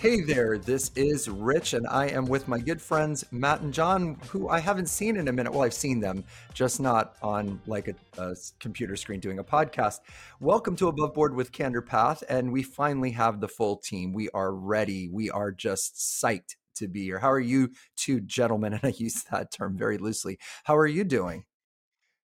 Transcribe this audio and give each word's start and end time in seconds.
Hey 0.00 0.22
there, 0.22 0.56
this 0.56 0.90
is 0.96 1.28
Rich, 1.28 1.74
and 1.74 1.86
I 1.86 2.06
am 2.06 2.24
with 2.24 2.48
my 2.48 2.58
good 2.58 2.80
friends 2.80 3.22
Matt 3.32 3.60
and 3.60 3.70
John, 3.70 4.16
who 4.30 4.48
I 4.48 4.58
haven't 4.58 4.88
seen 4.88 5.18
in 5.18 5.28
a 5.28 5.32
minute. 5.32 5.52
Well, 5.52 5.60
I've 5.60 5.74
seen 5.74 6.00
them, 6.00 6.24
just 6.54 6.80
not 6.80 7.16
on 7.20 7.60
like 7.66 7.86
a, 7.86 7.94
a 8.16 8.34
computer 8.60 8.96
screen 8.96 9.20
doing 9.20 9.40
a 9.40 9.44
podcast. 9.44 9.98
Welcome 10.40 10.74
to 10.76 10.88
Above 10.88 11.12
Board 11.12 11.34
with 11.34 11.52
Candor 11.52 11.82
Path, 11.82 12.24
and 12.30 12.50
we 12.50 12.62
finally 12.62 13.10
have 13.10 13.42
the 13.42 13.48
full 13.48 13.76
team. 13.76 14.14
We 14.14 14.30
are 14.30 14.54
ready. 14.54 15.10
We 15.10 15.28
are 15.28 15.52
just 15.52 15.96
psyched 15.96 16.56
to 16.76 16.88
be 16.88 17.02
here. 17.02 17.18
How 17.18 17.30
are 17.30 17.38
you 17.38 17.68
two 17.94 18.20
gentlemen? 18.20 18.72
And 18.82 18.94
I 18.94 18.96
use 18.96 19.22
that 19.24 19.52
term 19.52 19.76
very 19.76 19.98
loosely. 19.98 20.38
How 20.64 20.78
are 20.78 20.86
you 20.86 21.04
doing? 21.04 21.44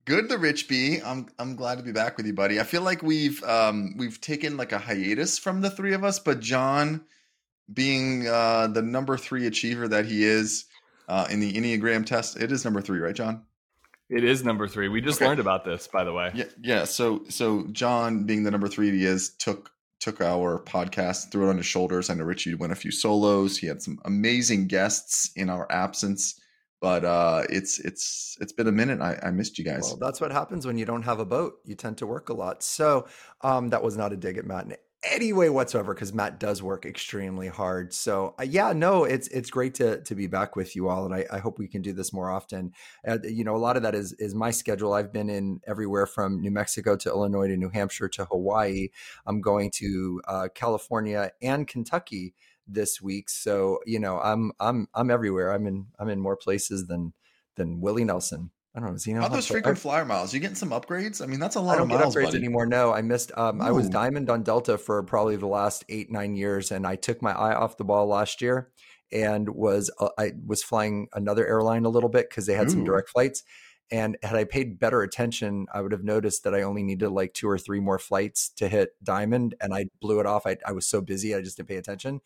Good, 0.06 0.30
the 0.30 0.40
Rich 0.40 0.68
B. 0.68 1.00
I'm 1.06 1.28
I'm 1.38 1.56
glad 1.56 1.78
to 1.78 1.84
be 1.84 1.92
back 1.92 2.18
with 2.18 2.26
you, 2.26 2.34
buddy. 2.34 2.60
I 2.60 2.64
feel 2.64 2.82
like 2.82 3.04
we've 3.04 3.44
um 3.44 3.94
we've 3.98 4.20
taken 4.20 4.58
like 4.58 4.72
a 4.72 4.80
hiatus 4.80 5.38
from 5.38 5.62
the 5.62 5.70
three 5.70 5.94
of 5.94 6.04
us, 6.04 6.18
but 6.18 6.40
John 6.40 7.06
being 7.74 8.28
uh, 8.28 8.68
the 8.68 8.82
number 8.82 9.18
three 9.18 9.48
achiever 9.48 9.88
that 9.88 10.06
he 10.06 10.24
is 10.24 10.66
uh, 11.08 11.28
in 11.30 11.40
the 11.40 11.54
Enneagram 11.54 12.06
test. 12.06 12.38
It 12.38 12.52
is 12.52 12.66
number 12.66 12.82
three, 12.82 13.00
right, 13.00 13.16
John? 13.16 13.44
It 14.10 14.24
is 14.26 14.44
number 14.44 14.68
three. 14.68 14.90
We 14.90 15.00
just 15.00 15.22
okay. 15.22 15.28
learned 15.28 15.40
about 15.40 15.64
this, 15.64 15.88
by 15.88 16.04
the 16.04 16.12
way. 16.12 16.32
Yeah, 16.34 16.46
yeah. 16.62 16.84
So, 16.84 17.24
so 17.30 17.66
John, 17.72 18.26
being 18.26 18.44
the 18.44 18.52
number 18.52 18.68
three 18.68 18.92
he 18.92 19.06
is, 19.06 19.30
took 19.38 19.72
took 20.02 20.20
our 20.20 20.64
podcast, 20.64 21.32
threw 21.32 21.46
it 21.46 21.50
on 21.50 21.58
his 21.58 21.66
shoulders. 21.66 22.10
I 22.10 22.16
know 22.16 22.24
Richie 22.24 22.56
went 22.56 22.74
a 22.74 22.76
few 22.76 22.92
solos. 22.92 23.58
He 23.58 23.68
had 23.68 23.82
some 23.82 24.00
amazing 24.04 24.68
guests 24.68 25.32
in 25.36 25.50
our 25.50 25.72
absence, 25.72 26.42
but 26.82 27.06
uh, 27.06 27.44
it's 27.50 27.80
it's 27.80 28.36
it's 28.42 28.52
been 28.52 28.68
a 28.68 28.72
minute. 28.72 29.00
I, 29.00 29.18
I 29.24 29.32
missed 29.32 29.58
you 29.58 29.64
guys. 29.64 29.84
Well, 29.84 29.98
that's 29.98 30.20
what 30.20 30.32
happens 30.32 30.66
when 30.66 30.78
you 30.78 30.86
don't 30.86 31.04
have 31.04 31.20
a 31.20 31.26
boat. 31.26 31.60
You 31.64 31.76
tend 31.76 31.98
to 32.00 32.08
work 32.08 32.30
a 32.30 32.34
lot. 32.34 32.64
So 32.64 33.08
um, 33.42 33.70
that 33.70 33.82
was 33.82 33.96
not 33.96 34.12
a 34.12 34.18
dig 34.18 34.38
at 34.38 34.46
Matt 34.46 34.68
any 35.04 35.34
way 35.34 35.50
whatsoever 35.50 35.94
because 35.94 36.14
Matt 36.14 36.40
does 36.40 36.62
work 36.62 36.86
extremely 36.86 37.48
hard. 37.48 37.94
So 37.94 38.36
uh, 38.40 38.44
yeah, 38.44 38.74
no, 38.74 39.04
it's 39.04 39.28
it's 39.30 39.50
great 39.50 39.74
to 39.76 40.02
to 40.02 40.16
be 40.16 40.28
back 40.28 40.56
with 40.56 40.76
you 40.76 40.90
all, 40.90 41.06
and 41.06 41.14
I, 41.14 41.26
I 41.32 41.40
hope 41.40 41.58
we 41.58 41.68
can 41.68 41.82
do 41.82 41.94
this 41.94 42.14
more 42.14 42.30
often. 42.30 42.74
Uh, 43.08 43.18
you 43.24 43.44
know, 43.44 43.56
a 43.56 43.58
lot 43.58 43.78
of 43.78 43.84
that 43.84 43.96
is 43.96 44.14
is 44.14 44.36
my 44.36 44.52
schedule. 44.52 44.94
I've 44.94 45.12
been 45.12 45.30
in 45.30 45.60
everywhere 45.66 46.06
from 46.06 46.40
New 46.42 46.52
Mexico 46.52 46.96
to 46.98 47.10
Illinois 47.10 47.48
to 47.48 47.58
New 47.58 47.70
Hampshire 47.70 48.10
to 48.10 48.26
Hawaii. 48.26 48.90
I'm 49.26 49.42
going 49.42 49.72
to 49.76 50.22
uh, 50.28 50.48
California 50.54 51.32
and 51.42 51.68
Kentucky 51.68 52.36
this 52.68 53.02
week, 53.02 53.30
so 53.30 53.80
you 53.86 54.00
know, 54.00 54.20
I'm 54.20 54.52
I'm 54.60 54.88
I'm 54.94 55.10
everywhere. 55.10 55.52
I'm 55.52 55.66
in 55.66 55.88
I'm 56.00 56.10
in 56.10 56.20
more 56.20 56.38
places 56.38 56.88
than 56.88 57.14
than 57.56 57.82
Willie 57.82 58.06
Nelson. 58.06 58.52
I 58.74 58.80
don't 58.80 58.92
know. 58.92 58.98
He 59.04 59.12
How 59.12 59.28
those 59.28 59.48
frequent 59.48 59.78
flyer 59.78 60.06
miles? 60.06 60.34
You 60.34 60.40
getting 60.40 60.56
some 60.56 60.70
upgrades? 60.70 61.22
I 61.22 61.26
mean, 61.26 61.42
that's 61.42 61.58
a 61.58 61.62
lot 61.62 61.76
I 61.76 61.78
don't 61.80 61.92
of 61.92 62.00
miles. 62.00 62.16
Get 62.16 62.22
upgrades 62.22 62.26
buddy. 62.28 62.38
anymore. 62.38 62.66
No, 62.66 62.94
I 62.94 63.02
missed. 63.02 63.32
Um, 63.36 63.62
I 63.62 63.72
was 63.72 63.90
diamond 63.90 64.30
on 64.30 64.44
Delta 64.44 64.78
for 64.78 65.04
probably 65.04 65.36
the 65.36 65.48
last 65.48 65.84
eight 65.90 66.10
nine 66.10 66.36
years, 66.36 66.72
and 66.72 66.88
I 66.88 66.96
took 66.96 67.22
my 67.22 67.34
eye 67.34 67.54
off 67.54 67.76
the 67.76 67.84
ball 67.84 68.08
last 68.08 68.42
year, 68.42 68.70
and 69.12 69.50
was 69.50 69.92
uh, 70.00 70.10
I 70.18 70.32
was 70.46 70.64
flying 70.64 71.08
another 71.14 71.46
airline 71.46 71.84
a 71.84 71.90
little 71.90 72.10
bit 72.10 72.30
because 72.30 72.46
they 72.46 72.54
had 72.54 72.68
Ooh. 72.68 72.72
some 72.72 72.84
direct 72.86 73.10
flights. 73.10 73.44
And 73.94 74.18
had 74.24 74.38
I 74.38 74.46
paid 74.46 74.80
better 74.80 75.02
attention, 75.02 75.66
I 75.74 75.82
would 75.82 75.92
have 75.92 76.06
noticed 76.06 76.46
that 76.46 76.56
I 76.56 76.62
only 76.62 76.82
needed 76.82 77.10
like 77.10 77.34
two 77.34 77.50
or 77.50 77.58
three 77.58 77.82
more 77.82 78.00
flights 78.00 78.48
to 78.56 78.70
hit 78.70 78.92
diamond, 79.04 79.54
and 79.60 79.74
I 79.74 79.88
blew 80.00 80.22
it 80.22 80.26
off. 80.26 80.48
I, 80.48 80.56
I 80.66 80.72
was 80.72 80.88
so 80.88 81.02
busy, 81.02 81.36
I 81.36 81.42
just 81.42 81.58
didn't 81.58 81.68
pay 81.68 81.76
attention. 81.76 82.22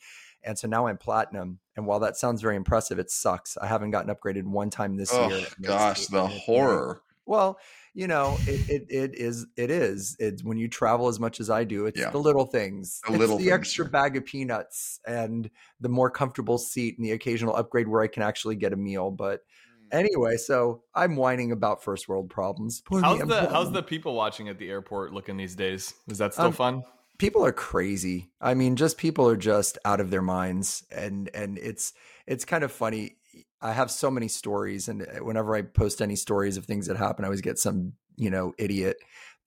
And 0.45 0.57
so 0.57 0.67
now 0.67 0.87
I'm 0.87 0.97
platinum. 0.97 1.59
And 1.75 1.85
while 1.85 1.99
that 1.99 2.17
sounds 2.17 2.41
very 2.41 2.55
impressive, 2.55 2.99
it 2.99 3.09
sucks. 3.09 3.57
I 3.57 3.67
haven't 3.67 3.91
gotten 3.91 4.13
upgraded 4.13 4.43
one 4.43 4.69
time 4.69 4.95
this 4.95 5.11
oh, 5.11 5.29
year. 5.29 5.45
Gosh, 5.61 6.05
the 6.07 6.27
horror. 6.27 7.01
Well, 7.25 7.57
you 7.95 8.07
know, 8.07 8.37
it, 8.41 8.69
it, 8.69 8.85
it 8.89 9.15
is 9.15 9.47
it 9.57 9.71
is. 9.71 10.15
It's 10.19 10.43
when 10.43 10.57
you 10.57 10.67
travel 10.67 11.07
as 11.07 11.19
much 11.19 11.39
as 11.39 11.49
I 11.49 11.63
do, 11.63 11.87
it's 11.87 11.99
yeah. 11.99 12.11
the 12.11 12.19
little 12.19 12.45
things. 12.45 13.01
The 13.07 13.13
it's 13.13 13.19
little 13.19 13.37
the 13.37 13.45
things, 13.45 13.53
extra 13.53 13.85
bag 13.85 14.15
of 14.15 14.25
peanuts 14.25 14.99
and 15.07 15.49
the 15.79 15.89
more 15.89 16.11
comfortable 16.11 16.57
seat 16.57 16.97
and 16.97 17.05
the 17.05 17.13
occasional 17.13 17.55
upgrade 17.55 17.87
where 17.87 18.01
I 18.01 18.07
can 18.07 18.21
actually 18.21 18.55
get 18.57 18.73
a 18.73 18.75
meal. 18.75 19.09
But 19.09 19.41
mm. 19.41 19.97
anyway, 19.97 20.37
so 20.37 20.83
I'm 20.93 21.15
whining 21.15 21.51
about 21.51 21.83
first 21.83 22.07
world 22.07 22.29
problems. 22.29 22.81
Poor 22.81 23.01
how's 23.01 23.19
the 23.19 23.49
how's 23.49 23.71
the 23.71 23.81
people 23.81 24.13
watching 24.13 24.47
at 24.49 24.59
the 24.59 24.69
airport 24.69 25.11
looking 25.11 25.35
these 25.35 25.55
days? 25.55 25.95
Is 26.07 26.19
that 26.19 26.33
still 26.33 26.47
um, 26.47 26.53
fun? 26.53 26.83
People 27.17 27.45
are 27.45 27.51
crazy. 27.51 28.31
I 28.41 28.53
mean, 28.53 28.75
just 28.75 28.97
people 28.97 29.29
are 29.29 29.37
just 29.37 29.77
out 29.85 29.99
of 29.99 30.09
their 30.09 30.21
minds, 30.21 30.83
and 30.91 31.29
and 31.33 31.57
it's 31.57 31.93
it's 32.27 32.45
kind 32.45 32.63
of 32.63 32.71
funny. 32.71 33.17
I 33.61 33.73
have 33.73 33.91
so 33.91 34.11
many 34.11 34.27
stories, 34.27 34.87
and 34.87 35.03
uh, 35.03 35.23
whenever 35.23 35.55
I 35.55 35.63
post 35.63 36.01
any 36.01 36.15
stories 36.15 36.57
of 36.57 36.65
things 36.65 36.87
that 36.87 36.97
happen, 36.97 37.25
I 37.25 37.27
always 37.27 37.41
get 37.41 37.59
some 37.59 37.93
you 38.17 38.29
know 38.29 38.53
idiot 38.57 38.97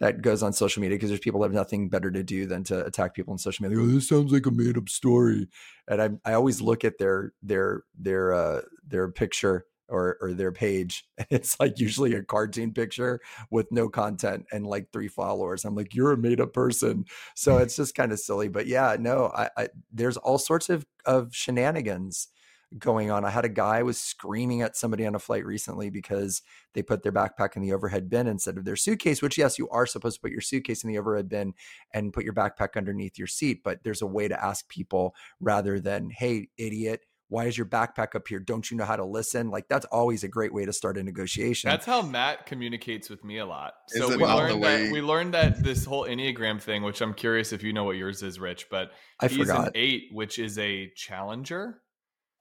that 0.00 0.22
goes 0.22 0.42
on 0.42 0.52
social 0.52 0.80
media 0.80 0.96
because 0.96 1.10
there's 1.10 1.20
people 1.20 1.40
that 1.40 1.46
have 1.46 1.54
nothing 1.54 1.88
better 1.88 2.10
to 2.10 2.22
do 2.22 2.46
than 2.46 2.62
to 2.64 2.84
attack 2.84 3.14
people 3.14 3.32
on 3.32 3.38
social 3.38 3.64
media. 3.64 3.82
Oh, 3.82 3.86
this 3.86 4.08
sounds 4.08 4.32
like 4.32 4.46
a 4.46 4.50
made 4.50 4.78
up 4.78 4.88
story, 4.88 5.48
and 5.86 6.02
I 6.02 6.10
I 6.24 6.34
always 6.34 6.60
look 6.60 6.84
at 6.84 6.98
their 6.98 7.32
their 7.42 7.82
their 7.98 8.32
uh 8.32 8.60
their 8.86 9.10
picture 9.10 9.66
or 9.88 10.16
or 10.20 10.32
their 10.32 10.52
page 10.52 11.06
it's 11.30 11.58
like 11.60 11.78
usually 11.78 12.14
a 12.14 12.22
cartoon 12.22 12.72
picture 12.72 13.20
with 13.50 13.70
no 13.72 13.88
content 13.88 14.46
and 14.52 14.66
like 14.66 14.90
three 14.92 15.08
followers. 15.08 15.64
I'm 15.64 15.74
like 15.74 15.94
you're 15.94 16.12
a 16.12 16.16
made 16.16 16.40
up 16.40 16.52
person. 16.52 17.04
So 17.34 17.58
it's 17.58 17.76
just 17.76 17.94
kind 17.94 18.12
of 18.12 18.20
silly 18.20 18.48
but 18.48 18.66
yeah 18.66 18.96
no 18.98 19.32
I, 19.34 19.50
I, 19.56 19.68
there's 19.92 20.16
all 20.16 20.38
sorts 20.38 20.68
of 20.68 20.86
of 21.04 21.34
shenanigans 21.34 22.28
going 22.76 23.10
on. 23.10 23.24
I 23.24 23.30
had 23.30 23.44
a 23.44 23.50
guy 23.50 23.82
was 23.82 23.98
screaming 23.98 24.60
at 24.62 24.76
somebody 24.76 25.06
on 25.06 25.14
a 25.14 25.18
flight 25.18 25.46
recently 25.46 25.88
because 25.88 26.42
they 26.74 26.82
put 26.82 27.02
their 27.02 27.12
backpack 27.12 27.56
in 27.56 27.62
the 27.62 27.72
overhead 27.72 28.10
bin 28.10 28.26
instead 28.26 28.58
of 28.58 28.64
their 28.64 28.76
suitcase 28.76 29.22
which 29.22 29.38
yes 29.38 29.58
you 29.58 29.68
are 29.70 29.86
supposed 29.86 30.16
to 30.16 30.20
put 30.20 30.30
your 30.30 30.40
suitcase 30.40 30.84
in 30.84 30.90
the 30.90 30.98
overhead 30.98 31.28
bin 31.28 31.54
and 31.94 32.12
put 32.12 32.24
your 32.24 32.34
backpack 32.34 32.76
underneath 32.76 33.18
your 33.18 33.26
seat 33.26 33.62
but 33.64 33.82
there's 33.84 34.02
a 34.02 34.06
way 34.06 34.28
to 34.28 34.44
ask 34.44 34.68
people 34.68 35.14
rather 35.40 35.80
than 35.80 36.10
hey 36.10 36.48
idiot 36.58 37.00
why 37.28 37.44
is 37.44 37.56
your 37.58 37.66
backpack 37.66 38.14
up 38.14 38.26
here? 38.26 38.38
Don't 38.38 38.70
you 38.70 38.76
know 38.76 38.84
how 38.84 38.96
to 38.96 39.04
listen? 39.04 39.50
Like 39.50 39.68
that's 39.68 39.84
always 39.86 40.24
a 40.24 40.28
great 40.28 40.52
way 40.52 40.64
to 40.64 40.72
start 40.72 40.96
a 40.96 41.02
negotiation. 41.02 41.68
That's 41.68 41.84
how 41.84 42.02
Matt 42.02 42.46
communicates 42.46 43.10
with 43.10 43.22
me 43.22 43.38
a 43.38 43.46
lot. 43.46 43.74
So 43.88 44.08
we 44.08 44.16
learned 44.16 44.62
that 44.62 44.92
we 44.92 45.00
learned 45.00 45.34
that 45.34 45.62
this 45.62 45.84
whole 45.84 46.04
Enneagram 46.04 46.60
thing, 46.60 46.82
which 46.82 47.00
I'm 47.00 47.14
curious 47.14 47.52
if 47.52 47.62
you 47.62 47.72
know 47.72 47.84
what 47.84 47.96
yours 47.96 48.22
is, 48.22 48.40
Rich, 48.40 48.68
but 48.70 48.92
I 49.20 49.28
he's 49.28 49.38
forgot. 49.38 49.68
an 49.68 49.72
eight, 49.74 50.08
which 50.12 50.38
is 50.38 50.58
a 50.58 50.90
challenger. 50.96 51.82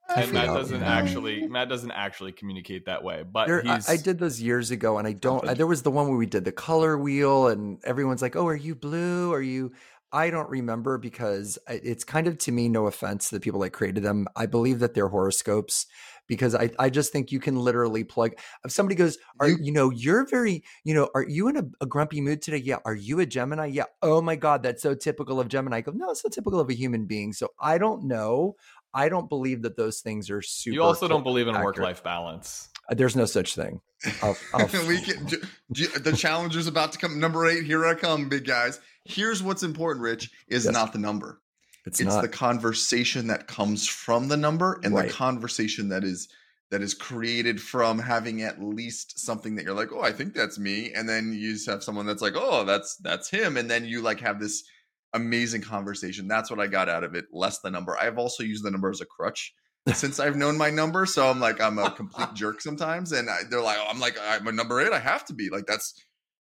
I 0.10 0.22
and 0.22 0.32
Matt 0.32 0.46
doesn't 0.46 0.80
yeah. 0.80 0.98
actually 0.98 1.48
Matt 1.48 1.68
doesn't 1.68 1.92
actually 1.92 2.32
communicate 2.32 2.86
that 2.86 3.04
way. 3.04 3.24
But 3.30 3.48
there, 3.48 3.68
I, 3.68 3.82
I, 3.90 3.98
did 3.98 4.20
those 4.20 4.40
years 4.40 4.72
ago, 4.72 5.00
and 5.00 5.08
I 5.08 5.12
don't. 5.12 5.46
I, 5.48 5.54
there 5.54 5.68
was 5.68 5.82
the 5.82 5.92
one 5.92 6.08
where 6.08 6.18
we 6.18 6.26
did 6.26 6.46
the 6.46 6.54
color 6.54 6.98
wheel, 6.98 7.48
and 7.50 7.84
everyone's 7.84 8.22
like, 8.22 8.38
"Oh, 8.38 8.48
are 8.48 8.56
you 8.56 8.74
blue? 8.74 9.34
Are 9.34 9.42
you?" 9.42 9.74
I 10.12 10.30
don't 10.30 10.50
remember 10.50 10.98
because 10.98 11.58
it's 11.68 12.04
kind 12.04 12.28
of 12.28 12.38
to 12.40 12.52
me, 12.52 12.70
no 12.70 12.88
offense 12.88 13.30
to 13.30 13.36
the 13.36 13.42
people 13.42 13.60
that 13.62 13.72
created 13.72 14.04
them. 14.04 14.28
I 14.36 14.46
believe 14.46 14.80
that 14.80 14.94
they're 14.94 15.10
horoscopes 15.10 15.86
because 16.28 16.56
I, 16.56 16.70
I 16.78 16.90
just 16.90 17.12
think 17.12 17.32
you 17.32 17.40
can 17.40 17.56
literally 17.58 18.04
plug 18.04 18.34
if 18.64 18.72
somebody 18.72 18.96
goes, 18.96 19.18
Are 19.40 19.50
you, 19.50 19.58
you 19.62 19.72
know, 19.72 19.90
you're 19.90 20.26
very, 20.26 20.64
you 20.84 20.94
know, 20.94 21.10
are 21.16 21.24
you 21.28 21.48
in 21.48 21.58
a, 21.58 21.64
a, 21.82 21.86
grumpy 21.86 22.22
mood 22.22 22.42
today? 22.42 22.58
Yeah. 22.58 22.78
Are 22.86 22.96
you 22.96 23.20
a 23.20 23.26
Gemini? 23.26 23.68
Yeah. 23.68 23.86
Oh 24.02 24.22
my 24.22 24.36
God, 24.36 24.64
that's 24.64 24.84
so 24.84 24.94
typical 24.94 25.40
of 25.40 25.48
Gemini. 25.48 25.78
I 25.78 25.82
go, 25.82 25.92
no, 25.94 26.12
it's 26.12 26.22
so 26.22 26.30
typical 26.30 26.60
of 26.60 26.70
a 26.70 26.74
human 26.74 27.06
being. 27.06 27.34
So 27.34 27.50
I 27.60 27.78
don't 27.78 28.04
know. 28.04 28.56
I 28.94 29.10
don't 29.10 29.30
believe 29.30 29.62
that 29.64 29.78
those 29.78 30.00
things 30.00 30.30
are 30.30 30.42
super. 30.42 30.74
You 30.74 30.84
also 30.84 31.08
don't 31.08 31.24
believe 31.24 31.48
in 31.48 31.56
work 31.56 31.78
life 31.78 32.04
balance. 32.04 32.70
Uh, 32.90 32.96
there's 32.96 33.16
no 33.16 33.26
such 33.26 33.56
thing. 33.56 33.82
I'll, 34.22 34.38
I'll... 34.54 34.68
we 34.88 35.02
can, 35.02 35.26
the 35.70 36.16
challenger's 36.18 36.68
about 36.68 36.92
to 36.94 36.98
come. 36.98 37.20
Number 37.20 37.46
eight, 37.48 37.66
here 37.66 37.86
I 37.86 37.94
come, 37.94 38.30
big 38.30 38.46
guys. 38.46 38.80
Here's 39.06 39.42
what's 39.42 39.64
important, 39.64 40.04
Rich, 40.04 40.32
is 40.48 40.66
yes. 40.66 40.74
not 40.74 40.94
the 40.94 41.00
number. 41.00 41.42
It's, 41.86 42.02
it's 42.02 42.18
the 42.18 42.28
conversation 42.28 43.28
that 43.28 43.48
comes 43.48 43.88
from 43.88 44.28
the 44.28 44.36
number 44.36 44.80
and 44.84 44.94
right. 44.94 45.08
the 45.08 45.14
conversation 45.14 45.88
that 45.90 46.04
is 46.04 46.28
that 46.70 46.82
is 46.82 46.94
created 46.94 47.62
from 47.62 47.98
having 47.98 48.42
at 48.42 48.62
least 48.62 49.20
something 49.20 49.56
that 49.56 49.64
you're 49.64 49.74
like, 49.74 49.94
oh, 49.94 50.02
I 50.02 50.12
think 50.12 50.34
that's 50.34 50.60
me, 50.60 50.92
and 50.94 51.08
then 51.08 51.32
you 51.32 51.54
just 51.54 51.70
have 51.70 51.82
someone 51.82 52.06
that's 52.06 52.22
like, 52.22 52.34
oh, 52.36 52.66
that's 52.66 52.98
that's 52.98 53.30
him, 53.30 53.56
and 53.56 53.72
then 53.72 53.86
you 53.86 54.02
like 54.02 54.20
have 54.20 54.38
this 54.38 54.66
amazing 55.14 55.62
conversation. 55.62 56.28
That's 56.28 56.52
what 56.52 56.60
I 56.60 56.68
got 56.68 56.90
out 56.90 57.06
of 57.06 57.16
it. 57.16 57.26
Less 57.32 57.60
the 57.60 57.72
number. 57.72 57.98
I've 57.98 58.18
also 58.18 58.44
used 58.44 58.66
the 58.66 58.72
number 58.72 58.90
as 58.90 59.00
a 59.00 59.06
crutch 59.06 59.54
since 59.94 60.20
I've 60.20 60.36
known 60.36 60.58
my 60.58 60.70
number, 60.70 61.06
so 61.06 61.30
I'm 61.30 61.40
like 61.40 61.62
I'm 61.62 61.80
a 61.80 61.92
complete 61.92 62.30
jerk 62.34 62.62
sometimes, 62.62 63.12
and 63.12 63.30
I, 63.30 63.40
they're 63.50 63.62
like, 63.62 63.78
I'm 63.88 64.00
like 64.00 64.18
I'm 64.22 64.48
a 64.48 64.52
number 64.52 64.82
eight. 64.82 64.94
I 64.94 65.00
have 65.00 65.26
to 65.26 65.34
be 65.34 65.50
like 65.50 65.66
that's 65.66 65.94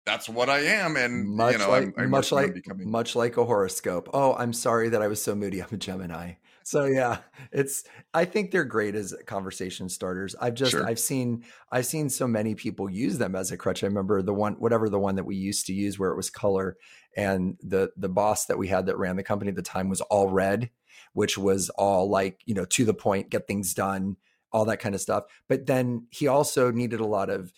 that's 0.06 0.28
what 0.28 0.48
I 0.48 0.60
am, 0.60 0.96
and 0.96 1.28
much 1.28 1.52
you 1.52 1.58
know, 1.58 1.68
like 1.68 1.84
I'm, 1.84 1.94
I'm 1.98 2.10
much 2.10 2.30
like 2.30 2.54
becoming... 2.54 2.90
much 2.90 3.16
like 3.16 3.36
a 3.36 3.44
horoscope. 3.44 4.08
Oh, 4.14 4.34
I'm 4.34 4.52
sorry 4.52 4.88
that 4.90 5.02
I 5.02 5.08
was 5.08 5.22
so 5.22 5.34
moody. 5.34 5.60
I'm 5.60 5.68
a 5.72 5.76
Gemini. 5.76 6.34
So 6.62 6.84
yeah, 6.84 7.18
it's. 7.52 7.84
I 8.14 8.24
think 8.24 8.50
they're 8.50 8.64
great 8.64 8.94
as 8.94 9.14
conversation 9.26 9.88
starters. 9.88 10.34
I've 10.40 10.54
just 10.54 10.70
sure. 10.70 10.86
I've 10.86 10.98
seen 10.98 11.44
I've 11.70 11.86
seen 11.86 12.08
so 12.08 12.26
many 12.26 12.54
people 12.54 12.88
use 12.88 13.18
them 13.18 13.34
as 13.34 13.50
a 13.50 13.56
crutch. 13.56 13.82
I 13.82 13.88
remember 13.88 14.22
the 14.22 14.34
one 14.34 14.54
whatever 14.54 14.88
the 14.88 14.98
one 14.98 15.16
that 15.16 15.24
we 15.24 15.36
used 15.36 15.66
to 15.66 15.72
use 15.72 15.98
where 15.98 16.10
it 16.10 16.16
was 16.16 16.30
color, 16.30 16.76
and 17.16 17.56
the 17.62 17.90
the 17.96 18.08
boss 18.08 18.46
that 18.46 18.58
we 18.58 18.68
had 18.68 18.86
that 18.86 18.98
ran 18.98 19.16
the 19.16 19.22
company 19.22 19.50
at 19.50 19.56
the 19.56 19.62
time 19.62 19.88
was 19.88 20.00
all 20.02 20.28
red, 20.28 20.70
which 21.16 21.38
was 21.38 21.70
all 21.70 22.10
like 22.10 22.42
you 22.44 22.54
know 22.54 22.66
to 22.66 22.84
the 22.84 22.92
point, 22.92 23.30
get 23.30 23.46
things 23.46 23.72
done, 23.72 24.16
all 24.52 24.66
that 24.66 24.80
kind 24.80 24.94
of 24.94 25.00
stuff. 25.00 25.24
But 25.48 25.64
then 25.66 26.06
he 26.10 26.28
also 26.28 26.70
needed 26.70 27.00
a 27.00 27.06
lot 27.06 27.30
of 27.30 27.52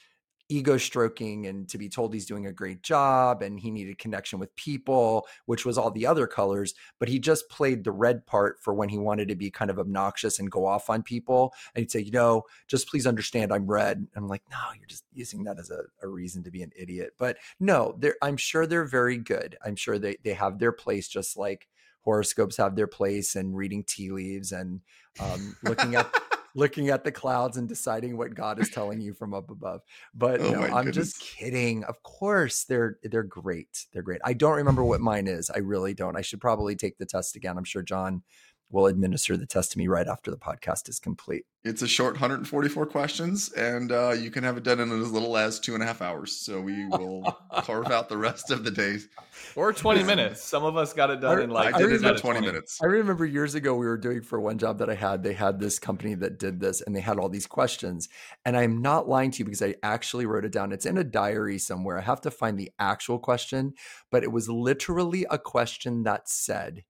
ego 0.48 0.78
stroking 0.78 1.44
and 1.44 1.68
to 1.68 1.76
be 1.76 1.88
told 1.88 2.14
he's 2.14 2.24
doing 2.24 2.46
a 2.46 2.52
great 2.52 2.82
job 2.82 3.42
and 3.42 3.58
he 3.58 3.70
needed 3.72 3.98
connection 3.98 4.38
with 4.38 4.54
people, 4.54 5.26
which 5.46 5.66
was 5.66 5.76
all 5.76 5.90
the 5.90 6.06
other 6.06 6.28
colors. 6.28 6.72
But 7.00 7.08
he 7.08 7.18
just 7.18 7.50
played 7.50 7.82
the 7.82 7.90
red 7.90 8.24
part 8.26 8.58
for 8.62 8.72
when 8.72 8.88
he 8.88 8.96
wanted 8.96 9.26
to 9.28 9.34
be 9.34 9.50
kind 9.50 9.72
of 9.72 9.78
obnoxious 9.80 10.38
and 10.38 10.50
go 10.50 10.64
off 10.64 10.88
on 10.88 11.02
people. 11.02 11.52
And 11.74 11.82
he'd 11.82 11.90
say, 11.90 12.00
you 12.00 12.12
know, 12.12 12.44
just 12.68 12.88
please 12.88 13.08
understand 13.08 13.52
I'm 13.52 13.66
red. 13.66 14.06
I'm 14.14 14.28
like, 14.28 14.42
no, 14.50 14.58
you're 14.78 14.86
just 14.86 15.04
using 15.12 15.42
that 15.44 15.58
as 15.58 15.70
a, 15.70 15.80
a 16.00 16.08
reason 16.08 16.44
to 16.44 16.50
be 16.52 16.62
an 16.62 16.70
idiot. 16.78 17.14
But 17.18 17.38
no, 17.58 17.98
I'm 18.22 18.36
sure 18.36 18.66
they're 18.66 18.84
very 18.84 19.18
good. 19.18 19.58
I'm 19.64 19.76
sure 19.76 19.98
they, 19.98 20.16
they 20.22 20.34
have 20.34 20.60
their 20.60 20.72
place 20.72 21.08
just 21.08 21.36
like 21.36 21.66
horoscopes 22.08 22.56
have 22.56 22.74
their 22.74 22.86
place 22.86 23.36
and 23.36 23.54
reading 23.54 23.84
tea 23.84 24.10
leaves 24.10 24.50
and 24.50 24.80
um, 25.20 25.54
looking 25.62 25.94
at 25.94 26.10
looking 26.54 26.88
at 26.88 27.04
the 27.04 27.12
clouds 27.12 27.58
and 27.58 27.68
deciding 27.68 28.16
what 28.16 28.34
God 28.34 28.58
is 28.58 28.70
telling 28.70 29.02
you 29.02 29.12
from 29.12 29.34
up 29.34 29.50
above. 29.50 29.82
But 30.14 30.40
oh 30.40 30.52
no, 30.52 30.62
I'm 30.62 30.86
goodness. 30.86 31.12
just 31.12 31.20
kidding. 31.20 31.84
Of 31.84 32.02
course, 32.02 32.64
they're 32.64 32.96
they're 33.02 33.22
great. 33.22 33.84
They're 33.92 34.02
great. 34.02 34.22
I 34.24 34.32
don't 34.32 34.56
remember 34.56 34.82
what 34.82 35.02
mine 35.02 35.26
is. 35.26 35.50
I 35.50 35.58
really 35.58 35.92
don't. 35.92 36.16
I 36.16 36.22
should 36.22 36.40
probably 36.40 36.76
take 36.76 36.96
the 36.96 37.04
test 37.04 37.36
again. 37.36 37.58
I'm 37.58 37.64
sure 37.64 37.82
John 37.82 38.22
will 38.70 38.86
administer 38.86 39.36
the 39.36 39.46
test 39.46 39.72
to 39.72 39.78
me 39.78 39.88
right 39.88 40.06
after 40.06 40.30
the 40.30 40.36
podcast 40.36 40.88
is 40.88 40.98
complete. 40.98 41.44
It's 41.64 41.82
a 41.82 41.88
short 41.88 42.14
144 42.14 42.86
questions, 42.86 43.52
and 43.52 43.90
uh, 43.90 44.10
you 44.10 44.30
can 44.30 44.44
have 44.44 44.56
it 44.56 44.62
done 44.62 44.78
in 44.78 44.90
as 45.02 45.10
little 45.10 45.36
as 45.36 45.58
two 45.58 45.74
and 45.74 45.82
a 45.82 45.86
half 45.86 46.00
hours. 46.00 46.36
So 46.36 46.60
we 46.60 46.86
will 46.86 47.24
carve 47.62 47.90
out 47.90 48.08
the 48.08 48.16
rest 48.16 48.50
of 48.50 48.64
the 48.64 48.70
days, 48.70 49.08
or 49.56 49.72
20 49.72 50.02
minutes. 50.04 50.42
Some 50.42 50.64
of 50.64 50.76
us 50.76 50.92
got 50.92 51.10
it 51.10 51.20
done 51.20 51.38
I, 51.38 51.42
in 51.42 51.50
like 51.50 51.74
I 51.74 51.78
did 51.78 51.92
it 51.92 52.04
in 52.04 52.16
20 52.16 52.40
minutes. 52.40 52.78
I 52.80 52.86
remember 52.86 53.26
years 53.26 53.54
ago 53.54 53.74
we 53.74 53.86
were 53.86 53.98
doing 53.98 54.22
for 54.22 54.40
one 54.40 54.56
job 54.56 54.78
that 54.78 54.88
I 54.88 54.94
had. 54.94 55.22
They 55.22 55.34
had 55.34 55.58
this 55.58 55.78
company 55.78 56.14
that 56.14 56.38
did 56.38 56.60
this, 56.60 56.80
and 56.80 56.94
they 56.94 57.00
had 57.00 57.18
all 57.18 57.28
these 57.28 57.46
questions. 57.46 58.08
And 58.44 58.56
I'm 58.56 58.80
not 58.80 59.08
lying 59.08 59.30
to 59.32 59.38
you 59.40 59.44
because 59.44 59.62
I 59.62 59.74
actually 59.82 60.26
wrote 60.26 60.44
it 60.44 60.52
down. 60.52 60.72
It's 60.72 60.86
in 60.86 60.96
a 60.96 61.04
diary 61.04 61.58
somewhere. 61.58 61.98
I 61.98 62.02
have 62.02 62.20
to 62.22 62.30
find 62.30 62.58
the 62.58 62.70
actual 62.78 63.18
question, 63.18 63.74
but 64.10 64.22
it 64.22 64.30
was 64.30 64.48
literally 64.48 65.26
a 65.28 65.38
question 65.38 66.04
that 66.04 66.28
said 66.28 66.84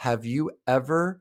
have 0.00 0.24
you 0.24 0.50
ever 0.66 1.20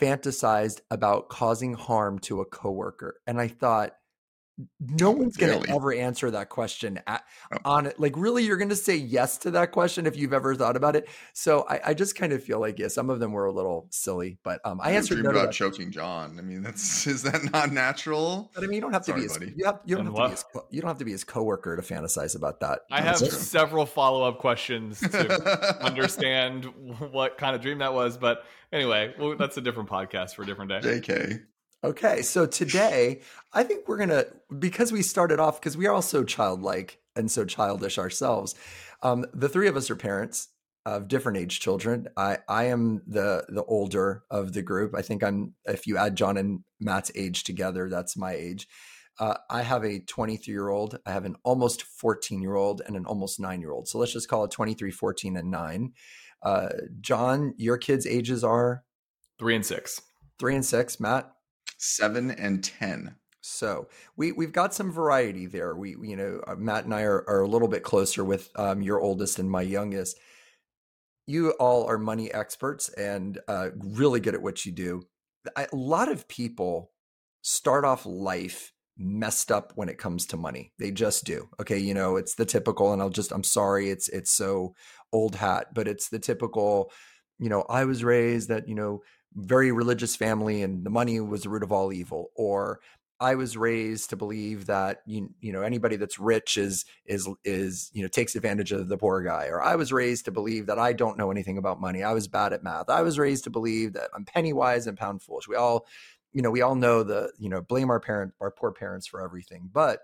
fantasized 0.00 0.80
about 0.90 1.28
causing 1.28 1.74
harm 1.74 2.18
to 2.18 2.40
a 2.40 2.44
coworker? 2.44 3.20
And 3.28 3.40
I 3.40 3.46
thought, 3.46 3.92
no 4.80 5.10
one's 5.10 5.36
going 5.36 5.62
to 5.62 5.70
ever 5.70 5.92
answer 5.92 6.30
that 6.30 6.48
question 6.48 7.00
at, 7.06 7.24
oh. 7.52 7.58
on 7.64 7.86
it. 7.86 8.00
Like, 8.00 8.14
really, 8.16 8.44
you're 8.44 8.56
going 8.56 8.70
to 8.70 8.76
say 8.76 8.96
yes 8.96 9.36
to 9.38 9.50
that 9.52 9.72
question 9.72 10.06
if 10.06 10.16
you've 10.16 10.32
ever 10.32 10.54
thought 10.54 10.76
about 10.76 10.96
it. 10.96 11.08
So 11.34 11.66
I, 11.68 11.80
I 11.86 11.94
just 11.94 12.16
kind 12.16 12.32
of 12.32 12.42
feel 12.42 12.58
like, 12.58 12.78
yeah, 12.78 12.88
some 12.88 13.10
of 13.10 13.20
them 13.20 13.32
were 13.32 13.46
a 13.46 13.52
little 13.52 13.86
silly, 13.90 14.38
but 14.42 14.60
um, 14.64 14.80
I, 14.80 14.90
I 14.90 14.92
answered 14.92 15.22
no 15.22 15.30
about 15.30 15.52
choking 15.52 15.90
John. 15.90 16.38
I 16.38 16.42
mean, 16.42 16.62
that's 16.62 17.06
is 17.06 17.22
that 17.24 17.50
not 17.52 17.72
natural? 17.72 18.50
But 18.54 18.64
I 18.64 18.66
mean, 18.66 18.76
you 18.76 18.80
don't 18.80 18.92
have 18.92 19.04
Sorry, 19.04 19.28
to 19.28 19.40
be. 19.40 19.46
His, 19.46 19.54
you, 19.56 19.64
have, 19.66 19.80
you 19.84 19.96
don't 19.96 20.06
have 20.06 20.14
to 20.14 20.22
be. 20.22 20.30
His, 20.30 20.44
you 20.70 20.80
don't 20.80 20.88
have 20.88 20.98
to 20.98 21.04
be 21.04 21.12
his 21.12 21.24
coworker 21.24 21.76
to 21.76 21.82
fantasize 21.82 22.34
about 22.34 22.60
that. 22.60 22.80
I 22.90 23.02
have 23.02 23.18
several 23.18 23.84
follow 23.86 24.22
up 24.22 24.38
questions 24.38 25.00
to 25.00 25.76
understand 25.84 26.64
what 27.10 27.36
kind 27.36 27.54
of 27.54 27.60
dream 27.60 27.78
that 27.78 27.92
was, 27.92 28.16
but 28.16 28.44
anyway, 28.72 29.14
well, 29.18 29.36
that's 29.36 29.56
a 29.56 29.60
different 29.60 29.88
podcast 29.88 30.34
for 30.34 30.42
a 30.42 30.46
different 30.46 30.70
day. 30.70 30.80
Jk. 30.80 31.42
Okay, 31.84 32.22
so 32.22 32.46
today 32.46 33.20
I 33.52 33.62
think 33.62 33.86
we're 33.86 33.98
gonna 33.98 34.24
because 34.58 34.92
we 34.92 35.02
started 35.02 35.38
off 35.38 35.60
because 35.60 35.76
we 35.76 35.86
are 35.86 35.92
all 35.92 36.02
so 36.02 36.24
childlike 36.24 36.98
and 37.14 37.30
so 37.30 37.44
childish 37.44 37.98
ourselves. 37.98 38.54
Um, 39.02 39.26
the 39.34 39.48
three 39.48 39.68
of 39.68 39.76
us 39.76 39.90
are 39.90 39.96
parents 39.96 40.48
of 40.86 41.08
different 41.08 41.38
age 41.38 41.60
children. 41.60 42.08
I 42.16 42.38
I 42.48 42.64
am 42.64 43.02
the 43.06 43.44
the 43.48 43.64
older 43.64 44.24
of 44.30 44.52
the 44.52 44.62
group. 44.62 44.94
I 44.96 45.02
think 45.02 45.22
I'm 45.22 45.54
if 45.64 45.86
you 45.86 45.96
add 45.96 46.16
John 46.16 46.36
and 46.36 46.60
Matt's 46.80 47.10
age 47.14 47.44
together, 47.44 47.88
that's 47.90 48.16
my 48.16 48.32
age. 48.32 48.68
Uh, 49.18 49.34
I 49.48 49.62
have 49.62 49.84
a 49.84 50.00
23 50.00 50.52
year 50.52 50.68
old, 50.68 50.98
I 51.06 51.12
have 51.12 51.24
an 51.24 51.36
almost 51.42 51.82
14 51.82 52.42
year 52.42 52.54
old, 52.54 52.82
and 52.86 52.96
an 52.96 53.06
almost 53.06 53.40
nine 53.40 53.60
year 53.60 53.72
old. 53.72 53.88
So 53.88 53.98
let's 53.98 54.12
just 54.12 54.28
call 54.28 54.44
it 54.44 54.50
23, 54.50 54.90
14, 54.90 55.36
and 55.36 55.50
nine. 55.50 55.92
Uh, 56.42 56.68
John, 57.00 57.54
your 57.56 57.78
kids' 57.78 58.06
ages 58.06 58.44
are 58.44 58.84
three 59.38 59.54
and 59.54 59.64
six. 59.64 60.02
Three 60.38 60.54
and 60.54 60.64
six. 60.64 61.00
Matt, 61.00 61.32
seven 61.76 62.30
and 62.30 62.62
ten. 62.62 63.16
So 63.40 63.88
we 64.16 64.32
we've 64.32 64.52
got 64.52 64.74
some 64.74 64.90
variety 64.90 65.46
there. 65.46 65.74
We 65.76 65.96
you 66.02 66.16
know 66.16 66.40
uh, 66.46 66.56
Matt 66.56 66.84
and 66.84 66.94
I 66.94 67.02
are, 67.02 67.24
are 67.28 67.42
a 67.42 67.48
little 67.48 67.68
bit 67.68 67.82
closer 67.82 68.24
with 68.24 68.50
um, 68.56 68.82
your 68.82 69.00
oldest 69.00 69.38
and 69.38 69.50
my 69.50 69.62
youngest. 69.62 70.18
You 71.26 71.50
all 71.52 71.86
are 71.86 71.98
money 71.98 72.32
experts 72.32 72.88
and 72.90 73.38
uh, 73.48 73.70
really 73.76 74.20
good 74.20 74.34
at 74.34 74.42
what 74.42 74.64
you 74.64 74.72
do. 74.72 75.02
A 75.56 75.66
lot 75.72 76.10
of 76.10 76.28
people 76.28 76.92
start 77.42 77.84
off 77.84 78.06
life 78.06 78.72
messed 78.98 79.52
up 79.52 79.72
when 79.74 79.88
it 79.88 79.98
comes 79.98 80.26
to 80.26 80.36
money. 80.36 80.72
They 80.78 80.90
just 80.90 81.24
do. 81.24 81.48
Okay, 81.60 81.78
you 81.78 81.94
know, 81.94 82.16
it's 82.16 82.34
the 82.34 82.44
typical 82.46 82.92
and 82.92 83.02
I'll 83.02 83.10
just 83.10 83.32
I'm 83.32 83.44
sorry 83.44 83.90
it's 83.90 84.08
it's 84.08 84.30
so 84.30 84.74
old 85.12 85.36
hat, 85.36 85.68
but 85.74 85.86
it's 85.88 86.08
the 86.08 86.18
typical, 86.18 86.90
you 87.38 87.48
know, 87.48 87.64
I 87.68 87.84
was 87.84 88.02
raised 88.02 88.48
that, 88.48 88.68
you 88.68 88.74
know, 88.74 89.02
very 89.34 89.72
religious 89.72 90.16
family 90.16 90.62
and 90.62 90.84
the 90.84 90.90
money 90.90 91.20
was 91.20 91.42
the 91.42 91.48
root 91.48 91.62
of 91.62 91.72
all 91.72 91.92
evil 91.92 92.30
or 92.36 92.80
I 93.18 93.34
was 93.34 93.56
raised 93.56 94.10
to 94.10 94.16
believe 94.16 94.66
that 94.66 94.98
you 95.06 95.30
you 95.40 95.52
know 95.52 95.62
anybody 95.62 95.96
that's 95.96 96.18
rich 96.18 96.58
is 96.58 96.84
is 97.06 97.28
is 97.44 97.90
you 97.94 98.02
know 98.02 98.08
takes 98.08 98.36
advantage 98.36 98.72
of 98.72 98.88
the 98.88 98.98
poor 98.98 99.22
guy 99.22 99.46
or 99.46 99.62
I 99.62 99.76
was 99.76 99.92
raised 99.92 100.26
to 100.26 100.30
believe 100.30 100.66
that 100.66 100.78
I 100.78 100.92
don't 100.92 101.16
know 101.16 101.30
anything 101.30 101.56
about 101.56 101.80
money. 101.80 102.02
I 102.02 102.12
was 102.12 102.28
bad 102.28 102.52
at 102.52 102.62
math. 102.62 102.90
I 102.90 103.02
was 103.02 103.18
raised 103.18 103.44
to 103.44 103.50
believe 103.50 103.94
that 103.94 104.10
I'm 104.14 104.26
penny 104.26 104.52
wise 104.52 104.86
and 104.86 104.98
pound 104.98 105.22
foolish. 105.22 105.48
We 105.48 105.56
all 105.56 105.86
you 106.34 106.42
know 106.42 106.50
we 106.50 106.60
all 106.60 106.74
know 106.74 107.02
the 107.02 107.32
you 107.38 107.48
know 107.48 107.62
blame 107.62 107.90
our 107.90 108.00
parent 108.00 108.34
our 108.40 108.50
poor 108.50 108.70
parents 108.70 109.06
for 109.06 109.22
everything 109.22 109.70
but 109.72 110.00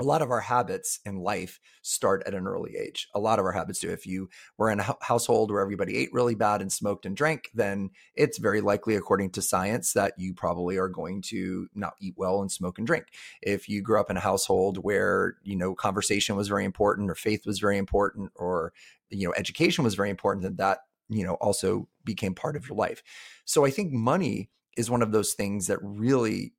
a 0.00 0.04
lot 0.04 0.22
of 0.22 0.30
our 0.30 0.40
habits 0.40 0.98
in 1.04 1.16
life 1.16 1.60
start 1.82 2.22
at 2.26 2.34
an 2.34 2.46
early 2.46 2.74
age. 2.76 3.06
A 3.14 3.20
lot 3.20 3.38
of 3.38 3.44
our 3.44 3.52
habits 3.52 3.80
do. 3.80 3.90
If 3.90 4.06
you 4.06 4.30
were 4.56 4.70
in 4.70 4.80
a 4.80 4.96
household 5.02 5.50
where 5.50 5.60
everybody 5.60 5.98
ate 5.98 6.12
really 6.12 6.34
bad 6.34 6.62
and 6.62 6.72
smoked 6.72 7.04
and 7.04 7.14
drank, 7.14 7.50
then 7.52 7.90
it's 8.14 8.38
very 8.38 8.62
likely, 8.62 8.96
according 8.96 9.30
to 9.32 9.42
science, 9.42 9.92
that 9.92 10.14
you 10.16 10.32
probably 10.32 10.78
are 10.78 10.88
going 10.88 11.20
to 11.22 11.68
not 11.74 11.94
eat 12.00 12.14
well 12.16 12.40
and 12.40 12.50
smoke 12.50 12.78
and 12.78 12.86
drink. 12.86 13.04
If 13.42 13.68
you 13.68 13.82
grew 13.82 14.00
up 14.00 14.10
in 14.10 14.16
a 14.16 14.20
household 14.20 14.78
where, 14.78 15.36
you 15.42 15.54
know, 15.54 15.74
conversation 15.74 16.34
was 16.34 16.48
very 16.48 16.64
important 16.64 17.10
or 17.10 17.14
faith 17.14 17.44
was 17.44 17.58
very 17.58 17.76
important 17.76 18.32
or, 18.36 18.72
you 19.10 19.28
know, 19.28 19.34
education 19.36 19.84
was 19.84 19.94
very 19.94 20.08
important, 20.08 20.44
then 20.44 20.56
that, 20.56 20.78
you 21.10 21.24
know, 21.26 21.34
also 21.34 21.88
became 22.04 22.34
part 22.34 22.56
of 22.56 22.66
your 22.66 22.76
life. 22.76 23.02
So 23.44 23.66
I 23.66 23.70
think 23.70 23.92
money 23.92 24.48
is 24.78 24.90
one 24.90 25.02
of 25.02 25.12
those 25.12 25.34
things 25.34 25.66
that 25.66 25.78
really 25.82 26.54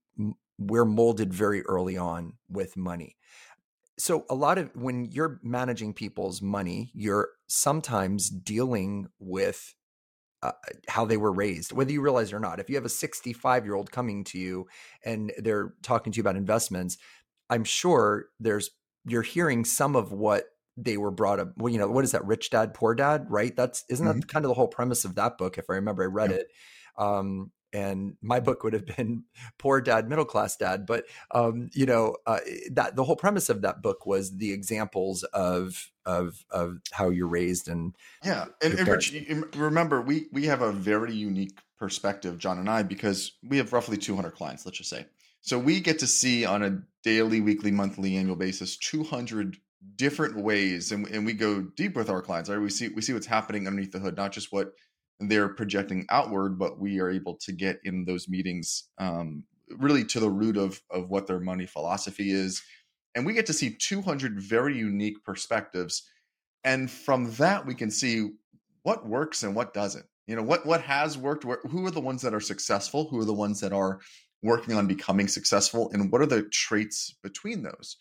we're 0.61 0.85
molded 0.85 1.33
very 1.33 1.63
early 1.63 1.97
on 1.97 2.33
with 2.49 2.77
money 2.77 3.15
so 3.97 4.25
a 4.29 4.35
lot 4.35 4.57
of 4.57 4.69
when 4.75 5.05
you're 5.05 5.39
managing 5.43 5.93
people's 5.93 6.41
money 6.41 6.91
you're 6.93 7.29
sometimes 7.47 8.29
dealing 8.29 9.07
with 9.19 9.75
uh, 10.43 10.51
how 10.87 11.05
they 11.05 11.17
were 11.17 11.31
raised 11.31 11.71
whether 11.71 11.91
you 11.91 12.01
realize 12.01 12.31
it 12.31 12.35
or 12.35 12.39
not 12.39 12.59
if 12.59 12.69
you 12.69 12.75
have 12.75 12.85
a 12.85 12.89
65 12.89 13.65
year 13.65 13.75
old 13.75 13.91
coming 13.91 14.23
to 14.23 14.37
you 14.37 14.67
and 15.05 15.31
they're 15.37 15.73
talking 15.83 16.11
to 16.11 16.17
you 16.17 16.21
about 16.21 16.35
investments 16.35 16.97
i'm 17.49 17.63
sure 17.63 18.25
there's 18.39 18.71
you're 19.05 19.21
hearing 19.21 19.65
some 19.65 19.95
of 19.95 20.11
what 20.11 20.45
they 20.77 20.97
were 20.97 21.11
brought 21.11 21.39
up 21.39 21.53
well 21.57 21.71
you 21.71 21.77
know 21.77 21.87
what 21.87 22.03
is 22.03 22.11
that 22.11 22.25
rich 22.25 22.49
dad 22.49 22.73
poor 22.73 22.95
dad 22.95 23.25
right 23.29 23.55
that's 23.55 23.83
isn't 23.89 24.07
mm-hmm. 24.07 24.19
that 24.19 24.27
kind 24.27 24.45
of 24.45 24.49
the 24.49 24.55
whole 24.55 24.67
premise 24.67 25.05
of 25.05 25.15
that 25.15 25.37
book 25.37 25.57
if 25.57 25.65
i 25.69 25.73
remember 25.73 26.03
i 26.03 26.07
read 26.07 26.31
yeah. 26.31 26.37
it 26.37 26.47
um 26.97 27.51
and 27.73 28.15
my 28.21 28.39
book 28.39 28.63
would 28.63 28.73
have 28.73 28.85
been 28.85 29.23
poor 29.57 29.81
dad 29.81 30.09
middle 30.09 30.25
class 30.25 30.55
dad 30.55 30.85
but 30.85 31.05
um, 31.31 31.69
you 31.73 31.85
know 31.85 32.15
uh, 32.25 32.39
that 32.71 32.95
the 32.95 33.03
whole 33.03 33.15
premise 33.15 33.49
of 33.49 33.61
that 33.61 33.81
book 33.81 34.05
was 34.05 34.37
the 34.37 34.51
examples 34.51 35.23
of 35.23 35.91
of 36.05 36.43
of 36.49 36.79
how 36.91 37.09
you're 37.09 37.27
raised 37.27 37.67
and 37.67 37.95
yeah 38.23 38.45
and, 38.61 38.73
and 38.73 38.87
Rich, 38.87 39.13
remember 39.55 40.01
we 40.01 40.27
we 40.31 40.45
have 40.45 40.61
a 40.61 40.71
very 40.71 41.13
unique 41.13 41.59
perspective 41.77 42.37
john 42.37 42.59
and 42.59 42.69
i 42.69 42.83
because 42.83 43.33
we 43.43 43.57
have 43.57 43.73
roughly 43.73 43.97
200 43.97 44.31
clients 44.31 44.65
let's 44.65 44.77
just 44.77 44.89
say. 44.89 45.05
So 45.41 45.57
we 45.57 45.79
get 45.79 45.99
to 45.99 46.07
see 46.07 46.45
on 46.45 46.61
a 46.61 46.81
daily 47.03 47.41
weekly 47.41 47.71
monthly 47.71 48.15
annual 48.15 48.35
basis 48.35 48.77
200 48.77 49.57
different 49.95 50.37
ways 50.37 50.91
and, 50.91 51.07
and 51.07 51.25
we 51.25 51.33
go 51.33 51.61
deep 51.61 51.95
with 51.95 52.09
our 52.09 52.21
clients 52.21 52.49
right? 52.49 52.59
We 52.59 52.69
see 52.69 52.89
we 52.89 53.01
see 53.01 53.13
what's 53.13 53.25
happening 53.25 53.67
underneath 53.67 53.91
the 53.91 53.99
hood 53.99 54.15
not 54.15 54.31
just 54.31 54.53
what 54.53 54.73
they're 55.29 55.49
projecting 55.49 56.05
outward, 56.09 56.57
but 56.57 56.79
we 56.79 56.99
are 56.99 57.09
able 57.09 57.35
to 57.35 57.51
get 57.51 57.79
in 57.83 58.05
those 58.05 58.29
meetings 58.29 58.89
um, 58.97 59.43
really 59.77 60.03
to 60.05 60.19
the 60.19 60.29
root 60.29 60.57
of 60.57 60.81
of 60.89 61.09
what 61.09 61.27
their 61.27 61.39
money 61.39 61.65
philosophy 61.65 62.31
is, 62.31 62.61
and 63.15 63.25
we 63.25 63.33
get 63.33 63.45
to 63.47 63.53
see 63.53 63.75
200 63.77 64.39
very 64.39 64.77
unique 64.77 65.23
perspectives, 65.23 66.03
and 66.63 66.89
from 66.89 67.31
that 67.33 67.65
we 67.65 67.75
can 67.75 67.91
see 67.91 68.29
what 68.83 69.07
works 69.07 69.43
and 69.43 69.55
what 69.55 69.73
doesn't. 69.73 70.05
You 70.27 70.35
know 70.35 70.43
what 70.43 70.65
what 70.65 70.81
has 70.81 71.17
worked. 71.17 71.43
who 71.43 71.85
are 71.85 71.91
the 71.91 71.99
ones 71.99 72.21
that 72.21 72.33
are 72.33 72.39
successful? 72.39 73.07
Who 73.09 73.19
are 73.19 73.25
the 73.25 73.33
ones 73.33 73.59
that 73.61 73.73
are 73.73 73.99
working 74.43 74.75
on 74.75 74.87
becoming 74.87 75.27
successful? 75.27 75.91
And 75.93 76.11
what 76.11 76.21
are 76.21 76.27
the 76.27 76.43
traits 76.43 77.15
between 77.21 77.63
those? 77.63 77.97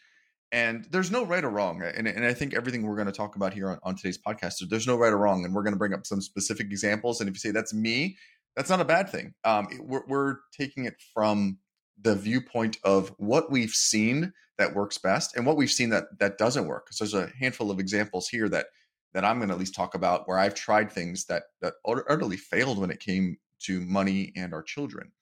And 0.52 0.86
there's 0.90 1.10
no 1.10 1.24
right 1.24 1.44
or 1.44 1.50
wrong. 1.50 1.82
And, 1.82 2.08
and 2.08 2.24
I 2.24 2.34
think 2.34 2.54
everything 2.54 2.82
we're 2.82 2.96
going 2.96 3.06
to 3.06 3.12
talk 3.12 3.36
about 3.36 3.54
here 3.54 3.70
on, 3.70 3.78
on 3.84 3.94
today's 3.94 4.18
podcast, 4.18 4.68
there's 4.68 4.86
no 4.86 4.96
right 4.96 5.12
or 5.12 5.18
wrong. 5.18 5.44
And 5.44 5.54
we're 5.54 5.62
going 5.62 5.74
to 5.74 5.78
bring 5.78 5.94
up 5.94 6.06
some 6.06 6.20
specific 6.20 6.66
examples. 6.66 7.20
And 7.20 7.28
if 7.28 7.34
you 7.36 7.38
say 7.38 7.52
that's 7.52 7.72
me, 7.72 8.16
that's 8.56 8.68
not 8.68 8.80
a 8.80 8.84
bad 8.84 9.08
thing. 9.08 9.34
Um, 9.44 9.68
we're, 9.80 10.02
we're 10.08 10.36
taking 10.52 10.86
it 10.86 10.96
from 11.14 11.58
the 12.00 12.16
viewpoint 12.16 12.78
of 12.82 13.14
what 13.18 13.50
we've 13.50 13.70
seen 13.70 14.32
that 14.58 14.74
works 14.74 14.98
best 14.98 15.36
and 15.36 15.46
what 15.46 15.56
we've 15.56 15.70
seen 15.70 15.90
that 15.90 16.18
that 16.18 16.36
doesn't 16.36 16.66
work. 16.66 16.86
Because 16.86 16.98
there's 16.98 17.14
a 17.14 17.32
handful 17.38 17.70
of 17.70 17.78
examples 17.78 18.28
here 18.28 18.48
that 18.48 18.66
that 19.12 19.24
I'm 19.24 19.38
going 19.38 19.48
to 19.48 19.54
at 19.54 19.60
least 19.60 19.74
talk 19.74 19.94
about 19.94 20.28
where 20.28 20.38
I've 20.38 20.54
tried 20.54 20.90
things 20.92 21.26
that 21.26 21.44
that 21.60 21.74
utterly 21.86 22.36
failed 22.36 22.78
when 22.78 22.90
it 22.90 23.00
came 23.00 23.38
to 23.60 23.80
money 23.80 24.32
and 24.36 24.52
our 24.52 24.62
children. 24.62 25.12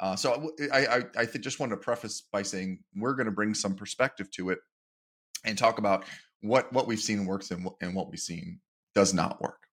Uh, 0.00 0.14
so 0.14 0.52
I, 0.72 0.86
I, 0.86 1.02
I 1.16 1.26
think 1.26 1.42
just 1.42 1.58
want 1.58 1.70
to 1.70 1.76
preface 1.76 2.22
by 2.32 2.42
saying 2.42 2.80
we're 2.94 3.14
going 3.14 3.26
to 3.26 3.32
bring 3.32 3.54
some 3.54 3.74
perspective 3.74 4.30
to 4.32 4.50
it 4.50 4.58
and 5.44 5.56
talk 5.56 5.78
about 5.78 6.04
what 6.40 6.72
what 6.72 6.86
we've 6.86 7.00
seen 7.00 7.26
works 7.26 7.50
and, 7.50 7.68
and 7.80 7.94
what 7.94 8.10
we've 8.10 8.20
seen 8.20 8.60
does 8.94 9.12
not 9.14 9.40
work. 9.40 9.68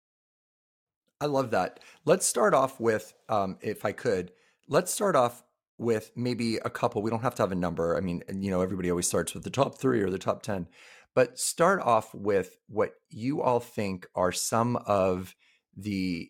I 1.21 1.25
love 1.27 1.51
that. 1.51 1.79
Let's 2.03 2.25
start 2.25 2.53
off 2.53 2.79
with, 2.79 3.13
um, 3.29 3.57
if 3.61 3.85
I 3.85 3.91
could, 3.93 4.31
let's 4.67 4.91
start 4.91 5.15
off 5.15 5.43
with 5.77 6.11
maybe 6.15 6.57
a 6.57 6.69
couple. 6.69 7.01
We 7.01 7.09
don't 7.09 7.21
have 7.21 7.35
to 7.35 7.43
have 7.43 7.51
a 7.51 7.55
number. 7.55 7.97
I 7.97 8.01
mean, 8.01 8.21
you 8.33 8.51
know, 8.51 8.61
everybody 8.61 8.89
always 8.89 9.07
starts 9.07 9.33
with 9.33 9.43
the 9.43 9.49
top 9.49 9.79
three 9.79 10.01
or 10.01 10.09
the 10.09 10.17
top 10.17 10.43
10, 10.43 10.67
but 11.13 11.39
start 11.39 11.81
off 11.81 12.13
with 12.13 12.57
what 12.67 12.91
you 13.09 13.41
all 13.41 13.59
think 13.59 14.07
are 14.15 14.31
some 14.31 14.75
of 14.85 15.35
the 15.75 16.29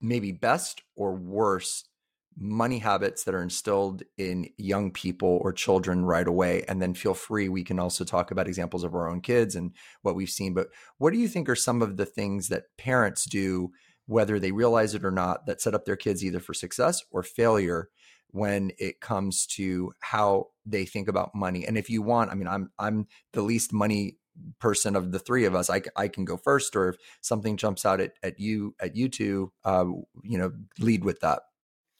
maybe 0.00 0.32
best 0.32 0.82
or 0.94 1.14
worst 1.14 1.88
money 2.38 2.78
habits 2.78 3.24
that 3.24 3.34
are 3.34 3.42
instilled 3.42 4.02
in 4.18 4.48
young 4.58 4.90
people 4.90 5.38
or 5.42 5.52
children 5.52 6.04
right 6.04 6.26
away. 6.26 6.64
And 6.68 6.80
then 6.82 6.94
feel 6.94 7.14
free 7.14 7.48
we 7.48 7.64
can 7.64 7.78
also 7.78 8.04
talk 8.04 8.30
about 8.30 8.46
examples 8.46 8.84
of 8.84 8.94
our 8.94 9.08
own 9.08 9.20
kids 9.20 9.54
and 9.54 9.72
what 10.02 10.14
we've 10.14 10.28
seen. 10.28 10.52
But 10.52 10.68
what 10.98 11.12
do 11.12 11.18
you 11.18 11.28
think 11.28 11.48
are 11.48 11.56
some 11.56 11.82
of 11.82 11.96
the 11.96 12.06
things 12.06 12.48
that 12.48 12.64
parents 12.76 13.24
do 13.24 13.70
whether 14.06 14.38
they 14.38 14.52
realize 14.52 14.94
it 14.94 15.04
or 15.04 15.10
not 15.10 15.46
that 15.46 15.60
set 15.60 15.74
up 15.74 15.84
their 15.84 15.96
kids 15.96 16.24
either 16.24 16.40
for 16.40 16.54
success 16.54 17.02
or 17.10 17.22
failure 17.22 17.88
when 18.30 18.70
it 18.78 19.00
comes 19.00 19.46
to 19.46 19.92
how 20.00 20.48
they 20.64 20.84
think 20.84 21.08
about 21.08 21.34
money? 21.34 21.66
And 21.66 21.78
if 21.78 21.88
you 21.88 22.02
want 22.02 22.30
i 22.30 22.34
mean 22.34 22.48
i'm 22.48 22.70
i'm 22.78 23.06
the 23.32 23.42
least 23.42 23.72
money 23.72 24.18
person 24.58 24.96
of 24.96 25.12
the 25.12 25.18
three 25.18 25.44
of 25.44 25.54
us. 25.54 25.70
I, 25.70 25.82
I 25.96 26.08
can 26.08 26.24
go 26.24 26.36
first 26.36 26.76
or 26.76 26.90
if 26.90 26.96
something 27.20 27.56
jumps 27.56 27.84
out 27.84 28.00
at, 28.00 28.12
at 28.22 28.38
you 28.38 28.74
at 28.80 28.96
you 28.96 29.08
two 29.08 29.52
uh, 29.64 29.86
you 30.22 30.38
know 30.38 30.52
lead 30.78 31.04
with 31.04 31.20
that 31.20 31.40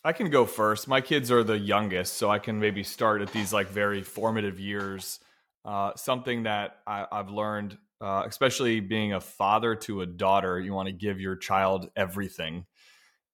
I 0.07 0.13
can 0.13 0.31
go 0.31 0.47
first. 0.47 0.87
My 0.87 1.01
kids 1.01 1.33
are 1.33 1.43
the 1.43 1.59
youngest, 1.59 2.13
so 2.13 2.31
I 2.31 2.39
can 2.39 2.61
maybe 2.61 2.85
start 2.85 3.23
at 3.23 3.33
these 3.33 3.53
like 3.53 3.67
very 3.67 4.05
formative 4.05 4.61
years. 4.61 5.19
Uh, 5.65 5.97
something 5.97 6.45
that 6.45 6.77
I, 6.87 7.09
have 7.11 7.29
learned, 7.29 7.77
uh, 8.01 8.23
especially 8.25 8.79
being 8.79 9.15
a 9.15 9.21
father 9.21 9.75
to 9.75 10.03
a 10.03 10.07
daughter, 10.07 10.61
you 10.61 10.73
want 10.73 10.87
to 10.87 10.93
give 10.93 11.21
your 11.21 11.35
child 11.35 11.91
everything. 11.97 12.67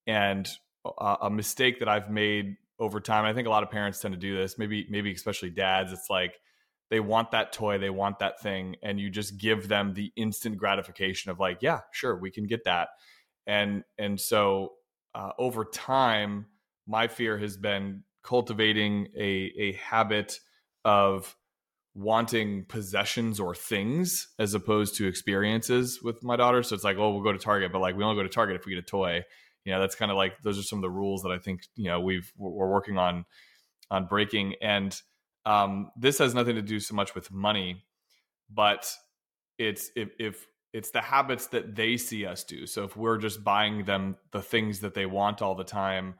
And 0.07 0.49
uh, 0.87 1.17
a 1.21 1.29
mistake 1.29 1.81
that 1.81 1.91
I've 1.91 2.11
made 2.11 2.57
over 2.79 3.00
time, 3.00 3.26
I 3.26 3.35
think 3.35 3.47
a 3.47 3.50
lot 3.50 3.62
of 3.62 3.71
parents 3.71 4.00
tend 4.00 4.14
to 4.14 4.19
do 4.19 4.35
this. 4.35 4.57
Maybe, 4.57 4.87
maybe 4.88 5.12
especially 5.12 5.50
dads. 5.50 5.93
It's 5.93 6.09
like 6.09 6.41
they 6.88 7.00
want 7.00 7.33
that 7.33 7.52
toy, 7.52 7.76
they 7.76 7.91
want 7.91 8.19
that 8.21 8.41
thing, 8.41 8.76
and 8.83 8.99
you 8.99 9.11
just 9.11 9.37
give 9.37 9.69
them 9.69 9.93
the 9.93 10.11
instant 10.17 10.57
gratification 10.57 11.31
of 11.31 11.38
like, 11.38 11.59
yeah, 11.61 11.81
sure, 11.91 12.17
we 12.17 12.31
can 12.31 12.47
get 12.47 12.64
that. 12.64 12.88
And 13.47 13.85
and 13.99 14.19
so 14.19 14.73
uh, 15.14 15.33
over 15.38 15.67
time 15.67 16.47
my 16.93 17.09
fear 17.09 17.39
has 17.39 17.57
been 17.57 18.05
cultivating 18.23 19.09
a 19.17 19.51
a 19.59 19.73
habit 19.73 20.39
of 20.85 21.35
wanting 21.95 22.65
possessions 22.67 23.41
or 23.41 23.55
things 23.55 24.29
as 24.39 24.55
opposed 24.55 24.95
to 24.97 25.07
experiences 25.07 26.01
with 26.03 26.23
my 26.23 26.37
daughter. 26.37 26.63
So 26.63 26.75
it's 26.75 26.85
like, 26.85 26.97
oh, 26.99 27.13
we'll 27.13 27.23
go 27.23 27.33
to 27.33 27.39
Target, 27.39 27.73
but 27.73 27.81
like 27.81 27.97
we 27.97 28.05
only 28.05 28.17
go 28.17 28.23
to 28.23 28.29
Target 28.29 28.57
if 28.57 28.67
we 28.67 28.75
get 28.75 28.79
a 28.79 28.87
toy. 28.87 29.25
You 29.65 29.73
know, 29.73 29.81
that's 29.81 29.95
kind 29.95 30.11
of 30.11 30.17
like 30.19 30.35
those 30.43 30.59
are 30.59 30.63
some 30.63 30.79
of 30.79 30.83
the 30.83 30.91
rules 30.91 31.23
that 31.23 31.33
I 31.33 31.39
think 31.39 31.63
you 31.75 31.89
know 31.89 31.99
we've 32.01 32.31
we're 32.37 32.71
working 32.71 32.99
on 32.99 33.25
on 33.91 34.07
breaking. 34.07 34.57
And 34.61 34.95
um, 35.47 35.91
this 35.97 36.19
has 36.19 36.35
nothing 36.35 36.57
to 36.57 36.63
do 36.63 36.79
so 36.79 36.95
much 36.95 37.15
with 37.15 37.33
money, 37.33 37.85
but 38.51 38.87
it's 39.59 39.91
if 39.97 40.11
if 40.19 40.47
it's 40.75 40.91
the 40.91 41.01
habits 41.01 41.47
that 41.49 41.75
they 41.75 41.97
see 41.97 42.27
us 42.27 42.45
do. 42.45 42.67
So 42.67 42.85
if 42.85 42.97
we're 42.97 43.19
just 43.19 43.43
buying 43.43 43.85
them 43.85 44.17
the 44.31 44.43
things 44.43 44.81
that 44.81 44.95
they 44.95 45.07
want 45.07 45.41
all 45.43 45.55
the 45.55 45.65
time 45.65 46.15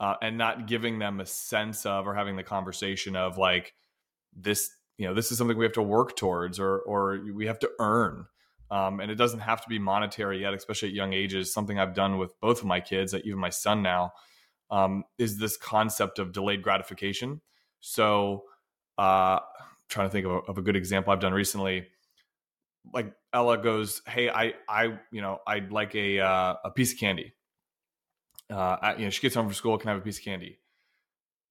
uh, 0.00 0.14
and 0.20 0.36
not 0.36 0.66
giving 0.66 0.98
them 0.98 1.20
a 1.20 1.26
sense 1.26 1.86
of 1.86 2.06
or 2.06 2.14
having 2.14 2.36
the 2.36 2.42
conversation 2.42 3.16
of 3.16 3.38
like 3.38 3.74
this 4.36 4.70
you 4.98 5.06
know 5.06 5.14
this 5.14 5.30
is 5.30 5.38
something 5.38 5.56
we 5.56 5.64
have 5.64 5.72
to 5.72 5.82
work 5.82 6.16
towards 6.16 6.58
or 6.58 6.78
or 6.80 7.20
we 7.34 7.46
have 7.46 7.58
to 7.60 7.70
earn. 7.78 8.26
Um, 8.70 8.98
and 8.98 9.10
it 9.10 9.16
doesn't 9.16 9.40
have 9.40 9.62
to 9.62 9.68
be 9.68 9.78
monetary 9.78 10.40
yet 10.40 10.54
especially 10.54 10.88
at 10.88 10.94
young 10.94 11.12
ages. 11.12 11.52
Something 11.52 11.78
i've 11.78 11.94
done 11.94 12.18
with 12.18 12.38
both 12.40 12.60
of 12.60 12.66
my 12.66 12.80
kids 12.80 13.14
even 13.14 13.38
my 13.38 13.50
son 13.50 13.82
now 13.82 14.12
um, 14.70 15.04
is 15.18 15.38
this 15.38 15.56
concept 15.56 16.18
of 16.18 16.32
delayed 16.32 16.62
gratification. 16.62 17.40
So 17.80 18.44
uh, 18.98 19.40
trying 19.88 20.08
to 20.08 20.10
think 20.10 20.26
of 20.26 20.32
a, 20.32 20.38
of 20.38 20.58
a 20.58 20.62
good 20.62 20.76
example 20.76 21.12
i've 21.12 21.20
done 21.20 21.34
recently. 21.34 21.86
Like 22.92 23.14
ella 23.32 23.56
goes 23.58 24.02
hey 24.06 24.28
i 24.28 24.52
i 24.68 24.98
you 25.10 25.22
know 25.22 25.38
i'd 25.46 25.72
like 25.72 25.94
a 25.94 26.20
uh, 26.20 26.54
a 26.64 26.70
piece 26.70 26.92
of 26.92 26.98
candy 26.98 27.32
uh, 28.54 28.94
you 28.98 29.04
know, 29.04 29.10
she 29.10 29.20
gets 29.20 29.34
home 29.34 29.46
from 29.46 29.54
school, 29.54 29.78
can 29.78 29.88
I 29.88 29.92
have 29.92 30.02
a 30.02 30.04
piece 30.04 30.18
of 30.18 30.24
candy? 30.24 30.58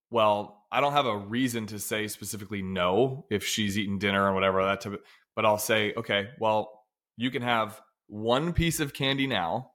Well, 0.09 0.65
I 0.71 0.79
don't 0.79 0.93
have 0.93 1.05
a 1.05 1.17
reason 1.17 1.65
to 1.67 1.79
say 1.79 2.07
specifically 2.07 2.61
no 2.61 3.25
if 3.29 3.45
she's 3.45 3.77
eating 3.77 3.99
dinner 3.99 4.29
or 4.29 4.33
whatever 4.33 4.63
that 4.63 4.81
type 4.81 4.93
of, 4.93 4.99
but 5.35 5.45
I'll 5.45 5.57
say, 5.57 5.93
okay, 5.97 6.29
well, 6.39 6.83
you 7.17 7.31
can 7.31 7.41
have 7.41 7.81
one 8.07 8.53
piece 8.53 8.79
of 8.79 8.93
candy 8.93 9.27
now, 9.27 9.71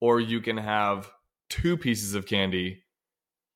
or 0.00 0.18
you 0.18 0.40
can 0.40 0.56
have 0.56 1.10
two 1.50 1.76
pieces 1.76 2.14
of 2.14 2.26
candy 2.26 2.84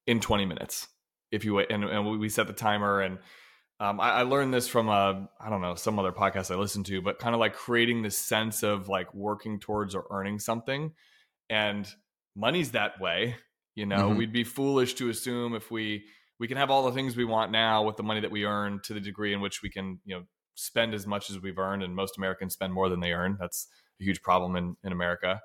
in 0.06 0.20
20 0.20 0.44
minutes 0.44 0.88
if 1.32 1.44
you 1.44 1.54
wait. 1.54 1.70
And, 1.70 1.84
and 1.84 2.20
we 2.20 2.28
set 2.28 2.46
the 2.46 2.52
timer. 2.52 3.00
And 3.00 3.18
um, 3.80 3.98
I, 3.98 4.10
I, 4.10 4.22
learned 4.22 4.52
this 4.52 4.68
from 4.68 4.88
a, 4.88 5.28
I 5.40 5.50
don't 5.50 5.62
know, 5.62 5.74
some 5.74 5.98
other 5.98 6.12
podcast 6.12 6.50
I 6.50 6.58
listened 6.58 6.86
to, 6.86 7.00
but 7.00 7.18
kind 7.18 7.34
of 7.34 7.40
like 7.40 7.54
creating 7.54 8.02
this 8.02 8.16
sense 8.16 8.62
of 8.62 8.88
like 8.88 9.12
working 9.14 9.58
towards 9.58 9.94
or 9.94 10.04
earning 10.10 10.38
something. 10.38 10.92
And 11.48 11.88
money's 12.36 12.72
that 12.72 13.00
way. 13.00 13.36
You 13.74 13.86
know, 13.86 14.08
mm-hmm. 14.08 14.18
we'd 14.18 14.32
be 14.32 14.44
foolish 14.44 14.94
to 14.94 15.08
assume 15.08 15.54
if 15.54 15.70
we 15.70 16.04
we 16.38 16.48
can 16.48 16.56
have 16.56 16.70
all 16.70 16.84
the 16.84 16.92
things 16.92 17.16
we 17.16 17.24
want 17.24 17.52
now 17.52 17.82
with 17.84 17.96
the 17.96 18.02
money 18.02 18.20
that 18.20 18.30
we 18.30 18.44
earn 18.44 18.80
to 18.84 18.94
the 18.94 19.00
degree 19.00 19.32
in 19.32 19.40
which 19.40 19.62
we 19.62 19.70
can, 19.70 20.00
you 20.04 20.16
know, 20.16 20.24
spend 20.54 20.94
as 20.94 21.06
much 21.06 21.30
as 21.30 21.40
we've 21.40 21.58
earned, 21.58 21.82
and 21.82 21.94
most 21.94 22.16
Americans 22.16 22.52
spend 22.52 22.72
more 22.72 22.88
than 22.88 23.00
they 23.00 23.12
earn. 23.12 23.36
That's 23.40 23.68
a 24.00 24.04
huge 24.04 24.22
problem 24.22 24.56
in 24.56 24.76
in 24.84 24.92
America. 24.92 25.40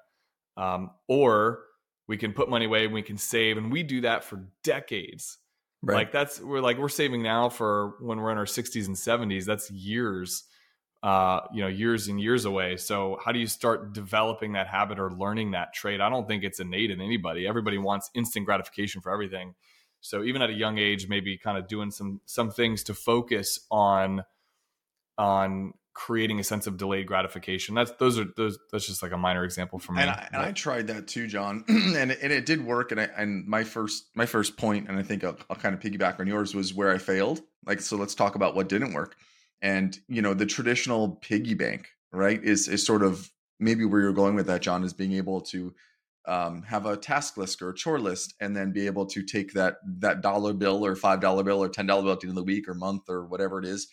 Um, 0.58 0.92
or 1.08 1.64
we 2.08 2.18
can 2.18 2.34
put 2.34 2.50
money 2.50 2.66
away 2.66 2.86
and 2.86 2.94
we 2.94 3.02
can 3.02 3.18
save, 3.18 3.58
and 3.58 3.72
we 3.72 3.84
do 3.84 4.02
that 4.02 4.24
for 4.24 4.48
decades. 4.64 5.38
Right. 5.82 5.96
Like 5.96 6.12
that's 6.12 6.42
we're 6.42 6.60
like 6.60 6.78
we're 6.78 6.90
saving 6.90 7.24
now 7.24 7.50
for 7.50 7.96
when 8.02 8.20
we're 8.20 8.32
in 8.32 8.38
our 8.38 8.46
60s 8.46 8.88
and 8.88 8.96
70s. 8.96 9.46
That's 9.46 9.72
years 9.72 10.44
uh, 11.02 11.42
you 11.54 11.62
know, 11.62 11.68
years 11.68 12.08
and 12.08 12.20
years 12.20 12.46
away. 12.46 12.76
So 12.78 13.18
how 13.24 13.32
do 13.32 13.40
you 13.40 13.48
start 13.48 13.94
developing 13.94 14.54
that 14.54 14.68
habit 14.68 15.00
or 15.00 15.12
learning 15.12 15.52
that 15.52 15.74
trait? 15.74 16.02
I 16.02 16.10
don't 16.10 16.28
think 16.28 16.44
it's 16.44 16.60
innate 16.60 16.92
in 16.92 17.00
anybody. 17.00 17.48
Everybody 17.48 17.78
wants 17.78 18.10
instant 18.14 18.46
gratification 18.46 19.02
for 19.02 19.12
everything. 19.12 19.56
So 20.02 20.24
even 20.24 20.42
at 20.42 20.50
a 20.50 20.54
young 20.54 20.78
age, 20.78 21.08
maybe 21.08 21.38
kind 21.38 21.58
of 21.58 21.68
doing 21.68 21.92
some 21.92 22.22
some 22.26 22.52
things 22.52 22.84
to 22.84 22.94
focus 22.94 23.60
on 23.70 24.24
on 25.18 25.74
creating 25.94 26.40
a 26.40 26.44
sense 26.44 26.68
of 26.68 26.78
delayed 26.78 27.06
gratification. 27.08 27.76
That's 27.76 27.92
those 27.92 28.18
are 28.18 28.26
those. 28.38 28.58
That's 28.72 28.88
just 28.88 29.04
like 29.04 29.12
a 29.12 29.18
minor 29.18 29.44
example 29.44 29.80
for 29.80 29.94
me. 29.94 30.02
And 30.02 30.10
I, 30.10 30.30
and 30.32 30.42
I 30.42 30.52
tried 30.52 30.88
that 30.88 31.08
too, 31.08 31.28
John, 31.28 31.66
and 31.68 32.12
and 32.12 32.32
it 32.34 32.46
did 32.46 32.66
work. 32.66 32.92
And 32.92 33.02
I 33.02 33.10
and 33.18 33.46
my 33.46 33.64
first 33.64 34.06
my 34.16 34.26
first 34.26 34.58
point, 34.58 34.88
and 34.88 34.98
I 34.98 35.04
think 35.04 35.24
I'll, 35.24 35.38
I'll 35.50 35.58
kind 35.58 35.76
of 35.76 35.82
piggyback 35.82 36.20
on 36.20 36.28
yours 36.28 36.56
was 36.56 36.74
where 36.74 36.92
I 36.92 36.98
failed. 36.98 37.42
Like 37.66 37.82
so, 37.82 37.98
let's 37.98 38.16
talk 38.16 38.36
about 38.36 38.56
what 38.56 38.70
didn't 38.70 38.94
work 38.94 39.18
and 39.62 40.00
you 40.08 40.22
know 40.22 40.34
the 40.34 40.46
traditional 40.46 41.10
piggy 41.22 41.54
bank 41.54 41.90
right 42.12 42.44
is 42.44 42.68
is 42.68 42.86
sort 42.86 43.04
of 43.04 43.30
maybe 43.60 43.86
where 43.86 44.02
you're 44.02 44.14
going 44.14 44.36
with 44.36 44.48
that 44.48 44.62
john 44.62 44.84
is 44.84 44.94
being 44.94 45.14
able 45.14 45.42
to 45.42 45.74
um, 46.28 46.62
have 46.64 46.86
a 46.86 46.96
task 46.96 47.38
list 47.38 47.62
or 47.62 47.70
a 47.70 47.74
chore 47.74 48.00
list 48.00 48.36
and 48.40 48.56
then 48.56 48.72
be 48.72 48.86
able 48.86 49.06
to 49.08 49.24
take 49.24 49.54
that 49.54 49.78
that 50.00 50.22
dollar 50.22 50.54
bill 50.54 50.86
or 50.86 50.96
five 50.96 51.22
dollar 51.22 51.44
bill 51.44 51.64
or 51.64 51.70
ten 51.70 51.88
dollar 51.88 52.04
bill 52.04 52.12
at 52.12 52.20
the 52.20 52.28
end 52.28 52.38
of 52.38 52.44
the 52.44 52.44
week 52.44 52.68
or 52.68 52.76
month 52.76 53.10
or 53.10 53.26
whatever 53.26 53.58
it 53.58 53.66
is 53.66 53.88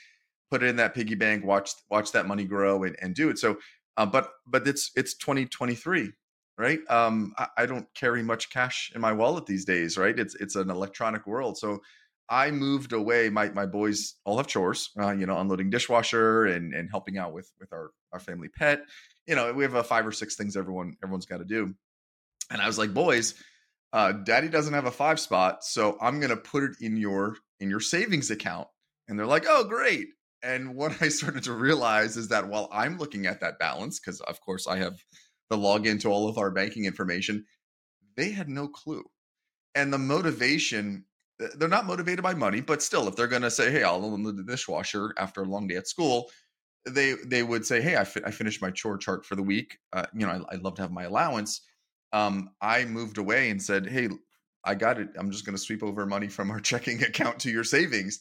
put 0.50 0.62
it 0.62 0.66
in 0.66 0.76
that 0.76 0.94
piggy 0.94 1.14
bank 1.14 1.44
watch 1.44 1.70
watch 1.90 2.12
that 2.12 2.26
money 2.26 2.44
grow 2.44 2.84
and, 2.84 2.96
and 3.00 3.14
do 3.14 3.28
it. 3.30 3.38
So 3.38 3.56
uh, 3.96 4.06
but 4.06 4.30
but 4.46 4.66
it's 4.66 4.90
it's 4.96 5.14
2023 5.14 6.12
right? 6.58 6.80
Um 6.88 7.32
I, 7.38 7.48
I 7.58 7.66
don't 7.66 7.86
carry 7.94 8.22
much 8.22 8.50
cash 8.50 8.92
in 8.94 9.00
my 9.00 9.12
wallet 9.12 9.46
these 9.46 9.64
days 9.64 9.96
right? 9.96 10.18
It's 10.18 10.34
it's 10.36 10.56
an 10.56 10.70
electronic 10.70 11.26
world. 11.26 11.56
So 11.56 11.80
I 12.28 12.50
moved 12.50 12.92
away. 12.92 13.30
My 13.30 13.50
my 13.50 13.66
boys 13.66 14.14
all 14.24 14.36
have 14.38 14.46
chores, 14.46 14.90
uh, 15.00 15.12
you 15.12 15.26
know, 15.26 15.38
unloading 15.38 15.70
dishwasher 15.70 16.46
and 16.46 16.74
and 16.74 16.90
helping 16.90 17.18
out 17.18 17.32
with 17.32 17.50
with 17.60 17.72
our 17.72 17.90
our 18.12 18.18
family 18.18 18.48
pet. 18.48 18.80
You 19.26 19.36
know, 19.36 19.52
we 19.52 19.64
have 19.64 19.74
a 19.74 19.84
five 19.84 20.06
or 20.06 20.12
six 20.12 20.36
things 20.36 20.56
everyone 20.56 20.96
everyone's 21.02 21.26
got 21.26 21.38
to 21.38 21.44
do. 21.44 21.74
And 22.50 22.60
I 22.62 22.66
was 22.66 22.78
like, 22.78 22.94
boys, 22.94 23.34
uh, 23.92 24.12
Daddy 24.12 24.48
doesn't 24.48 24.74
have 24.74 24.86
a 24.86 24.90
five 24.90 25.18
spot, 25.18 25.64
so 25.64 25.96
I'm 26.00 26.20
gonna 26.20 26.36
put 26.36 26.64
it 26.64 26.76
in 26.80 26.96
your 26.96 27.36
in 27.60 27.70
your 27.70 27.80
savings 27.80 28.30
account. 28.30 28.68
And 29.08 29.18
they're 29.18 29.26
like, 29.26 29.46
oh, 29.48 29.64
great. 29.64 30.08
And 30.42 30.74
what 30.74 31.00
I 31.00 31.08
started 31.10 31.44
to 31.44 31.52
realize 31.52 32.16
is 32.16 32.28
that 32.28 32.48
while 32.48 32.68
I'm 32.72 32.98
looking 32.98 33.26
at 33.26 33.40
that 33.40 33.58
balance, 33.58 33.98
because 33.98 34.20
of 34.20 34.40
course 34.40 34.66
I 34.66 34.78
have 34.78 34.98
the 35.48 35.56
login 35.56 36.00
to 36.00 36.08
all 36.08 36.28
of 36.28 36.38
our 36.38 36.50
banking 36.50 36.84
information, 36.84 37.46
they 38.16 38.30
had 38.30 38.48
no 38.48 38.68
clue. 38.68 39.04
And 39.74 39.92
the 39.92 39.98
motivation 39.98 41.04
they're 41.38 41.68
not 41.68 41.86
motivated 41.86 42.22
by 42.22 42.34
money, 42.34 42.60
but 42.60 42.82
still, 42.82 43.08
if 43.08 43.16
they're 43.16 43.26
going 43.26 43.42
to 43.42 43.50
say, 43.50 43.70
"Hey, 43.70 43.82
I'll 43.82 44.14
unload 44.14 44.36
the 44.36 44.42
dishwasher 44.42 45.12
after 45.18 45.42
a 45.42 45.46
long 45.46 45.66
day 45.66 45.76
at 45.76 45.88
school," 45.88 46.30
they 46.86 47.14
they 47.24 47.42
would 47.42 47.66
say, 47.66 47.80
"Hey, 47.80 47.96
I, 47.96 48.04
fi- 48.04 48.22
I 48.24 48.30
finished 48.30 48.62
my 48.62 48.70
chore 48.70 48.96
chart 48.96 49.26
for 49.26 49.36
the 49.36 49.42
week. 49.42 49.78
Uh, 49.92 50.06
you 50.14 50.26
know, 50.26 50.32
I, 50.50 50.54
would 50.54 50.64
love 50.64 50.74
to 50.76 50.82
have 50.82 50.92
my 50.92 51.04
allowance." 51.04 51.62
Um, 52.12 52.50
I 52.60 52.84
moved 52.84 53.18
away 53.18 53.50
and 53.50 53.62
said, 53.62 53.86
"Hey, 53.86 54.08
I 54.64 54.74
got 54.74 54.98
it. 54.98 55.08
I'm 55.18 55.30
just 55.30 55.44
going 55.44 55.56
to 55.56 55.62
sweep 55.62 55.82
over 55.82 56.06
money 56.06 56.28
from 56.28 56.50
our 56.50 56.60
checking 56.70 57.02
account 57.02 57.40
to 57.40 57.50
your 57.50 57.64
savings." 57.64 58.20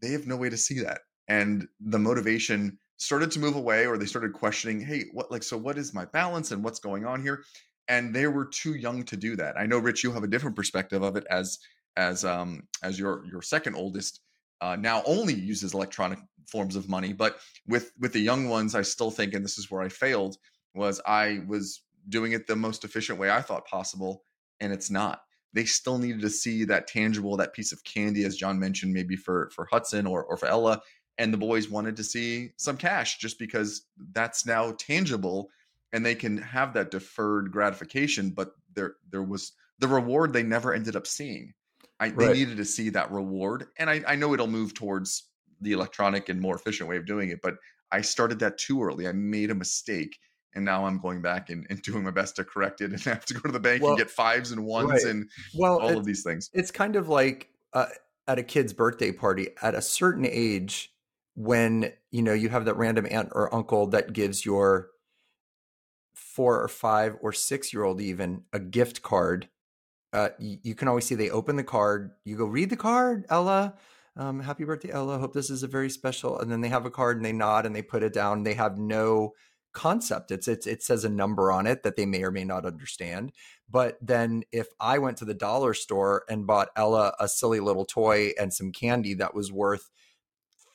They 0.00 0.12
have 0.12 0.26
no 0.26 0.36
way 0.36 0.50
to 0.50 0.56
see 0.56 0.80
that, 0.80 1.02
and 1.28 1.68
the 1.80 1.98
motivation 1.98 2.78
started 2.98 3.30
to 3.32 3.38
move 3.38 3.56
away, 3.56 3.86
or 3.86 3.98
they 3.98 4.06
started 4.06 4.32
questioning, 4.32 4.80
"Hey, 4.80 5.04
what 5.12 5.30
like 5.30 5.42
so? 5.42 5.58
What 5.58 5.76
is 5.76 5.92
my 5.92 6.06
balance 6.06 6.52
and 6.52 6.64
what's 6.64 6.80
going 6.80 7.04
on 7.04 7.20
here?" 7.20 7.44
And 7.88 8.14
they 8.14 8.26
were 8.26 8.46
too 8.46 8.74
young 8.74 9.04
to 9.04 9.16
do 9.16 9.36
that. 9.36 9.56
I 9.56 9.66
know, 9.66 9.78
Rich, 9.78 10.02
you 10.02 10.10
have 10.10 10.24
a 10.24 10.28
different 10.28 10.56
perspective 10.56 11.02
of 11.02 11.16
it 11.16 11.24
as 11.30 11.58
as 11.96 12.24
um 12.24 12.62
as 12.82 12.98
your 12.98 13.24
your 13.26 13.42
second 13.42 13.74
oldest 13.74 14.20
uh, 14.62 14.74
now 14.74 15.02
only 15.04 15.34
uses 15.34 15.74
electronic 15.74 16.18
forms 16.46 16.76
of 16.76 16.88
money 16.88 17.12
but 17.12 17.38
with 17.66 17.92
with 17.98 18.12
the 18.12 18.20
young 18.20 18.48
ones 18.48 18.74
i 18.74 18.82
still 18.82 19.10
think 19.10 19.34
and 19.34 19.44
this 19.44 19.58
is 19.58 19.70
where 19.70 19.82
i 19.82 19.88
failed 19.88 20.36
was 20.74 21.00
i 21.06 21.40
was 21.46 21.82
doing 22.08 22.32
it 22.32 22.46
the 22.46 22.56
most 22.56 22.84
efficient 22.84 23.18
way 23.18 23.30
i 23.30 23.40
thought 23.40 23.66
possible 23.66 24.22
and 24.60 24.72
it's 24.72 24.90
not. 24.90 25.22
They 25.52 25.64
still 25.64 25.98
needed 25.98 26.20
to 26.22 26.30
see 26.30 26.64
that 26.64 26.86
tangible 26.86 27.36
that 27.38 27.54
piece 27.54 27.72
of 27.72 27.82
candy 27.82 28.24
as 28.24 28.36
john 28.36 28.58
mentioned 28.58 28.92
maybe 28.92 29.16
for 29.16 29.50
for 29.54 29.66
hudson 29.70 30.06
or, 30.06 30.22
or 30.24 30.36
for 30.36 30.46
ella 30.46 30.82
and 31.16 31.32
the 31.32 31.38
boys 31.38 31.70
wanted 31.70 31.96
to 31.96 32.04
see 32.04 32.50
some 32.58 32.76
cash 32.76 33.16
just 33.16 33.38
because 33.38 33.86
that's 34.12 34.44
now 34.44 34.72
tangible 34.72 35.48
and 35.94 36.04
they 36.04 36.14
can 36.14 36.36
have 36.36 36.74
that 36.74 36.90
deferred 36.90 37.50
gratification 37.50 38.30
but 38.30 38.52
there 38.74 38.96
there 39.10 39.22
was 39.22 39.52
the 39.78 39.88
reward 39.88 40.32
they 40.34 40.42
never 40.42 40.74
ended 40.74 40.94
up 40.94 41.06
seeing 41.06 41.54
I, 41.98 42.08
right. 42.08 42.16
they 42.16 42.32
needed 42.34 42.58
to 42.58 42.64
see 42.64 42.90
that 42.90 43.10
reward, 43.10 43.66
and 43.78 43.88
I, 43.88 44.02
I 44.06 44.16
know 44.16 44.34
it'll 44.34 44.46
move 44.46 44.74
towards 44.74 45.24
the 45.60 45.72
electronic 45.72 46.28
and 46.28 46.40
more 46.40 46.56
efficient 46.56 46.88
way 46.88 46.96
of 46.96 47.06
doing 47.06 47.30
it. 47.30 47.40
But 47.42 47.54
I 47.90 48.02
started 48.02 48.38
that 48.40 48.58
too 48.58 48.82
early. 48.82 49.08
I 49.08 49.12
made 49.12 49.50
a 49.50 49.54
mistake, 49.54 50.18
and 50.54 50.64
now 50.64 50.86
I'm 50.86 50.98
going 50.98 51.22
back 51.22 51.48
and, 51.48 51.66
and 51.70 51.80
doing 51.82 52.04
my 52.04 52.10
best 52.10 52.36
to 52.36 52.44
correct 52.44 52.80
it, 52.80 52.92
and 52.92 53.02
I 53.06 53.10
have 53.14 53.24
to 53.26 53.34
go 53.34 53.40
to 53.40 53.52
the 53.52 53.60
bank 53.60 53.82
well, 53.82 53.92
and 53.92 53.98
get 53.98 54.10
fives 54.10 54.52
and 54.52 54.64
ones 54.64 54.90
right. 54.90 55.04
and 55.04 55.30
well, 55.54 55.78
all 55.80 55.96
of 55.96 56.04
these 56.04 56.22
things. 56.22 56.50
It's 56.52 56.70
kind 56.70 56.96
of 56.96 57.08
like 57.08 57.48
uh, 57.72 57.86
at 58.28 58.38
a 58.38 58.42
kid's 58.42 58.72
birthday 58.72 59.12
party. 59.12 59.48
At 59.62 59.74
a 59.74 59.82
certain 59.82 60.26
age, 60.26 60.92
when 61.34 61.92
you 62.10 62.22
know 62.22 62.34
you 62.34 62.50
have 62.50 62.66
that 62.66 62.76
random 62.76 63.06
aunt 63.10 63.30
or 63.32 63.54
uncle 63.54 63.86
that 63.88 64.12
gives 64.12 64.44
your 64.44 64.90
four 66.14 66.60
or 66.62 66.68
five 66.68 67.16
or 67.22 67.32
six 67.32 67.72
year 67.72 67.84
old 67.84 68.00
even 68.00 68.42
a 68.52 68.58
gift 68.58 69.02
card 69.02 69.48
uh, 70.16 70.30
you, 70.38 70.58
you, 70.62 70.74
can 70.74 70.88
always 70.88 71.04
see 71.04 71.14
they 71.14 71.28
open 71.28 71.56
the 71.56 71.64
card. 71.64 72.12
You 72.24 72.36
go 72.36 72.46
read 72.46 72.70
the 72.70 72.76
card, 72.76 73.26
Ella. 73.28 73.74
Um, 74.16 74.40
happy 74.40 74.64
birthday, 74.64 74.90
Ella. 74.90 75.18
Hope 75.18 75.34
this 75.34 75.50
is 75.50 75.62
a 75.62 75.66
very 75.68 75.90
special. 75.90 76.38
And 76.38 76.50
then 76.50 76.62
they 76.62 76.70
have 76.70 76.86
a 76.86 76.90
card 76.90 77.18
and 77.18 77.24
they 77.24 77.32
nod 77.32 77.66
and 77.66 77.76
they 77.76 77.82
put 77.82 78.02
it 78.02 78.14
down. 78.14 78.42
They 78.42 78.54
have 78.54 78.78
no 78.78 79.34
concept. 79.74 80.30
It's, 80.30 80.48
it's 80.48 80.66
it 80.66 80.82
says 80.82 81.04
a 81.04 81.10
number 81.10 81.52
on 81.52 81.66
it 81.66 81.82
that 81.82 81.96
they 81.96 82.06
may 82.06 82.22
or 82.22 82.30
may 82.30 82.44
not 82.44 82.64
understand. 82.64 83.32
But 83.68 83.98
then 84.00 84.44
if 84.52 84.68
I 84.80 84.96
went 84.98 85.18
to 85.18 85.26
the 85.26 85.34
dollar 85.34 85.74
store 85.74 86.24
and 86.30 86.46
bought 86.46 86.70
Ella 86.76 87.14
a 87.20 87.28
silly 87.28 87.60
little 87.60 87.84
toy 87.84 88.30
and 88.40 88.54
some 88.54 88.72
candy 88.72 89.12
that 89.14 89.34
was 89.34 89.52
worth 89.52 89.90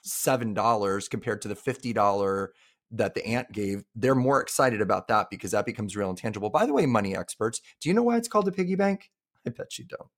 seven 0.04 0.54
dollars 0.54 1.08
compared 1.08 1.42
to 1.42 1.48
the 1.48 1.56
fifty 1.56 1.94
dollar 1.94 2.54
that 2.92 3.16
the 3.16 3.26
aunt 3.26 3.52
gave, 3.52 3.86
they're 3.96 4.14
more 4.14 4.40
excited 4.40 4.82
about 4.82 5.08
that 5.08 5.32
because 5.32 5.50
that 5.52 5.66
becomes 5.66 5.96
real 5.96 6.10
and 6.10 6.18
tangible. 6.18 6.52
By 6.52 6.68
the 6.68 6.74
way, 6.74 6.86
money 6.86 7.16
experts, 7.16 7.60
do 7.80 7.90
you 7.90 7.96
know 7.96 8.04
why 8.04 8.18
it's 8.18 8.28
called 8.28 8.48
a 8.48 8.52
piggy 8.52 8.76
bank? 8.76 9.10
I 9.46 9.50
bet 9.50 9.78
you 9.78 9.86
don't. 9.86 10.10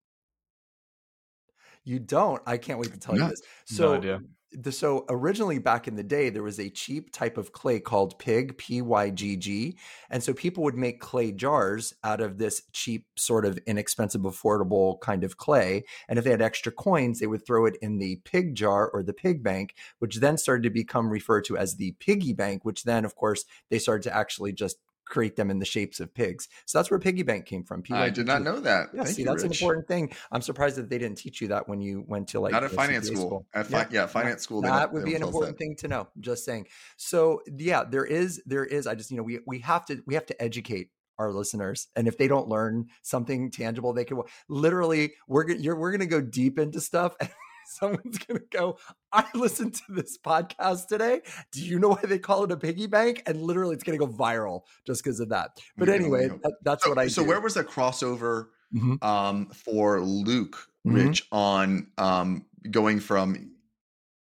You 1.86 2.00
don't. 2.00 2.42
I 2.46 2.58
can't 2.58 2.80
wait 2.80 2.94
to 2.94 3.00
tell 3.00 3.16
you 3.18 3.28
this. 3.28 3.42
So, 3.66 3.98
no 3.98 4.20
the, 4.54 4.72
so 4.72 5.06
originally 5.10 5.60
back 5.60 5.88
in 5.88 5.96
the 5.96 6.04
day, 6.04 6.30
there 6.30 6.44
was 6.44 6.60
a 6.60 6.70
cheap 6.70 7.12
type 7.12 7.38
of 7.38 7.52
clay 7.52 7.80
called 7.80 8.20
pig, 8.20 8.58
P 8.58 8.82
Y 8.82 9.10
G 9.10 9.36
G, 9.36 9.78
and 10.10 10.22
so 10.22 10.34
people 10.34 10.64
would 10.64 10.76
make 10.76 11.00
clay 11.00 11.32
jars 11.32 11.94
out 12.04 12.22
of 12.22 12.38
this 12.38 12.62
cheap, 12.72 13.08
sort 13.16 13.46
of 13.46 13.58
inexpensive, 13.66 14.22
affordable 14.22 15.00
kind 15.02 15.24
of 15.24 15.38
clay. 15.38 15.84
And 16.08 16.20
if 16.20 16.26
they 16.26 16.32
had 16.32 16.42
extra 16.42 16.72
coins, 16.72 17.20
they 17.20 17.28
would 17.28 17.46
throw 17.46 17.66
it 17.66 17.78
in 17.82 17.98
the 17.98 18.18
pig 18.24 18.56
jar 18.56 18.90
or 18.90 19.04
the 19.04 19.14
pig 19.14 19.44
bank, 19.44 19.76
which 20.00 20.18
then 20.18 20.38
started 20.38 20.64
to 20.64 20.70
become 20.70 21.10
referred 21.10 21.46
to 21.46 21.58
as 21.58 21.76
the 21.76 21.94
piggy 22.00 22.34
bank. 22.34 22.64
Which 22.64 22.84
then, 22.84 23.06
of 23.06 23.16
course, 23.16 23.46
they 23.70 23.80
started 23.80 24.04
to 24.04 24.16
actually 24.16 24.54
just 24.54 24.78
create 25.06 25.36
them 25.36 25.50
in 25.50 25.60
the 25.60 25.66
shapes 25.66 26.00
of 26.00 26.14
pigs. 26.14 26.48
So 26.66 26.78
that's 26.78 26.90
where 26.90 27.00
piggy 27.00 27.24
bank 27.24 27.46
came 27.46 27.64
from. 27.64 27.84
I 27.92 28.10
did 28.10 28.28
not 28.28 28.42
know 28.42 28.60
that. 28.60 28.90
Yeah, 28.94 29.04
Thank 29.04 29.16
see, 29.16 29.22
you, 29.22 29.28
that's 29.28 29.44
Rich. 29.44 29.62
an 29.62 29.66
important 29.66 29.88
thing. 29.88 30.14
I'm 30.32 30.42
surprised 30.42 30.78
that 30.78 30.90
they 30.90 30.98
didn't 30.98 31.18
teach 31.18 31.42
you 31.42 31.50
that 31.50 31.68
when 31.68 31.82
you 31.82 32.04
went 32.08 32.30
to 32.30 32.40
like 32.40 32.52
not 32.52 32.64
at 32.64 32.72
finance 32.72 33.08
school. 33.08 33.28
school. 33.28 33.48
At 33.54 33.68
fi- 33.68 33.80
yeah. 33.80 33.88
yeah, 33.92 34.06
finance 34.08 34.42
school. 34.42 34.62
That 34.62 34.94
would 34.94 35.06
be 35.06 35.16
an 35.16 35.24
important 35.24 35.58
that. 35.58 35.64
thing 35.64 35.76
to 35.78 35.88
know. 35.88 36.08
Just 36.20 36.46
saying. 36.46 36.68
So 36.98 37.42
yeah, 37.58 37.84
there 37.84 38.06
is 38.06 38.42
there 38.46 38.66
is. 38.66 38.88
I 38.88 38.96
just 38.96 39.12
you 39.12 39.18
know 39.18 39.24
we 39.24 39.40
we 39.46 39.60
have 39.60 39.86
to 39.88 40.02
we 40.06 40.14
have 40.16 40.26
to 40.28 40.42
educate 40.42 40.90
our 41.20 41.32
listeners 41.32 41.88
and 41.96 42.08
if 42.08 42.18
they 42.18 42.28
don't 42.28 42.48
learn 42.48 42.88
something 43.04 43.52
tangible 43.52 43.94
they 43.94 44.04
can 44.04 44.20
literally 44.50 45.14
we're 45.28 45.48
you're, 45.52 45.76
we're 45.76 45.92
going 45.92 46.00
to 46.02 46.08
go 46.08 46.20
deep 46.20 46.58
into 46.58 46.82
stuff 46.82 47.16
someone's 47.68 48.18
going 48.20 48.40
to 48.40 48.46
go, 48.52 48.78
I 49.12 49.26
listened 49.34 49.76
to 49.76 49.84
this 49.90 50.18
podcast 50.18 50.88
today. 50.88 51.22
Do 51.52 51.64
you 51.64 51.80
know 51.80 51.90
why 51.90 52.02
they 52.04 52.20
call 52.20 52.44
it 52.44 52.52
a 52.52 52.58
piggy 52.58 52.88
bank? 52.88 53.24
And 53.26 53.42
literally 53.42 53.76
it's 53.76 53.84
going 53.84 53.98
to 53.98 54.06
go 54.06 54.12
viral 54.12 54.62
just 54.86 55.04
because 55.04 55.20
of 55.20 55.30
that. 55.30 55.52
But 55.78 55.90
anyway, 55.90 56.28
that, 56.28 56.54
that's 56.64 56.84
so, 56.84 56.90
what 56.90 56.98
I 56.98 57.08
So 57.08 57.24
do. 57.24 57.30
where 57.30 57.42
was 57.42 57.54
the 57.56 57.64
crossover 57.64 58.48
mm-hmm. 58.74 59.04
um, 59.04 59.48
for 59.48 60.02
Luke, 60.02 60.68
mm-hmm. 60.86 60.96
Rich, 60.96 61.28
on 61.32 61.88
um, 61.98 62.46
going 62.70 63.00
from 63.00 63.52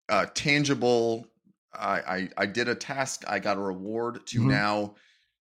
uh, 0.09 0.25
tangible, 0.33 1.27
I, 1.73 1.99
I, 1.99 2.29
I, 2.37 2.45
did 2.45 2.69
a 2.69 2.75
task, 2.75 3.23
I 3.27 3.39
got 3.39 3.57
a 3.57 3.61
reward 3.61 4.25
to 4.27 4.39
mm-hmm. 4.39 4.49
now 4.49 4.95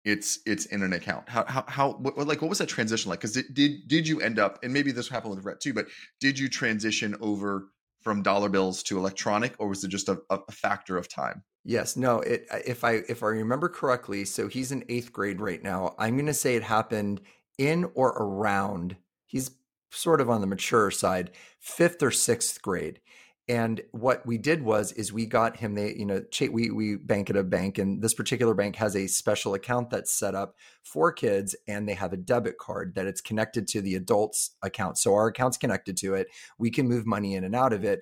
it's 0.06 0.40
it's 0.46 0.66
in 0.68 0.82
an 0.82 0.94
account 0.94 1.28
how 1.28 1.44
how, 1.46 1.64
how 1.68 1.92
what, 1.94 2.18
like 2.26 2.42
what 2.42 2.48
was 2.50 2.58
that 2.60 2.70
transition 2.70 3.10
like 3.10 3.20
because 3.20 3.34
did, 3.34 3.54
did 3.54 3.88
did 3.88 4.08
you 4.08 4.22
end 4.22 4.40
up 4.40 4.64
and 4.64 4.72
maybe 4.72 4.92
this 4.92 5.10
happened 5.10 5.36
with 5.36 5.44
Rhett 5.44 5.60
too 5.60 5.74
but 5.74 5.88
did 6.20 6.40
you 6.40 6.48
transition 6.48 7.16
over 7.20 7.70
from 8.02 8.24
dollar 8.24 8.50
bills 8.50 8.84
to 8.84 8.98
electronic, 8.98 9.56
or 9.60 9.68
was 9.68 9.84
it 9.84 9.90
just 9.90 10.10
a, 10.10 10.22
a 10.30 10.52
factor 10.52 10.98
of 10.98 11.08
time? 11.08 11.44
Yes, 11.66 11.98
no. 11.98 12.22
It 12.22 12.48
if 12.66 12.84
I 12.84 13.02
if 13.10 13.22
I 13.22 13.28
remember 13.28 13.70
correctly, 13.70 14.26
so 14.26 14.48
he's 14.48 14.72
in 14.72 14.86
eighth 14.90 15.12
grade 15.12 15.42
right 15.42 15.62
now. 15.62 15.96
I'm 16.00 16.16
going 16.16 16.26
to 16.28 16.34
say 16.34 16.56
it 16.56 16.64
happened 16.64 17.22
in 17.58 17.90
or 17.96 18.10
around. 18.10 18.96
He's 19.26 19.52
sort 19.92 20.22
of 20.22 20.30
on 20.30 20.42
the 20.42 20.48
mature 20.48 20.92
side, 20.92 21.32
fifth 21.60 22.02
or 22.02 22.12
sixth 22.12 22.62
grade, 22.62 23.02
and 23.50 23.82
what 23.92 24.24
we 24.28 24.38
did 24.38 24.62
was 24.62 24.92
is 24.92 25.12
we 25.12 25.26
got 25.26 25.58
him 25.58 25.74
they 25.74 25.96
you 25.96 26.06
know 26.06 26.24
we 26.52 26.70
we 26.70 26.96
bank 26.96 27.30
at 27.32 27.36
a 27.36 27.44
bank 27.44 27.80
and 27.80 28.02
this 28.02 28.14
particular 28.14 28.54
bank 28.54 28.76
has 28.76 28.96
a 28.96 29.08
special 29.08 29.56
account 29.56 29.90
that's 29.90 30.12
set 30.12 30.36
up 30.36 30.56
for 30.84 31.12
kids 31.12 31.56
and 31.68 31.90
they 31.90 31.96
have 31.96 32.14
a 32.14 32.18
debit 32.18 32.60
card 32.60 32.94
that 32.96 33.08
it's 33.08 33.22
connected 33.22 33.68
to 33.68 33.82
the 33.82 33.96
adults 33.96 34.52
account. 34.62 34.98
So 35.00 35.16
our 35.16 35.28
account's 35.28 35.58
connected 35.58 35.98
to 35.98 36.14
it. 36.14 36.28
We 36.60 36.70
can 36.70 36.88
move 36.88 37.08
money 37.08 37.34
in 37.34 37.44
and 37.44 37.56
out 37.56 37.74
of 37.74 37.84
it 37.84 38.02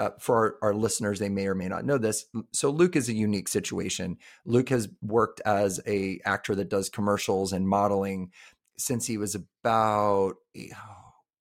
uh, 0.00 0.10
for 0.18 0.58
our, 0.62 0.68
our, 0.68 0.74
listeners 0.74 1.18
they 1.18 1.28
may 1.28 1.46
or 1.46 1.54
may 1.54 1.68
not 1.68 1.84
know 1.84 1.98
this. 1.98 2.26
So 2.52 2.70
luke 2.70 2.96
is 2.96 3.08
a 3.08 3.14
unique 3.14 3.48
situation. 3.48 4.18
Luke 4.44 4.68
has 4.68 4.88
worked 5.00 5.40
as 5.46 5.80
a 5.86 6.20
actor 6.24 6.56
that 6.56 6.70
does 6.70 6.88
commercials 6.88 7.52
and 7.52 7.68
modeling 7.68 8.32
since 8.76 9.06
he 9.06 9.16
was 9.16 9.36
about 9.36 10.34
eight, 10.54 10.72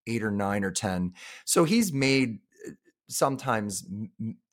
eight 0.08 0.24
or 0.24 0.32
nine 0.32 0.64
or 0.64 0.72
ten. 0.72 1.14
So 1.46 1.66
he's 1.66 1.94
made 1.94 2.40
sometimes 3.10 3.88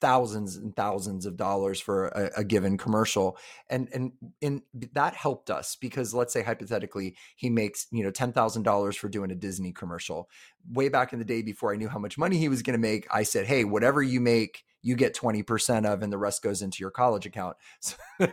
thousands 0.01 0.57
and 0.57 0.77
thousands 0.77 1.27
of 1.27 1.37
dollars 1.37 1.81
for 1.81 2.09
a, 2.09 2.31
a, 2.37 2.45
given 2.45 2.79
commercial 2.79 3.37
and 3.69 3.89
and 3.93 4.13
in 4.41 4.63
that 4.93 5.15
helped 5.15 5.51
us 5.51 5.77
because 5.81 6.15
let's 6.15 6.33
say 6.33 6.43
hypothetically 6.43 7.17
he 7.35 7.51
makes 7.51 7.87
you 7.91 8.05
know 8.05 8.13
$10,000 8.13 8.97
for 8.97 9.09
doing 9.09 9.31
a 9.33 9.35
Disney 9.35 9.73
commercial. 9.73 10.29
Way 10.71 10.89
back 10.89 11.13
in 11.13 11.19
the 11.19 11.25
day 11.25 11.43
before 11.43 11.73
I 11.73 11.77
knew 11.77 11.89
how 11.89 11.99
much 11.99 12.17
money 12.17 12.37
he 12.37 12.49
was 12.49 12.63
going 12.63 12.75
to 12.75 12.81
make 12.81 13.07
I 13.13 13.25
said 13.25 13.47
hey 13.47 13.65
whatever 13.65 14.03
you 14.03 14.21
make 14.21 14.63
you 14.83 14.95
get 14.95 15.17
20% 15.17 15.87
of 15.87 16.03
and 16.03 16.13
the 16.13 16.19
rest 16.19 16.43
goes 16.43 16.63
into 16.63 16.79
your 16.81 16.91
college 16.91 17.27
account. 17.27 17.57
So 18.19 18.31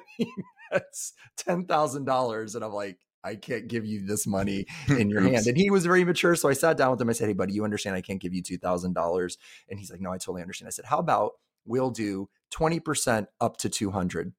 that's 0.71 1.12
$10,000 1.38 2.55
and 2.55 2.63
I'm 2.63 2.71
like 2.71 2.97
I 3.23 3.36
can't 3.36 3.67
give 3.67 3.86
you 3.86 4.05
this 4.05 4.25
money 4.25 4.65
in 4.88 5.10
your 5.10 5.21
hand. 5.21 5.47
And 5.47 5.57
he 5.57 5.69
was 5.69 5.86
very 5.86 6.03
mature. 6.03 6.36
So 6.36 6.49
I 6.49 6.53
sat 6.53 6.77
down 6.77 6.91
with 6.91 7.01
him. 7.01 7.10
I 7.10 7.13
said, 7.13 7.27
Hey, 7.27 7.34
buddy, 7.34 7.53
you 7.53 7.63
understand 7.63 7.95
I 7.95 8.01
can't 8.01 8.21
give 8.21 8.34
you 8.34 8.43
$2,000. 8.43 9.38
And 9.69 9.79
he's 9.79 9.91
like, 9.91 10.01
No, 10.01 10.12
I 10.12 10.17
totally 10.17 10.41
understand. 10.41 10.67
I 10.67 10.71
said, 10.71 10.86
How 10.86 10.99
about 10.99 11.34
we'll 11.65 11.91
do 11.91 12.29
20% 12.53 13.27
up 13.39 13.57
to 13.57 13.69
200? 13.69 14.34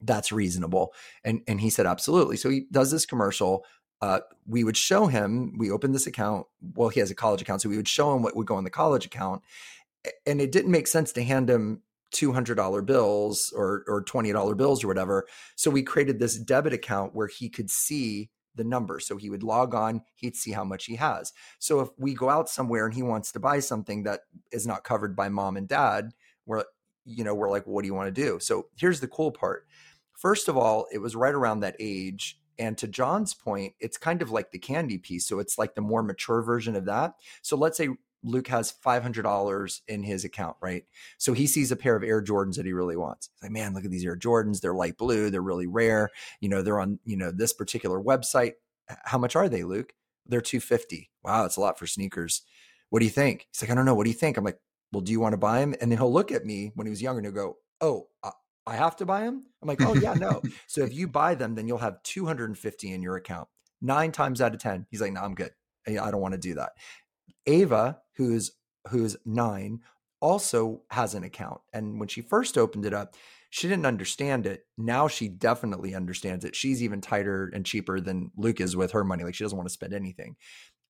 That's 0.00 0.30
reasonable. 0.30 0.92
And, 1.24 1.42
and 1.46 1.60
he 1.60 1.70
said, 1.70 1.86
Absolutely. 1.86 2.36
So 2.36 2.50
he 2.50 2.66
does 2.70 2.90
this 2.90 3.06
commercial. 3.06 3.64
Uh, 4.00 4.20
we 4.46 4.62
would 4.62 4.76
show 4.76 5.06
him, 5.06 5.58
we 5.58 5.72
opened 5.72 5.92
this 5.94 6.06
account. 6.06 6.46
Well, 6.74 6.88
he 6.88 7.00
has 7.00 7.10
a 7.10 7.16
college 7.16 7.42
account. 7.42 7.62
So 7.62 7.68
we 7.68 7.76
would 7.76 7.88
show 7.88 8.14
him 8.14 8.22
what 8.22 8.36
would 8.36 8.46
go 8.46 8.58
in 8.58 8.64
the 8.64 8.70
college 8.70 9.04
account. 9.04 9.42
And 10.24 10.40
it 10.40 10.52
didn't 10.52 10.70
make 10.70 10.86
sense 10.86 11.12
to 11.12 11.24
hand 11.24 11.50
him 11.50 11.82
$200 12.12 12.86
bills 12.86 13.52
or 13.54 13.84
or 13.86 14.04
$20 14.04 14.56
bills 14.56 14.82
or 14.82 14.88
whatever. 14.88 15.26
So 15.56 15.70
we 15.70 15.82
created 15.82 16.18
this 16.18 16.38
debit 16.38 16.72
account 16.72 17.14
where 17.14 17.28
he 17.28 17.48
could 17.48 17.70
see 17.70 18.30
the 18.54 18.64
number. 18.64 19.00
So 19.00 19.16
he 19.16 19.30
would 19.30 19.42
log 19.42 19.74
on, 19.74 20.02
he'd 20.16 20.36
see 20.36 20.50
how 20.52 20.64
much 20.64 20.86
he 20.86 20.96
has. 20.96 21.32
So 21.58 21.80
if 21.80 21.88
we 21.96 22.12
go 22.14 22.28
out 22.28 22.48
somewhere 22.48 22.86
and 22.86 22.94
he 22.94 23.02
wants 23.02 23.32
to 23.32 23.40
buy 23.40 23.60
something 23.60 24.02
that 24.02 24.22
is 24.52 24.66
not 24.66 24.84
covered 24.84 25.14
by 25.14 25.28
mom 25.28 25.56
and 25.56 25.68
dad, 25.68 26.10
we're 26.44 26.64
you 27.08 27.24
know, 27.24 27.34
we're 27.34 27.50
like, 27.50 27.66
what 27.66 27.82
do 27.82 27.86
you 27.86 27.94
want 27.94 28.14
to 28.14 28.22
do? 28.22 28.38
So 28.38 28.66
here's 28.76 29.00
the 29.00 29.08
cool 29.08 29.32
part. 29.32 29.66
First 30.12 30.48
of 30.48 30.56
all, 30.56 30.86
it 30.92 30.98
was 30.98 31.16
right 31.16 31.34
around 31.34 31.60
that 31.60 31.76
age. 31.80 32.38
And 32.58 32.76
to 32.78 32.88
John's 32.88 33.34
point, 33.34 33.72
it's 33.80 33.96
kind 33.96 34.20
of 34.20 34.30
like 34.30 34.50
the 34.50 34.58
candy 34.58 34.98
piece. 34.98 35.26
So 35.26 35.38
it's 35.38 35.56
like 35.56 35.74
the 35.74 35.80
more 35.80 36.02
mature 36.02 36.42
version 36.42 36.76
of 36.76 36.84
that. 36.86 37.14
So 37.40 37.56
let's 37.56 37.78
say 37.78 37.88
Luke 38.24 38.48
has 38.48 38.74
$500 38.84 39.80
in 39.88 40.02
his 40.02 40.24
account, 40.24 40.56
right? 40.60 40.84
So 41.18 41.32
he 41.32 41.46
sees 41.46 41.70
a 41.70 41.76
pair 41.76 41.96
of 41.96 42.02
Air 42.02 42.22
Jordans 42.22 42.56
that 42.56 42.66
he 42.66 42.72
really 42.72 42.96
wants. 42.96 43.30
He's 43.34 43.44
like, 43.44 43.52
man, 43.52 43.74
look 43.74 43.84
at 43.84 43.90
these 43.90 44.04
Air 44.04 44.16
Jordans. 44.16 44.60
They're 44.60 44.74
light 44.74 44.98
blue. 44.98 45.30
They're 45.30 45.40
really 45.40 45.66
rare. 45.66 46.10
You 46.40 46.48
know, 46.48 46.62
they're 46.62 46.80
on, 46.80 46.98
you 47.04 47.16
know, 47.16 47.30
this 47.30 47.52
particular 47.52 48.00
website. 48.00 48.54
How 49.04 49.18
much 49.18 49.36
are 49.36 49.48
they, 49.48 49.62
Luke? 49.62 49.92
They're 50.26 50.40
250. 50.40 51.10
Wow, 51.22 51.42
that's 51.42 51.56
a 51.56 51.60
lot 51.60 51.78
for 51.78 51.86
sneakers. 51.86 52.42
What 52.90 53.00
do 53.00 53.04
you 53.04 53.10
think? 53.10 53.46
He's 53.52 53.62
like, 53.62 53.70
I 53.70 53.74
don't 53.74 53.84
know. 53.84 53.94
What 53.94 54.04
do 54.04 54.10
you 54.10 54.16
think? 54.16 54.36
I'm 54.36 54.44
like, 54.44 54.58
well, 54.92 55.02
do 55.02 55.12
you 55.12 55.20
want 55.20 55.34
to 55.34 55.38
buy 55.38 55.60
them? 55.60 55.74
And 55.80 55.90
then 55.90 55.98
he'll 55.98 56.12
look 56.12 56.32
at 56.32 56.46
me 56.46 56.72
when 56.74 56.86
he 56.86 56.90
was 56.90 57.02
younger 57.02 57.18
and 57.18 57.26
he'll 57.26 57.34
go, 57.34 57.58
oh, 57.80 58.08
I 58.66 58.76
have 58.76 58.96
to 58.96 59.06
buy 59.06 59.20
them? 59.20 59.44
I'm 59.62 59.68
like, 59.68 59.80
oh, 59.82 59.94
yeah, 59.94 60.14
no. 60.14 60.42
so 60.66 60.82
if 60.82 60.92
you 60.92 61.08
buy 61.08 61.34
them, 61.34 61.54
then 61.54 61.66
you'll 61.68 61.78
have 61.78 62.02
250 62.02 62.92
in 62.92 63.02
your 63.02 63.16
account. 63.16 63.48
Nine 63.80 64.12
times 64.12 64.40
out 64.40 64.54
of 64.54 64.60
10, 64.60 64.86
he's 64.90 65.00
like, 65.00 65.12
no, 65.12 65.22
I'm 65.22 65.34
good. 65.34 65.52
I 65.86 66.10
don't 66.10 66.20
want 66.20 66.34
to 66.34 66.40
do 66.40 66.54
that. 66.54 66.72
Ava, 67.48 67.98
who's 68.16 68.52
who's 68.88 69.16
nine, 69.24 69.80
also 70.20 70.82
has 70.90 71.14
an 71.14 71.24
account. 71.24 71.60
And 71.72 71.98
when 71.98 72.08
she 72.08 72.20
first 72.20 72.56
opened 72.56 72.86
it 72.86 72.94
up, 72.94 73.14
she 73.50 73.68
didn't 73.68 73.86
understand 73.86 74.46
it. 74.46 74.66
Now 74.76 75.08
she 75.08 75.28
definitely 75.28 75.94
understands 75.94 76.44
it. 76.44 76.54
She's 76.54 76.82
even 76.82 77.00
tighter 77.00 77.50
and 77.54 77.64
cheaper 77.64 78.00
than 78.00 78.30
Luke 78.36 78.60
is 78.60 78.76
with 78.76 78.92
her 78.92 79.04
money. 79.04 79.24
Like 79.24 79.34
she 79.34 79.44
doesn't 79.44 79.56
want 79.56 79.68
to 79.68 79.72
spend 79.72 79.94
anything. 79.94 80.36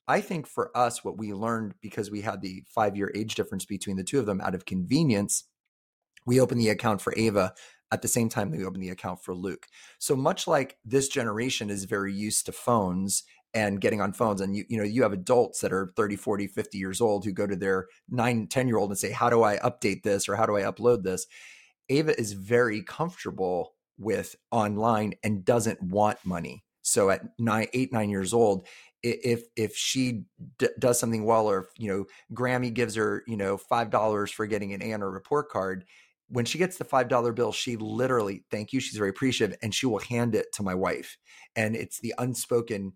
I 0.09 0.21
think 0.21 0.47
for 0.47 0.77
us, 0.77 1.05
what 1.05 1.19
we 1.19 1.33
learned 1.33 1.75
because 1.81 2.11
we 2.11 2.23
had 2.23 2.41
the 2.41 2.65
five 2.67 2.97
year 2.97 3.13
age 3.15 3.35
difference 3.35 3.65
between 3.65 3.97
the 3.97 4.05
two 4.05 4.19
of 4.19 4.27
them 4.27 4.41
out 4.41 4.55
of 4.55 4.65
convenience, 4.65 5.45
we 6.27 6.41
opened 6.41 6.61
the 6.61 6.71
account 6.71 7.01
for 7.01 7.15
Ava 7.17 7.53
at 7.93 8.03
the 8.03 8.09
same 8.09 8.29
time 8.29 8.51
that 8.51 8.59
we 8.59 8.65
opened 8.65 8.83
the 8.83 8.91
account 8.91 9.23
for 9.23 9.35
Luke. 9.35 9.67
So 9.99 10.17
much 10.17 10.47
like 10.47 10.77
this 10.85 11.09
generation 11.09 11.71
is 11.71 11.85
very 11.85 12.13
used 12.13 12.47
to 12.47 12.53
phones 12.53 13.23
and 13.55 13.81
getting 13.81 14.01
on 14.01 14.13
phones 14.13 14.41
and 14.41 14.55
you 14.55 14.65
you 14.69 14.77
know 14.77 14.85
you 14.85 15.03
have 15.03 15.13
adults 15.13 15.61
that 15.61 15.73
are 15.73 15.93
30 15.97 16.17
40 16.17 16.47
50 16.47 16.79
years 16.79 17.01
old 17.01 17.25
who 17.25 17.33
go 17.33 17.47
to 17.47 17.57
their 17.57 17.87
9 18.11 18.47
10 18.47 18.69
year 18.69 18.77
old 18.77 18.91
and 18.91 18.99
say 18.99 19.11
how 19.11 19.31
do 19.31 19.43
i 19.43 19.57
update 19.59 20.03
this 20.03 20.29
or 20.29 20.37
how 20.37 20.47
do 20.47 20.57
i 20.57 20.63
upload 20.63 21.03
this? 21.03 21.27
Ava 21.89 22.19
is 22.19 22.33
very 22.33 22.83
comfortable 22.83 23.75
with 23.99 24.37
online 24.51 25.15
and 25.25 25.45
doesn't 25.45 25.83
want 25.83 26.19
money. 26.25 26.65
So 26.83 27.11
at 27.11 27.23
nine 27.39 27.67
eight 27.73 27.93
nine 27.93 28.11
years 28.11 28.33
old 28.33 28.67
if 29.03 29.45
if 29.57 29.77
she 29.77 30.25
d- 30.59 30.69
does 30.79 30.99
something 30.99 31.25
well 31.25 31.47
or 31.47 31.61
if, 31.61 31.67
you 31.77 31.89
know 31.89 32.05
grammy 32.35 32.73
gives 32.73 32.95
her 32.95 33.23
you 33.27 33.37
know 33.37 33.57
five 33.57 33.91
dollars 33.91 34.31
for 34.31 34.47
getting 34.47 34.73
an 34.73 34.83
a 34.83 34.93
on 34.93 35.01
her 35.01 35.11
report 35.11 35.51
card 35.51 35.85
when 36.29 36.45
she 36.45 36.59
gets 36.59 36.79
the 36.79 36.85
five 36.85 37.09
dollar 37.09 37.33
bill 37.33 37.53
she 37.53 37.77
literally 37.77 38.45
thank 38.51 38.73
you 38.73 38.81
she's 38.81 38.97
very 38.97 39.11
appreciative 39.11 39.57
and 39.63 39.75
she 39.75 39.87
will 39.87 40.01
hand 40.01 40.35
it 40.35 40.47
to 40.55 40.63
my 40.63 40.75
wife. 40.75 41.17
And 41.55 41.77
it's 41.77 42.01
the 42.01 42.15
unspoken 42.19 42.95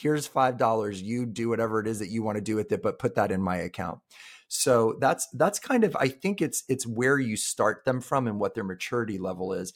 here's 0.00 0.26
five 0.26 0.56
dollars 0.56 1.02
you 1.02 1.26
do 1.26 1.48
whatever 1.48 1.80
it 1.80 1.86
is 1.86 1.98
that 1.98 2.10
you 2.10 2.22
want 2.22 2.36
to 2.36 2.42
do 2.42 2.56
with 2.56 2.70
it 2.72 2.82
but 2.82 2.98
put 2.98 3.14
that 3.14 3.32
in 3.32 3.40
my 3.40 3.56
account 3.56 3.98
so 4.48 4.96
that's 5.00 5.28
that's 5.34 5.58
kind 5.58 5.84
of 5.84 5.96
i 6.00 6.08
think 6.08 6.40
it's 6.40 6.64
it's 6.68 6.86
where 6.86 7.18
you 7.18 7.36
start 7.36 7.84
them 7.84 8.00
from 8.00 8.26
and 8.26 8.38
what 8.38 8.54
their 8.54 8.64
maturity 8.64 9.18
level 9.18 9.52
is 9.52 9.72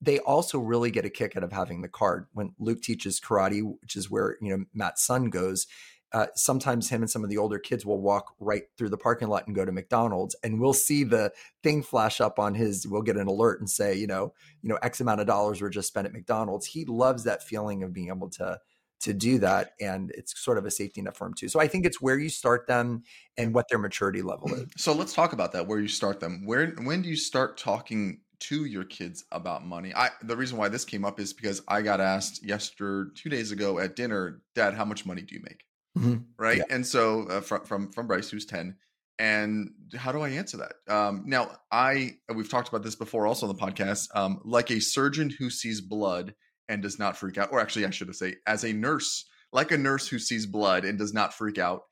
they 0.00 0.18
also 0.20 0.58
really 0.58 0.90
get 0.90 1.04
a 1.04 1.10
kick 1.10 1.36
out 1.36 1.44
of 1.44 1.52
having 1.52 1.82
the 1.82 1.88
card 1.88 2.26
when 2.32 2.52
luke 2.58 2.82
teaches 2.82 3.20
karate 3.20 3.62
which 3.80 3.96
is 3.96 4.10
where 4.10 4.36
you 4.40 4.56
know 4.56 4.64
matt's 4.74 5.04
son 5.04 5.30
goes 5.30 5.66
uh, 6.12 6.26
sometimes 6.34 6.88
him 6.88 7.02
and 7.02 7.10
some 7.10 7.24
of 7.24 7.30
the 7.30 7.36
older 7.36 7.58
kids 7.58 7.84
will 7.84 8.00
walk 8.00 8.34
right 8.38 8.62
through 8.78 8.88
the 8.88 8.96
parking 8.96 9.28
lot 9.28 9.46
and 9.46 9.56
go 9.56 9.64
to 9.64 9.72
McDonald's, 9.72 10.36
and 10.42 10.60
we'll 10.60 10.72
see 10.72 11.02
the 11.02 11.32
thing 11.62 11.82
flash 11.82 12.20
up 12.20 12.38
on 12.38 12.54
his. 12.54 12.86
We'll 12.86 13.02
get 13.02 13.16
an 13.16 13.26
alert 13.26 13.58
and 13.58 13.68
say, 13.68 13.94
you 13.94 14.06
know, 14.06 14.32
you 14.62 14.68
know, 14.68 14.78
X 14.82 15.00
amount 15.00 15.20
of 15.20 15.26
dollars 15.26 15.60
were 15.60 15.68
just 15.68 15.88
spent 15.88 16.06
at 16.06 16.12
McDonald's. 16.12 16.64
He 16.64 16.84
loves 16.84 17.24
that 17.24 17.42
feeling 17.42 17.82
of 17.82 17.92
being 17.92 18.08
able 18.08 18.30
to 18.30 18.58
to 19.00 19.12
do 19.12 19.38
that 19.38 19.72
and 19.80 20.10
it's 20.12 20.42
sort 20.42 20.58
of 20.58 20.64
a 20.66 20.70
safety 20.70 21.02
net 21.02 21.16
for 21.16 21.26
them 21.26 21.34
too. 21.34 21.48
So 21.48 21.60
i 21.60 21.68
think 21.68 21.84
it's 21.84 22.00
where 22.00 22.18
you 22.18 22.28
start 22.28 22.66
them 22.66 23.02
and 23.36 23.54
what 23.54 23.68
their 23.68 23.78
maturity 23.78 24.22
level 24.22 24.52
is. 24.54 24.66
So 24.76 24.92
let's 24.92 25.12
talk 25.12 25.32
about 25.32 25.52
that 25.52 25.66
where 25.66 25.78
you 25.78 25.88
start 25.88 26.20
them. 26.20 26.42
Where 26.44 26.68
when 26.82 27.02
do 27.02 27.08
you 27.08 27.16
start 27.16 27.58
talking 27.58 28.20
to 28.38 28.64
your 28.64 28.84
kids 28.84 29.24
about 29.32 29.64
money? 29.64 29.94
I 29.94 30.10
the 30.22 30.36
reason 30.36 30.58
why 30.58 30.68
this 30.68 30.84
came 30.84 31.04
up 31.04 31.20
is 31.20 31.32
because 31.32 31.62
i 31.68 31.82
got 31.82 32.00
asked 32.00 32.44
yesterday 32.44 33.10
two 33.14 33.28
days 33.28 33.52
ago 33.52 33.78
at 33.78 33.96
dinner 33.96 34.42
dad 34.54 34.74
how 34.74 34.84
much 34.84 35.06
money 35.06 35.22
do 35.22 35.34
you 35.34 35.42
make? 35.42 35.62
Mm-hmm. 35.98 36.16
right? 36.38 36.58
Yeah. 36.58 36.64
and 36.70 36.86
so 36.86 37.26
uh, 37.28 37.40
from, 37.40 37.64
from 37.64 37.92
from 37.92 38.06
bryce 38.06 38.30
who's 38.30 38.46
10 38.46 38.76
and 39.18 39.70
how 39.96 40.12
do 40.12 40.20
i 40.20 40.28
answer 40.28 40.58
that? 40.58 40.92
Um, 40.94 41.24
now 41.26 41.50
i 41.70 42.16
we've 42.34 42.50
talked 42.50 42.68
about 42.68 42.82
this 42.82 42.96
before 42.96 43.26
also 43.26 43.48
on 43.48 43.54
the 43.54 43.62
podcast 43.62 44.08
um, 44.14 44.40
like 44.44 44.70
a 44.70 44.80
surgeon 44.80 45.30
who 45.30 45.50
sees 45.50 45.80
blood 45.80 46.34
and 46.68 46.82
does 46.82 46.98
not 46.98 47.16
freak 47.16 47.38
out, 47.38 47.52
or 47.52 47.60
actually, 47.60 47.86
I 47.86 47.90
should 47.90 48.08
have 48.08 48.16
say, 48.16 48.36
as 48.46 48.64
a 48.64 48.72
nurse, 48.72 49.24
like 49.52 49.70
a 49.70 49.78
nurse 49.78 50.08
who 50.08 50.18
sees 50.18 50.46
blood 50.46 50.84
and 50.84 50.98
does 50.98 51.14
not 51.14 51.34
freak 51.34 51.58
out. 51.58 51.82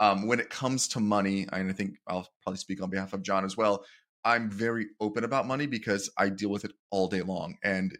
Um, 0.00 0.26
when 0.26 0.40
it 0.40 0.50
comes 0.50 0.88
to 0.88 1.00
money, 1.00 1.46
and 1.52 1.70
I 1.70 1.72
think 1.72 1.96
I'll 2.08 2.28
probably 2.42 2.58
speak 2.58 2.82
on 2.82 2.90
behalf 2.90 3.12
of 3.12 3.22
John 3.22 3.44
as 3.44 3.56
well. 3.56 3.84
I'm 4.24 4.50
very 4.50 4.86
open 5.00 5.22
about 5.22 5.46
money 5.46 5.66
because 5.66 6.10
I 6.18 6.28
deal 6.28 6.50
with 6.50 6.64
it 6.64 6.72
all 6.90 7.06
day 7.06 7.22
long. 7.22 7.56
And 7.62 7.96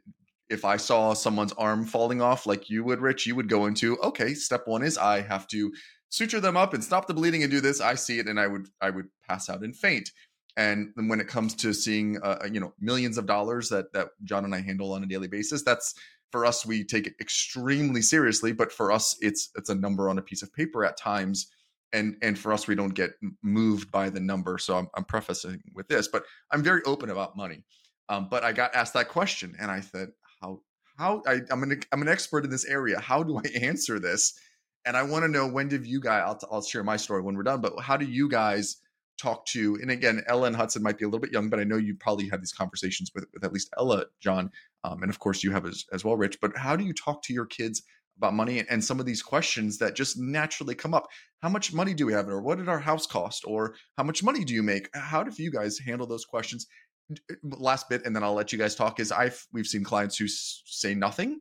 if 0.50 0.64
I 0.64 0.76
saw 0.76 1.14
someone's 1.14 1.52
arm 1.52 1.84
falling 1.84 2.20
off 2.20 2.46
like 2.46 2.68
you 2.68 2.84
would, 2.84 3.00
Rich, 3.00 3.26
you 3.26 3.34
would 3.36 3.48
go 3.48 3.66
into, 3.66 3.98
okay, 3.98 4.34
step 4.34 4.62
one 4.66 4.82
is 4.82 4.98
I 4.98 5.20
have 5.22 5.46
to 5.48 5.72
suture 6.10 6.40
them 6.40 6.56
up 6.56 6.74
and 6.74 6.84
stop 6.84 7.06
the 7.06 7.14
bleeding 7.14 7.42
and 7.42 7.50
do 7.50 7.60
this. 7.60 7.80
I 7.80 7.94
see 7.94 8.18
it 8.18 8.28
and 8.28 8.38
I 8.38 8.46
would 8.46 8.68
I 8.80 8.90
would 8.90 9.06
pass 9.26 9.48
out 9.48 9.62
and 9.62 9.74
faint. 9.74 10.10
And 10.56 10.92
when 10.96 11.20
it 11.20 11.28
comes 11.28 11.54
to 11.56 11.72
seeing, 11.72 12.18
uh, 12.22 12.38
uh, 12.42 12.48
you 12.52 12.60
know, 12.60 12.74
millions 12.78 13.16
of 13.16 13.26
dollars 13.26 13.68
that 13.70 13.92
that 13.94 14.08
John 14.24 14.44
and 14.44 14.54
I 14.54 14.60
handle 14.60 14.92
on 14.92 15.02
a 15.02 15.06
daily 15.06 15.28
basis, 15.28 15.62
that's 15.62 15.94
for 16.30 16.44
us 16.44 16.66
we 16.66 16.84
take 16.84 17.06
it 17.06 17.14
extremely 17.20 18.02
seriously. 18.02 18.52
But 18.52 18.72
for 18.72 18.92
us, 18.92 19.16
it's 19.20 19.50
it's 19.56 19.70
a 19.70 19.74
number 19.74 20.08
on 20.08 20.18
a 20.18 20.22
piece 20.22 20.42
of 20.42 20.52
paper 20.52 20.84
at 20.84 20.98
times, 20.98 21.46
and 21.92 22.16
and 22.22 22.38
for 22.38 22.52
us, 22.52 22.66
we 22.66 22.74
don't 22.74 22.94
get 22.94 23.12
moved 23.42 23.90
by 23.90 24.10
the 24.10 24.20
number. 24.20 24.58
So 24.58 24.76
I'm, 24.76 24.88
I'm 24.94 25.04
prefacing 25.04 25.62
with 25.74 25.88
this, 25.88 26.08
but 26.08 26.24
I'm 26.50 26.62
very 26.62 26.82
open 26.84 27.10
about 27.10 27.36
money. 27.36 27.64
Um, 28.08 28.28
but 28.30 28.44
I 28.44 28.52
got 28.52 28.74
asked 28.74 28.94
that 28.94 29.08
question, 29.08 29.56
and 29.58 29.70
I 29.70 29.80
said, 29.80 30.10
how 30.42 30.60
how 30.98 31.22
I, 31.26 31.40
I'm 31.50 31.62
an 31.62 31.80
I'm 31.92 32.02
an 32.02 32.08
expert 32.08 32.44
in 32.44 32.50
this 32.50 32.64
area. 32.64 33.00
How 33.00 33.22
do 33.22 33.38
I 33.38 33.42
answer 33.60 33.98
this? 33.98 34.38
And 34.84 34.96
I 34.96 35.02
want 35.02 35.24
to 35.24 35.28
know 35.28 35.46
when 35.46 35.68
did 35.68 35.86
you 35.86 36.00
guys? 36.00 36.22
I'll, 36.26 36.40
I'll 36.50 36.62
share 36.62 36.82
my 36.82 36.96
story 36.96 37.22
when 37.22 37.36
we're 37.36 37.44
done. 37.44 37.60
But 37.60 37.80
how 37.80 37.96
do 37.96 38.04
you 38.04 38.28
guys? 38.28 38.78
Talk 39.22 39.46
to 39.46 39.78
and 39.80 39.90
again 39.90 40.22
ella 40.26 40.46
and 40.46 40.56
hudson 40.56 40.82
might 40.82 40.98
be 40.98 41.04
a 41.04 41.08
little 41.08 41.20
bit 41.20 41.32
young 41.32 41.48
but 41.48 41.60
i 41.60 41.64
know 41.64 41.76
you 41.76 41.94
probably 41.94 42.28
have 42.28 42.40
these 42.40 42.52
conversations 42.52 43.10
with, 43.14 43.24
with 43.32 43.44
at 43.44 43.52
least 43.52 43.72
ella 43.78 44.04
john 44.20 44.50
um, 44.84 45.02
and 45.02 45.10
of 45.10 45.18
course 45.18 45.42
you 45.42 45.52
have 45.52 45.66
as, 45.66 45.84
as 45.92 46.04
well 46.04 46.16
rich 46.16 46.38
but 46.40 46.56
how 46.56 46.74
do 46.76 46.84
you 46.84 46.92
talk 46.92 47.22
to 47.22 47.32
your 47.32 47.46
kids 47.46 47.82
about 48.18 48.34
money 48.34 48.62
and 48.68 48.84
some 48.84 49.00
of 49.00 49.06
these 49.06 49.22
questions 49.22 49.78
that 49.78 49.96
just 49.96 50.18
naturally 50.18 50.74
come 50.74 50.94
up? 50.94 51.08
How 51.40 51.48
much 51.48 51.72
money 51.72 51.94
do 51.94 52.06
we 52.06 52.12
have 52.12 52.28
or 52.28 52.40
what 52.40 52.58
did 52.58 52.68
our 52.68 52.78
house 52.78 53.06
cost 53.06 53.42
or 53.46 53.74
how 53.96 54.04
much 54.04 54.22
money 54.22 54.44
do 54.44 54.54
you 54.54 54.62
make? 54.62 54.88
How 54.94 55.24
do 55.24 55.42
you 55.42 55.50
guys 55.50 55.78
handle 55.78 56.06
those 56.06 56.24
questions? 56.24 56.66
Uh, 57.10 57.34
last 57.42 57.88
bit 57.88 58.06
and 58.06 58.14
then 58.14 58.22
i'll 58.22 58.32
let 58.32 58.52
you 58.52 58.58
guys 58.58 58.74
talk 58.74 59.00
is 59.00 59.10
i've 59.12 59.44
we've 59.52 59.66
seen 59.66 59.82
clients 59.84 60.16
who 60.16 60.26
say 60.28 60.94
nothing 60.94 61.30
and 61.30 61.40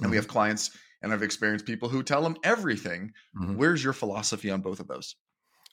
mm-hmm. 0.00 0.10
we 0.10 0.16
have 0.16 0.28
clients 0.28 0.70
and 1.00 1.12
i've 1.12 1.22
experienced 1.22 1.64
people 1.64 1.88
who 1.88 2.02
tell 2.02 2.22
them 2.22 2.36
everything. 2.42 3.12
Mm-hmm. 3.40 3.56
where's 3.56 3.82
your 3.82 3.92
philosophy 3.92 4.50
on 4.50 4.60
both 4.60 4.80
of 4.80 4.88
those 4.88 5.14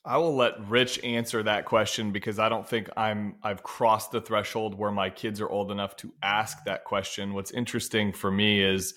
I 0.07 0.15
will 0.17 0.35
let 0.37 0.69
Rich 0.69 1.03
answer 1.03 1.43
that 1.43 1.65
question 1.65 2.13
because 2.13 2.39
I 2.39 2.47
don't 2.47 2.67
think 2.67 2.89
I'm 2.95 3.35
I've 3.43 3.61
crossed 3.61 4.11
the 4.11 4.21
threshold 4.21 4.73
where 4.73 4.91
my 4.91 5.09
kids 5.09 5.41
are 5.41 5.49
old 5.49 5.69
enough 5.69 5.97
to 5.97 6.13
ask 6.23 6.63
that 6.63 6.85
question. 6.85 7.33
What's 7.33 7.51
interesting 7.51 8.13
for 8.13 8.31
me 8.31 8.61
is 8.63 8.93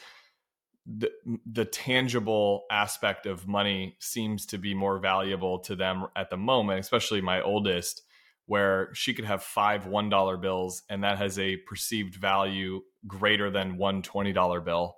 the 0.86 1.10
the 1.44 1.64
tangible 1.64 2.62
aspect 2.70 3.26
of 3.26 3.48
money 3.48 3.96
seems 3.98 4.46
to 4.46 4.58
be 4.58 4.72
more 4.72 5.00
valuable 5.00 5.58
to 5.60 5.74
them 5.74 6.06
at 6.14 6.30
the 6.30 6.36
moment, 6.36 6.78
especially 6.78 7.20
my 7.20 7.42
oldest, 7.42 8.02
where 8.46 8.94
she 8.94 9.12
could 9.12 9.24
have 9.24 9.42
five 9.42 9.86
one 9.86 10.10
dollar 10.10 10.36
bills 10.36 10.84
and 10.88 11.02
that 11.02 11.18
has 11.18 11.40
a 11.40 11.56
perceived 11.56 12.14
value 12.14 12.82
greater 13.08 13.50
than 13.50 13.76
one 13.76 14.02
twenty 14.02 14.32
dollar 14.32 14.60
bill. 14.60 14.94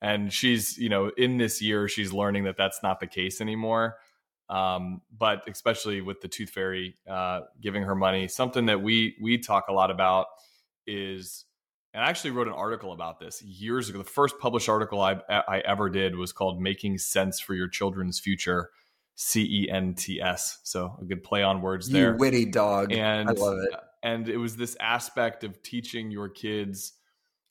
And 0.00 0.32
she's, 0.32 0.78
you 0.78 0.88
know, 0.88 1.10
in 1.18 1.36
this 1.36 1.60
year, 1.60 1.86
she's 1.86 2.14
learning 2.14 2.44
that 2.44 2.56
that's 2.56 2.82
not 2.82 3.00
the 3.00 3.06
case 3.06 3.42
anymore 3.42 3.96
um, 4.50 5.00
but 5.16 5.42
especially 5.48 6.00
with 6.00 6.20
the 6.20 6.28
Tooth 6.28 6.50
Fairy 6.50 6.96
uh, 7.08 7.40
giving 7.60 7.84
her 7.84 7.94
money, 7.94 8.28
something 8.28 8.66
that 8.66 8.82
we 8.82 9.16
we 9.20 9.38
talk 9.38 9.68
a 9.68 9.72
lot 9.72 9.90
about 9.90 10.26
is, 10.86 11.44
and 11.94 12.04
I 12.04 12.08
actually 12.08 12.32
wrote 12.32 12.48
an 12.48 12.54
article 12.54 12.92
about 12.92 13.20
this 13.20 13.42
years 13.42 13.88
ago. 13.88 13.98
The 13.98 14.04
first 14.04 14.38
published 14.38 14.68
article 14.68 15.00
I, 15.00 15.20
I 15.28 15.60
ever 15.60 15.88
did 15.88 16.16
was 16.16 16.32
called 16.32 16.60
"Making 16.60 16.98
Sense 16.98 17.40
for 17.40 17.54
Your 17.54 17.68
Children's 17.68 18.18
Future." 18.20 18.70
C 19.22 19.64
E 19.64 19.70
N 19.70 19.92
T 19.92 20.18
S. 20.18 20.60
So 20.62 20.96
a 20.98 21.04
good 21.04 21.22
play 21.22 21.42
on 21.42 21.60
words 21.60 21.90
there. 21.90 22.12
You 22.12 22.16
witty 22.16 22.46
dog. 22.46 22.90
And 22.90 23.28
I 23.28 23.32
love 23.32 23.58
it. 23.58 23.74
And 24.02 24.26
it 24.30 24.38
was 24.38 24.56
this 24.56 24.78
aspect 24.80 25.44
of 25.44 25.62
teaching 25.62 26.10
your 26.10 26.30
kids. 26.30 26.94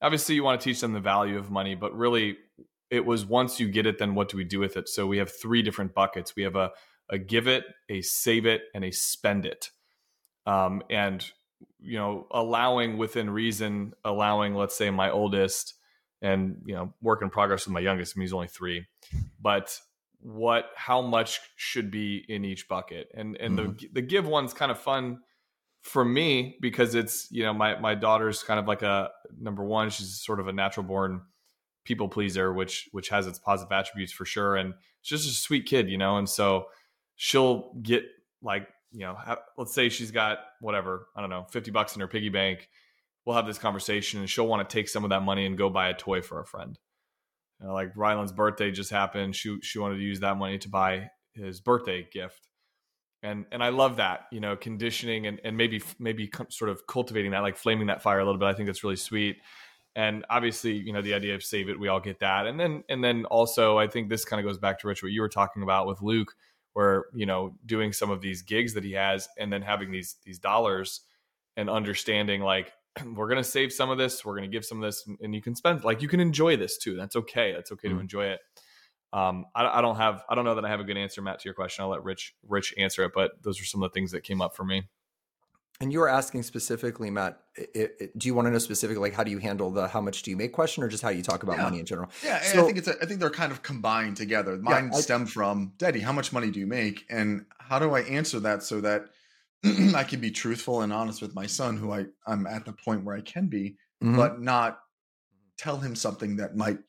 Obviously, 0.02 0.34
you 0.34 0.44
want 0.44 0.60
to 0.60 0.64
teach 0.64 0.82
them 0.82 0.94
the 0.94 1.00
value 1.00 1.38
of 1.38 1.52
money, 1.52 1.76
but 1.76 1.96
really, 1.96 2.38
it 2.90 3.06
was 3.06 3.24
once 3.24 3.60
you 3.60 3.70
get 3.70 3.86
it, 3.86 4.00
then 4.00 4.16
what 4.16 4.30
do 4.30 4.38
we 4.38 4.46
do 4.46 4.60
with 4.60 4.78
it? 4.78 4.90
So 4.90 5.06
we 5.06 5.20
have 5.20 5.32
three 5.32 5.62
different 5.62 5.94
buckets. 5.94 6.36
We 6.36 6.42
have 6.42 6.56
a 6.56 6.72
a 7.10 7.18
give 7.18 7.48
it, 7.48 7.66
a 7.90 8.02
save 8.02 8.46
it, 8.46 8.64
and 8.74 8.84
a 8.84 8.92
spend 8.92 9.46
it. 9.46 9.70
Um, 10.46 10.84
and 10.90 11.26
you 11.80 11.98
know, 11.98 12.28
allowing 12.32 12.98
within 12.98 13.30
reason, 13.30 13.94
allowing, 14.04 14.56
let's 14.56 14.78
say, 14.78 14.90
my 14.90 15.10
oldest 15.12 15.76
and 16.22 16.62
you 16.66 16.76
know, 16.76 16.94
work 17.02 17.22
in 17.22 17.30
progress 17.30 17.66
with 17.66 17.74
my 17.74 17.80
youngest. 17.80 18.14
I 18.16 18.20
mean, 18.20 18.24
he's 18.24 18.34
only 18.34 18.48
three, 18.48 18.86
but 19.42 19.80
what, 20.22 20.66
how 20.76 21.02
much 21.02 21.40
should 21.56 21.92
be 21.92 22.24
in 22.28 22.44
each 22.44 22.68
bucket? 22.68 23.10
And 23.14 23.38
and 23.38 23.58
mm-hmm. 23.58 23.72
the 23.78 23.90
the 23.94 24.02
give 24.02 24.28
one's 24.28 24.54
kind 24.54 24.72
of 24.72 24.80
fun 24.80 25.20
for 25.82 26.04
me 26.04 26.58
because 26.60 26.96
it's 26.96 27.28
you 27.32 27.44
know 27.44 27.54
my 27.54 27.80
my 27.80 27.96
daughter's 27.96 28.44
kind 28.44 28.60
of 28.60 28.68
like 28.68 28.82
a 28.82 29.10
number 29.40 29.64
one. 29.64 29.90
She's 29.90 30.22
sort 30.22 30.40
of 30.40 30.48
a 30.48 30.54
natural 30.54 30.86
born 30.86 31.22
people 31.86 32.10
pleaser, 32.10 32.54
which 32.54 32.90
which 32.92 33.10
has 33.10 33.28
its 33.28 33.40
positive 33.40 33.72
attributes 33.72 34.12
for 34.12 34.26
sure, 34.26 34.56
and 34.56 34.74
she's 35.02 35.24
just 35.24 35.38
a 35.38 35.42
sweet 35.42 35.66
kid, 35.66 35.90
you 35.90 35.98
know, 35.98 36.18
and 36.18 36.28
so 36.28 36.66
she'll 37.22 37.74
get 37.82 38.06
like 38.42 38.70
you 38.92 39.02
know, 39.02 39.18
let's 39.58 39.74
say 39.74 39.90
she's 39.90 40.12
got 40.12 40.40
whatever, 40.62 41.08
I 41.16 41.22
don't 41.22 41.30
know, 41.30 41.46
50 41.52 41.72
bucks 41.72 41.96
in 41.96 42.02
her 42.02 42.08
piggy 42.08 42.30
bank. 42.30 42.70
We'll 43.26 43.36
have 43.36 43.46
this 43.46 43.58
conversation 43.58 44.20
and 44.20 44.30
she'll 44.30 44.48
want 44.48 44.68
to 44.68 44.74
take 44.74 44.90
some 44.90 45.04
of 45.04 45.12
that 45.12 45.22
money 45.22 45.46
and 45.46 45.58
go 45.58 45.70
buy 45.70 45.90
a 45.90 45.94
toy 45.94 46.22
for 46.22 46.40
a 46.40 46.46
friend. 46.46 46.80
You 47.60 47.68
know, 47.68 47.74
like 47.74 47.92
Ryland's 47.96 48.32
birthday 48.32 48.72
just 48.72 48.90
happened. 48.90 49.36
She, 49.36 49.60
she 49.62 49.80
wanted 49.80 49.98
to 49.98 50.02
use 50.02 50.22
that 50.22 50.38
money 50.38 50.58
to 50.60 50.70
buy 50.70 51.10
his 51.34 51.60
birthday 51.60 52.08
gift. 52.12 52.48
And, 53.22 53.46
and 53.52 53.62
I 53.62 53.70
love 53.70 53.98
that, 53.98 54.22
you 54.32 54.40
know, 54.40 54.56
conditioning 54.56 55.28
and, 55.28 55.42
and 55.44 55.58
maybe, 55.58 55.84
maybe 56.00 56.32
sort 56.50 56.72
of 56.72 56.88
cultivating 56.88 57.32
that, 57.32 57.42
like 57.42 57.58
flaming 57.58 57.88
that 57.88 58.02
fire 58.02 58.20
a 58.20 58.26
little 58.26 58.40
bit. 58.40 58.48
I 58.48 58.54
think 58.54 58.68
that's 58.68 58.84
really 58.84 58.96
sweet. 58.96 59.38
And 59.96 60.26
obviously, 60.30 60.74
you 60.74 60.94
know, 60.94 61.02
the 61.02 61.14
idea 61.14 61.36
of 61.36 61.44
save 61.44 61.70
it, 61.70 61.80
we 61.80 61.90
all 61.90 62.00
get 62.00 62.20
that. 62.22 62.48
And 62.48 62.60
then, 62.60 62.84
and 62.90 63.04
then 63.04 63.26
also, 63.26 63.78
I 63.78 63.88
think 63.88 64.10
this 64.10 64.24
kind 64.24 64.40
of 64.40 64.50
goes 64.50 64.58
back 64.58 64.80
to 64.80 64.88
Rich, 64.88 65.04
what 65.04 65.12
you 65.12 65.22
were 65.22 65.30
talking 65.30 65.62
about 65.62 65.86
with 65.86 66.02
Luke 66.02 66.34
where 66.74 67.06
you 67.14 67.26
know 67.26 67.56
doing 67.66 67.94
some 67.94 68.10
of 68.10 68.22
these 68.22 68.42
gigs 68.42 68.74
that 68.74 68.84
he 68.84 68.94
has 68.94 69.28
and 69.38 69.52
then 69.52 69.62
having 69.62 69.92
these 69.92 70.18
these 70.24 70.40
dollars 70.40 71.02
and 71.58 71.70
understanding 71.70 72.42
like 72.42 72.72
we're 73.16 73.28
going 73.28 73.42
to 73.42 73.44
save 73.44 73.72
some 73.72 73.90
of 73.90 73.98
this 73.98 74.24
we're 74.24 74.36
going 74.36 74.50
to 74.50 74.56
give 74.56 74.66
some 74.66 74.78
of 74.78 74.84
this 74.84 75.08
and 75.22 75.34
you 75.34 75.42
can 75.42 75.56
spend 75.56 75.84
like 75.84 76.02
you 76.02 76.08
can 76.08 76.20
enjoy 76.20 76.56
this 76.56 76.78
too 76.78 76.96
that's 76.96 77.16
okay 77.16 77.54
that's 77.54 77.72
okay 77.72 77.88
mm-hmm. 77.88 77.98
to 77.98 78.02
enjoy 78.02 78.26
it 78.26 78.40
um 79.12 79.46
I, 79.56 79.80
I, 79.80 79.82
don't 79.82 79.96
have 79.96 80.24
i 80.30 80.36
don't 80.36 80.46
know 80.46 80.56
that 80.56 80.66
i 80.66 80.70
have 80.70 80.80
a 80.80 80.84
good 80.84 80.98
answer 80.98 81.22
matt 81.22 81.40
to 81.40 81.46
your 81.46 81.56
question 81.56 81.84
i'll 81.84 81.90
let 81.90 82.04
rich 82.04 82.36
rich 82.48 82.74
answer 82.78 83.04
it 83.04 83.12
but 83.14 83.32
those 83.42 83.60
are 83.60 83.66
some 83.66 83.82
of 83.82 83.90
the 83.90 83.94
things 83.94 84.12
that 84.12 84.22
came 84.22 84.42
up 84.42 84.56
for 84.56 84.64
me 84.64 84.84
and 85.82 85.94
you 85.94 86.00
were 86.00 86.10
asking 86.10 86.44
specifically, 86.44 87.10
Matt. 87.10 87.42
It, 87.56 87.96
it, 88.00 88.20
do 88.20 88.28
you 88.28 88.34
want 88.34 88.48
to 88.48 88.52
know 88.52 88.58
specifically, 88.58 89.02
like 89.02 89.14
how 89.14 89.24
do 89.24 89.32
you 89.32 89.38
handle 89.38 89.72
the 89.72 89.88
how 89.88 90.02
much 90.02 90.24
do 90.24 90.32
you 90.32 90.38
make 90.38 90.52
question, 90.52 90.84
or 90.84 90.90
just 90.90 91.02
how 91.02 91.10
you 91.10 91.24
talk 91.24 91.44
about 91.44 91.58
yeah. 91.58 91.64
money 91.64 91.80
in 91.80 91.86
general? 91.86 92.10
Yeah, 92.24 92.42
so, 92.42 92.64
I 92.64 92.66
think 92.66 92.78
it's 92.78 92.88
a, 92.88 92.96
I 93.02 93.06
think 93.06 93.20
they're 93.20 93.30
kind 93.30 93.52
of 93.52 93.64
combined 93.64 94.18
together. 94.18 94.58
Mine 94.58 94.90
yeah, 94.92 95.00
stem 95.00 95.26
from, 95.26 95.74
Daddy, 95.78 96.00
how 96.00 96.12
much 96.12 96.34
money 96.34 96.52
do 96.52 96.60
you 96.60 96.68
make, 96.68 97.06
and 97.10 97.46
how 97.60 97.80
do 97.80 97.96
I 97.96 98.02
answer 98.02 98.40
that 98.42 98.64
so 98.64 98.82
that 98.82 99.06
I 99.96 100.04
can 100.04 100.20
be 100.20 100.32
truthful 100.32 100.82
and 100.82 100.92
honest 100.92 101.22
with 101.22 101.34
my 101.34 101.46
son, 101.46 101.78
who 101.78 101.94
I 101.94 102.06
I'm 102.28 102.46
at 102.46 102.66
the 102.66 102.74
point 102.74 103.06
where 103.06 103.16
I 103.16 103.22
can 103.22 103.48
be, 103.48 103.78
mm-hmm. 104.04 104.18
but 104.18 104.42
not 104.42 104.80
tell 105.58 105.78
him 105.78 105.96
something 105.96 106.38
that 106.38 106.58
might 106.58 106.80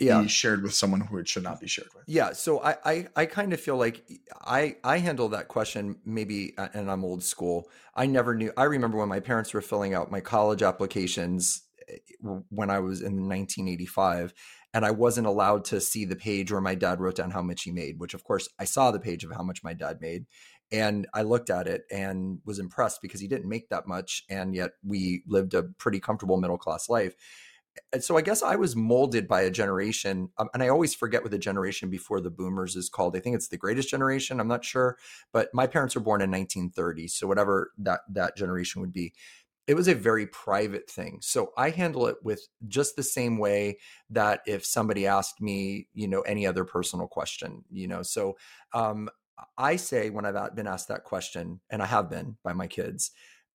yeah. 0.00 0.22
be 0.22 0.28
shared 0.28 0.62
with 0.62 0.74
someone 0.74 1.00
who 1.00 1.18
it 1.18 1.28
should 1.28 1.42
not 1.42 1.60
be 1.60 1.66
shared 1.66 1.88
with. 1.94 2.04
Yeah. 2.06 2.32
So 2.32 2.62
I, 2.62 2.76
I, 2.84 3.06
I 3.16 3.26
kind 3.26 3.52
of 3.52 3.60
feel 3.60 3.76
like 3.76 4.02
I, 4.40 4.76
I 4.84 4.98
handle 4.98 5.28
that 5.30 5.48
question 5.48 5.96
maybe, 6.04 6.54
uh, 6.56 6.68
and 6.74 6.90
I'm 6.90 7.04
old 7.04 7.22
school. 7.22 7.68
I 7.94 8.06
never 8.06 8.34
knew. 8.34 8.52
I 8.56 8.64
remember 8.64 8.98
when 8.98 9.08
my 9.08 9.20
parents 9.20 9.52
were 9.52 9.60
filling 9.60 9.94
out 9.94 10.10
my 10.10 10.20
college 10.20 10.62
applications 10.62 11.62
eh, 11.88 11.96
when 12.50 12.70
I 12.70 12.80
was 12.80 13.00
in 13.00 13.28
1985 13.28 14.34
and 14.74 14.84
I 14.84 14.90
wasn't 14.90 15.26
allowed 15.26 15.64
to 15.66 15.80
see 15.80 16.04
the 16.04 16.16
page 16.16 16.52
where 16.52 16.60
my 16.60 16.74
dad 16.74 17.00
wrote 17.00 17.16
down 17.16 17.30
how 17.30 17.42
much 17.42 17.62
he 17.62 17.72
made, 17.72 17.98
which 17.98 18.14
of 18.14 18.24
course 18.24 18.48
I 18.58 18.64
saw 18.64 18.90
the 18.90 19.00
page 19.00 19.24
of 19.24 19.32
how 19.32 19.42
much 19.42 19.64
my 19.64 19.72
dad 19.72 20.00
made. 20.00 20.26
And 20.70 21.06
I 21.14 21.22
looked 21.22 21.48
at 21.48 21.66
it 21.66 21.84
and 21.90 22.40
was 22.44 22.58
impressed 22.58 23.00
because 23.00 23.20
he 23.22 23.28
didn't 23.28 23.48
make 23.48 23.70
that 23.70 23.88
much. 23.88 24.24
And 24.28 24.54
yet 24.54 24.72
we 24.84 25.22
lived 25.26 25.54
a 25.54 25.62
pretty 25.62 25.98
comfortable 25.98 26.36
middle 26.36 26.58
class 26.58 26.90
life 26.90 27.14
and 27.92 28.02
so 28.02 28.16
I 28.16 28.22
guess 28.22 28.42
I 28.42 28.56
was 28.56 28.76
molded 28.76 29.28
by 29.28 29.42
a 29.42 29.50
generation, 29.50 30.30
um, 30.38 30.48
and 30.54 30.62
I 30.62 30.68
always 30.68 30.94
forget 30.94 31.22
what 31.22 31.30
the 31.30 31.38
generation 31.38 31.90
before 31.90 32.20
the 32.20 32.30
boomers 32.30 32.76
is 32.76 32.88
called. 32.88 33.16
I 33.16 33.20
think 33.20 33.36
it's 33.36 33.48
the 33.48 33.56
greatest 33.56 33.88
generation. 33.88 34.40
I'm 34.40 34.48
not 34.48 34.64
sure, 34.64 34.96
but 35.32 35.48
my 35.52 35.66
parents 35.66 35.94
were 35.94 36.00
born 36.00 36.20
in 36.20 36.30
1930, 36.30 37.08
so 37.08 37.26
whatever 37.26 37.72
that 37.78 38.00
that 38.12 38.36
generation 38.36 38.80
would 38.80 38.92
be. 38.92 39.12
It 39.66 39.74
was 39.74 39.88
a 39.88 39.94
very 39.94 40.26
private 40.26 40.90
thing. 40.90 41.18
So 41.20 41.52
I 41.58 41.68
handle 41.68 42.06
it 42.06 42.16
with 42.22 42.40
just 42.68 42.96
the 42.96 43.02
same 43.02 43.36
way 43.36 43.78
that 44.08 44.40
if 44.46 44.64
somebody 44.64 45.06
asked 45.06 45.42
me, 45.42 45.88
you 45.92 46.08
know, 46.08 46.22
any 46.22 46.46
other 46.46 46.64
personal 46.64 47.06
question, 47.06 47.64
you 47.70 47.86
know. 47.86 48.02
So 48.02 48.38
um, 48.72 49.10
I 49.58 49.76
say 49.76 50.08
when 50.10 50.24
I've 50.24 50.56
been 50.56 50.66
asked 50.66 50.88
that 50.88 51.04
question, 51.04 51.60
and 51.70 51.82
I 51.82 51.86
have 51.86 52.08
been 52.08 52.38
by 52.42 52.54
my 52.54 52.66
kids, 52.66 53.10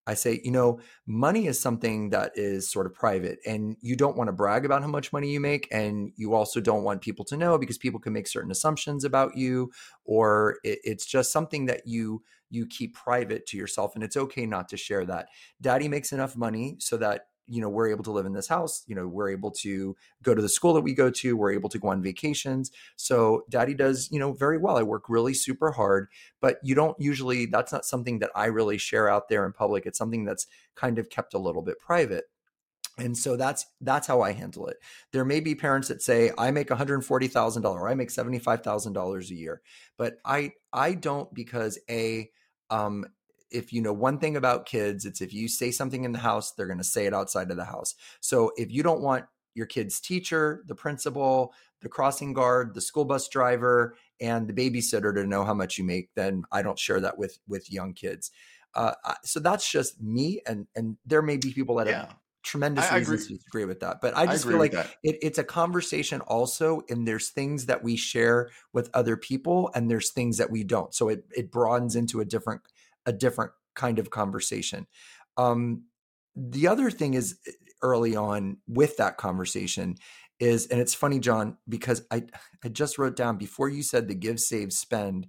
I 0.06 0.16
say, 0.16 0.42
you 0.44 0.52
know, 0.52 0.80
money 1.08 1.48
is 1.48 1.60
something 1.60 2.10
that 2.10 2.34
is 2.36 2.70
sort 2.70 2.86
of 2.86 2.94
private 2.94 3.40
and 3.46 3.78
you 3.82 3.96
don't 3.96 4.18
want 4.18 4.28
to 4.28 4.34
brag 4.34 4.66
about 4.66 4.82
how 4.82 4.88
much 4.88 5.14
money 5.14 5.32
you 5.32 5.40
make. 5.40 5.68
And 5.72 6.12
you 6.16 6.34
also 6.34 6.60
don't 6.60 6.84
want 6.84 7.02
people 7.02 7.24
to 7.26 7.38
know 7.38 7.58
because 7.58 7.78
people 7.78 8.00
can 8.00 8.14
make 8.14 8.28
certain 8.28 8.52
assumptions 8.52 9.06
about 9.06 9.38
you, 9.38 9.72
or 10.04 10.58
it, 10.64 10.80
it's 10.84 11.06
just 11.06 11.32
something 11.32 11.66
that 11.68 11.88
you 11.88 12.22
you 12.50 12.68
keep 12.68 12.94
private 12.94 13.48
to 13.48 13.58
yourself 13.58 13.96
and 13.96 14.04
it's 14.04 14.16
okay 14.16 14.46
not 14.46 14.70
to 14.70 14.78
share 14.78 15.06
that 15.06 15.28
daddy 15.60 15.88
makes 15.88 16.12
enough 16.12 16.38
money 16.38 16.76
so 16.80 16.96
that 16.98 17.26
you 17.48 17.62
know 17.62 17.70
we're 17.70 17.90
able 17.90 18.04
to 18.04 18.12
live 18.12 18.26
in 18.26 18.34
this 18.34 18.48
house 18.48 18.84
you 18.88 18.96
know 18.96 19.08
we're 19.08 19.30
able 19.30 19.52
to 19.52 19.96
go 20.22 20.34
to 20.34 20.42
the 20.42 20.50
school 20.50 20.74
that 20.74 20.82
we 20.82 20.94
go 20.94 21.10
to 21.10 21.36
we're 21.36 21.52
able 21.52 21.70
to 21.70 21.80
go 21.80 21.90
on 21.90 22.02
vacations. 22.02 22.72
So 22.96 23.44
daddy 23.50 23.74
does 23.74 24.10
you 24.12 24.20
know 24.20 24.34
very 24.34 24.58
well. 24.58 24.78
I 24.78 24.84
work 24.84 25.10
really 25.10 25.34
super 25.34 25.72
hard 25.72 26.08
but 26.42 26.58
you 26.64 26.76
don't 26.76 26.96
usually 27.00 27.46
that's 27.46 27.72
not 27.72 27.86
something 27.86 28.20
that 28.20 28.32
i 28.36 28.46
really 28.46 28.78
share 28.78 29.10
out 29.10 29.30
there 29.30 29.46
in 29.46 29.52
public. 29.54 29.86
It's 29.86 29.98
something 29.98 30.26
that's 30.26 30.48
kind 30.76 30.98
of 31.00 31.10
kept 31.10 31.34
a 31.34 31.40
little 31.40 31.62
bit 31.62 31.80
private. 31.80 32.26
And 32.98 33.18
so 33.18 33.36
that's 33.36 33.66
that's 33.82 34.08
how 34.08 34.22
i 34.22 34.32
handle 34.32 34.68
it. 34.68 34.78
There 35.12 35.26
may 35.26 35.40
be 35.40 35.56
parents 35.56 35.88
that 35.88 36.02
say 36.02 36.32
i 36.38 36.52
make 36.52 36.70
$140000 36.70 37.66
or 37.66 37.88
i 37.88 37.96
make 37.96 38.10
$75000 38.10 39.30
a 39.30 39.36
year 39.36 39.62
but 39.98 40.18
i 40.26 40.52
i 40.72 40.94
don't 40.94 41.34
because 41.34 41.80
a 41.90 42.30
um 42.70 43.06
if 43.54 43.72
you 43.72 43.82
know 43.82 43.94
one 43.94 44.20
thing 44.20 44.36
about 44.36 44.66
kids, 44.66 45.06
it's 45.06 45.22
if 45.22 45.34
you 45.34 45.48
say 45.48 45.72
something 45.72 46.04
in 46.04 46.12
the 46.12 46.20
house, 46.20 46.52
they're 46.52 46.68
going 46.68 46.78
to 46.80 46.84
say 46.84 47.06
it 47.06 47.14
outside 47.14 47.52
of 47.52 47.58
the 47.58 47.66
house. 47.66 47.96
So 48.20 48.52
if 48.58 48.72
you 48.72 48.84
don't 48.84 49.02
want 49.02 49.26
your 49.56 49.68
kid's 49.68 50.00
teacher, 50.00 50.64
the 50.66 50.76
principal, 50.76 51.54
the 51.82 51.90
crossing 51.90 52.34
guard, 52.34 52.74
the 52.74 52.82
school 52.82 53.06
bus 53.06 53.28
driver, 53.30 53.96
and 54.20 54.48
the 54.48 54.54
babysitter 54.54 55.14
to 55.14 55.26
know 55.26 55.44
how 55.44 55.54
much 55.54 55.78
you 55.78 55.84
make, 55.84 56.10
then 56.16 56.44
I 56.52 56.62
don't 56.62 56.80
share 56.80 57.00
that 57.02 57.18
with 57.18 57.40
with 57.48 57.72
young 57.72 57.94
kids. 57.94 58.32
Uh, 58.76 58.94
so 59.24 59.40
that's 59.40 59.70
just 59.70 60.02
me, 60.02 60.42
and 60.48 60.68
and 60.76 60.98
there 61.06 61.22
may 61.22 61.38
be 61.38 61.54
people 61.54 61.76
that 61.76 61.88
yeah. 61.88 62.00
have 62.02 62.16
tremendous 62.44 62.92
I, 62.92 62.98
reasons 62.98 63.26
agree. 63.26 63.38
to 63.38 63.44
agree 63.48 63.66
with 63.66 63.80
that. 63.80 64.02
But 64.02 64.16
I 64.18 64.26
just 64.26 64.46
I 64.46 64.50
feel 64.50 64.60
like 64.60 64.74
it, 64.74 65.18
it's 65.22 65.38
a 65.38 65.44
conversation 65.44 66.22
also, 66.22 66.82
and 66.90 67.08
there's 67.08 67.30
things 67.30 67.68
that 67.68 67.84
we 67.84 67.96
share 67.96 68.50
with 68.74 68.90
other 68.94 69.18
people, 69.18 69.72
and 69.74 69.90
there's 69.90 70.12
things 70.12 70.38
that 70.38 70.52
we 70.52 70.64
don't. 70.64 70.94
So 70.94 71.10
it 71.10 71.26
it 71.36 71.52
broadens 71.52 71.96
into 71.96 72.20
a 72.20 72.26
different 72.26 72.62
a 73.06 73.14
different 73.14 73.52
kind 73.76 74.00
of 74.00 74.10
conversation. 74.10 74.88
Um, 75.38 75.86
the 76.36 76.68
other 76.68 76.90
thing 76.90 77.14
is 77.14 77.38
eh, 77.48 77.52
early 77.82 78.16
on 78.16 78.58
with 78.68 78.98
that 78.98 79.18
conversation 79.18 79.96
is, 80.40 80.68
and 80.68 80.80
it's 80.80 80.94
funny, 80.94 81.20
John, 81.20 81.58
because 81.68 82.04
I 82.12 82.24
I 82.64 82.70
just 82.70 82.98
wrote 82.98 83.16
down 83.16 83.38
before 83.38 83.70
you 83.70 83.84
said 83.84 84.08
the 84.08 84.16
give, 84.16 84.40
save, 84.40 84.74
spend. 84.74 85.28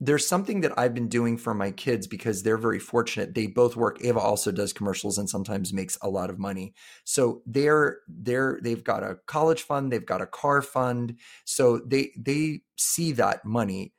There's 0.00 0.26
something 0.26 0.62
that 0.62 0.76
I've 0.76 0.94
been 0.94 1.08
doing 1.08 1.38
for 1.38 1.54
my 1.54 1.70
kids 1.70 2.08
because 2.08 2.42
they're 2.42 2.58
very 2.58 2.80
fortunate. 2.80 3.34
They 3.34 3.46
both 3.46 3.76
work. 3.76 4.04
Ava 4.04 4.18
also 4.18 4.50
does 4.50 4.72
commercials 4.72 5.16
and 5.16 5.30
sometimes 5.30 5.72
makes 5.72 5.96
a 6.02 6.08
lot 6.10 6.28
of 6.28 6.40
money. 6.40 6.74
So 7.04 7.42
they're 7.46 7.98
they're 8.08 8.58
they've 8.62 8.82
got 8.82 9.04
a 9.04 9.18
college 9.26 9.62
fund, 9.62 9.92
they've 9.92 10.04
got 10.04 10.20
a 10.20 10.26
car 10.26 10.60
fund. 10.60 11.18
So 11.44 11.78
they 11.86 12.10
they 12.18 12.62
see 12.76 13.12
that 13.12 13.44
money 13.44 13.92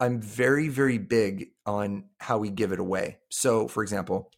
I'm 0.00 0.20
very, 0.20 0.68
very 0.68 0.98
big 0.98 1.48
on 1.66 2.04
how 2.18 2.38
we 2.38 2.50
give 2.50 2.72
it 2.72 2.78
away. 2.78 3.18
So, 3.30 3.66
for 3.66 3.82
example, 3.82 4.30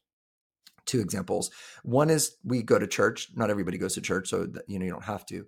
two 0.87 1.01
examples. 1.01 1.51
One 1.83 2.11
is 2.11 2.37
we 2.45 2.63
go 2.63 2.79
to 2.79 2.87
church. 2.87 3.29
Not 3.35 3.51
everybody 3.51 3.79
goes 3.79 3.95
to 3.95 4.01
church, 4.01 4.29
so 4.29 4.47
that, 4.47 4.65
you 4.69 4.79
know 4.79 4.85
you 4.85 4.91
don't 4.91 5.05
have 5.05 5.27
to. 5.27 5.47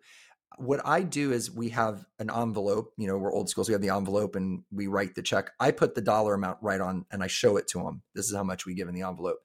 What 0.58 0.80
I 0.84 1.02
do 1.02 1.32
is 1.32 1.50
we 1.50 1.70
have 1.70 2.04
an 2.18 2.30
envelope. 2.30 2.92
You 2.98 3.06
know, 3.06 3.16
we're 3.16 3.32
old 3.32 3.48
school, 3.48 3.64
so 3.64 3.70
we 3.70 3.74
have 3.74 3.80
the 3.80 3.88
envelope 3.88 4.36
and 4.36 4.64
we 4.70 4.86
write 4.86 5.14
the 5.14 5.22
check. 5.22 5.50
I 5.58 5.70
put 5.70 5.94
the 5.94 6.02
dollar 6.02 6.34
amount 6.34 6.58
right 6.60 6.80
on, 6.80 7.06
and 7.10 7.22
I 7.22 7.26
show 7.26 7.56
it 7.56 7.66
to 7.68 7.78
them. 7.78 8.02
This 8.14 8.26
is 8.26 8.36
how 8.36 8.44
much 8.44 8.66
we 8.66 8.74
give 8.74 8.88
in 8.88 8.94
the 8.94 9.02
envelope. 9.02 9.38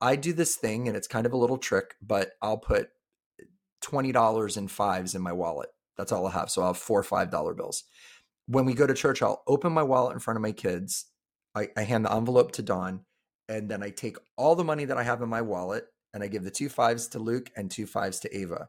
I 0.00 0.16
do 0.16 0.34
this 0.34 0.56
thing, 0.56 0.88
and 0.88 0.96
it's 0.96 1.08
kind 1.08 1.24
of 1.24 1.32
a 1.32 1.38
little 1.38 1.56
trick, 1.56 1.94
but 2.02 2.32
I'll 2.42 2.58
put 2.58 2.90
twenty 3.80 4.12
dollars 4.12 4.58
in 4.58 4.68
fives 4.68 5.14
in 5.14 5.22
my 5.22 5.32
wallet. 5.32 5.70
That's 5.96 6.12
all 6.12 6.26
I 6.26 6.32
have. 6.32 6.50
So 6.50 6.60
I'll 6.60 6.74
have 6.74 6.76
four 6.76 7.02
five 7.02 7.30
dollar 7.30 7.54
bills 7.54 7.84
when 8.46 8.64
we 8.64 8.74
go 8.74 8.86
to 8.86 8.94
church, 8.94 9.22
I'll 9.22 9.42
open 9.46 9.72
my 9.72 9.82
wallet 9.82 10.14
in 10.14 10.20
front 10.20 10.36
of 10.36 10.42
my 10.42 10.52
kids. 10.52 11.06
I, 11.54 11.68
I 11.76 11.82
hand 11.82 12.04
the 12.04 12.12
envelope 12.12 12.52
to 12.52 12.62
Don, 12.62 13.04
and 13.48 13.68
then 13.68 13.82
I 13.82 13.90
take 13.90 14.16
all 14.36 14.54
the 14.54 14.64
money 14.64 14.84
that 14.84 14.98
I 14.98 15.02
have 15.02 15.22
in 15.22 15.28
my 15.28 15.42
wallet 15.42 15.86
and 16.16 16.22
I 16.24 16.28
give 16.28 16.44
the 16.44 16.50
two 16.50 16.68
fives 16.68 17.08
to 17.08 17.18
Luke 17.18 17.50
and 17.56 17.70
two 17.70 17.86
fives 17.86 18.20
to 18.20 18.36
Ava. 18.36 18.68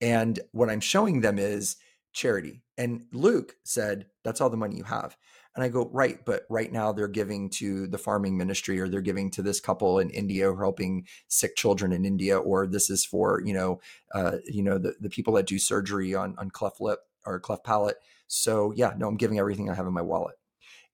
And 0.00 0.38
what 0.52 0.68
I'm 0.68 0.80
showing 0.80 1.20
them 1.20 1.38
is 1.38 1.76
charity. 2.12 2.62
And 2.76 3.06
Luke 3.12 3.56
said, 3.64 4.06
That's 4.24 4.40
all 4.40 4.50
the 4.50 4.56
money 4.56 4.76
you 4.76 4.84
have. 4.84 5.16
And 5.54 5.64
I 5.64 5.68
go, 5.68 5.88
Right, 5.90 6.22
but 6.24 6.44
right 6.50 6.70
now 6.70 6.92
they're 6.92 7.08
giving 7.08 7.48
to 7.50 7.86
the 7.86 7.98
farming 7.98 8.36
ministry 8.36 8.78
or 8.78 8.88
they're 8.88 9.00
giving 9.00 9.30
to 9.32 9.42
this 9.42 9.60
couple 9.60 9.98
in 10.00 10.10
India 10.10 10.44
who 10.44 10.52
are 10.52 10.64
helping 10.64 11.06
sick 11.28 11.56
children 11.56 11.92
in 11.92 12.04
India, 12.04 12.38
or 12.38 12.66
this 12.66 12.90
is 12.90 13.06
for, 13.06 13.40
you 13.44 13.54
know, 13.54 13.80
uh, 14.14 14.38
you 14.44 14.62
know, 14.62 14.76
the, 14.76 14.94
the 15.00 15.10
people 15.10 15.32
that 15.34 15.46
do 15.46 15.58
surgery 15.58 16.14
on, 16.14 16.34
on 16.36 16.50
cleft 16.50 16.80
lip 16.80 17.00
or 17.24 17.40
cleft 17.40 17.64
palate. 17.64 17.96
So 18.34 18.72
yeah, 18.76 18.92
no, 18.96 19.08
I'm 19.08 19.16
giving 19.16 19.38
everything 19.38 19.70
I 19.70 19.74
have 19.74 19.86
in 19.86 19.92
my 19.92 20.02
wallet. 20.02 20.36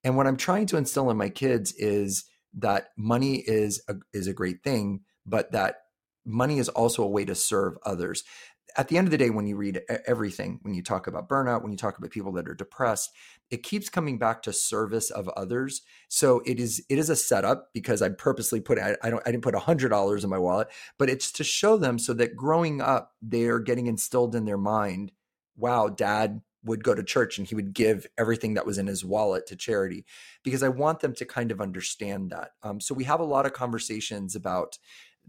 And 0.05 0.17
what 0.17 0.27
I'm 0.27 0.37
trying 0.37 0.67
to 0.67 0.77
instill 0.77 1.11
in 1.11 1.17
my 1.17 1.29
kids 1.29 1.73
is 1.73 2.25
that 2.55 2.89
money 2.97 3.37
is 3.37 3.83
a, 3.89 3.97
is 4.13 4.27
a 4.27 4.33
great 4.33 4.63
thing, 4.63 5.01
but 5.27 5.53
that 5.53 5.77
money 6.25 6.59
is 6.59 6.69
also 6.69 7.03
a 7.03 7.09
way 7.09 7.25
to 7.25 7.35
serve 7.35 7.77
others 7.85 8.23
at 8.77 8.89
the 8.89 8.99
end 8.99 9.07
of 9.07 9.11
the 9.11 9.19
day, 9.19 9.31
when 9.31 9.47
you 9.47 9.57
read 9.57 9.81
everything, 10.07 10.59
when 10.63 10.75
you 10.75 10.83
talk 10.83 11.07
about 11.07 11.29
burnout, 11.29 11.63
when 11.63 11.73
you 11.73 11.79
talk 11.79 11.99
about 11.99 12.11
people 12.11 12.33
that 12.33 12.49
are 12.49 12.55
depressed, 12.55 13.11
it 13.51 13.63
keeps 13.63 13.89
coming 13.89 14.19
back 14.19 14.43
to 14.43 14.53
service 14.53 15.11
of 15.11 15.29
others. 15.31 15.83
So 16.09 16.43
it 16.45 16.61
is 16.61 16.85
it 16.89 16.99
is 16.99 17.11
a 17.11 17.17
setup 17.17 17.71
because 17.73 18.03
I 18.03 18.11
purposely 18.11 18.61
put 18.61 18.79
I, 18.79 18.97
I 19.03 19.11
don't 19.11 19.23
I 19.27 19.31
didn't 19.31 19.43
put 19.43 19.55
a 19.55 19.61
hundred 19.61 19.89
dollars 19.89 20.23
in 20.23 20.31
my 20.31 20.39
wallet, 20.39 20.69
but 20.99 21.09
it's 21.09 21.33
to 21.33 21.45
show 21.45 21.77
them 21.77 21.99
so 21.99 22.13
that 22.15 22.37
growing 22.37 22.81
up 22.81 23.13
they 23.23 23.47
are 23.47 23.59
getting 23.59 23.87
instilled 23.87 24.35
in 24.35 24.45
their 24.45 24.59
mind. 24.59 25.13
Wow, 25.57 25.89
dad 25.89 26.43
would 26.65 26.83
go 26.83 26.95
to 26.95 27.03
church 27.03 27.39
and 27.39 27.47
he 27.47 27.55
would 27.55 27.73
give 27.73 28.07
everything 28.19 28.55
that 28.55 28.67
was 28.67 28.79
in 28.79 28.87
his 28.87 29.05
wallet 29.05 29.47
to 29.47 29.57
charity 29.57 30.05
because 30.43 30.63
I 30.63 30.69
want 30.69 31.01
them 31.01 31.15
to 31.15 31.25
kind 31.25 31.51
of 31.51 31.61
understand 31.61 32.31
that. 32.31 32.51
Um, 32.63 32.81
so 32.81 32.95
we 32.95 33.05
have 33.05 33.21
a 33.21 33.25
lot 33.25 33.47
of 33.47 33.53
conversations 33.53 34.35
about 34.35 34.79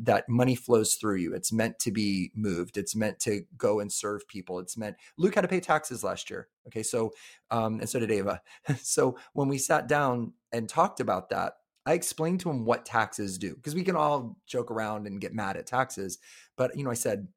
that 0.01 0.29
money 0.29 0.55
flows 0.55 0.95
through 0.95 1.17
you. 1.17 1.33
It's 1.33 1.51
meant 1.51 1.77
to 1.79 1.91
be 1.91 2.31
moved. 2.33 2.77
It's 2.77 2.95
meant 2.95 3.19
to 3.21 3.43
go 3.57 3.81
and 3.81 3.91
serve 3.91 4.27
people. 4.27 4.59
It's 4.59 4.77
meant 4.77 4.95
Luke 5.17 5.35
had 5.35 5.41
to 5.41 5.47
pay 5.47 5.59
taxes 5.59 6.03
last 6.03 6.29
year. 6.29 6.47
Okay. 6.67 6.83
So, 6.83 7.11
um, 7.51 7.79
and 7.79 7.89
so 7.89 7.99
did 7.99 8.11
Ava. 8.11 8.41
so 8.81 9.17
when 9.33 9.49
we 9.49 9.57
sat 9.57 9.87
down 9.87 10.33
and 10.53 10.69
talked 10.69 11.01
about 11.01 11.29
that, 11.29 11.53
I 11.85 11.93
explained 11.93 12.39
to 12.41 12.49
him 12.49 12.65
what 12.65 12.85
taxes 12.85 13.37
do 13.37 13.55
because 13.55 13.75
we 13.75 13.83
can 13.83 13.95
all 13.95 14.37
joke 14.47 14.71
around 14.71 15.05
and 15.05 15.19
get 15.19 15.33
mad 15.33 15.57
at 15.57 15.67
taxes. 15.67 16.19
But, 16.55 16.77
you 16.77 16.83
know, 16.83 16.91
I 16.91 16.95
said, 16.95 17.27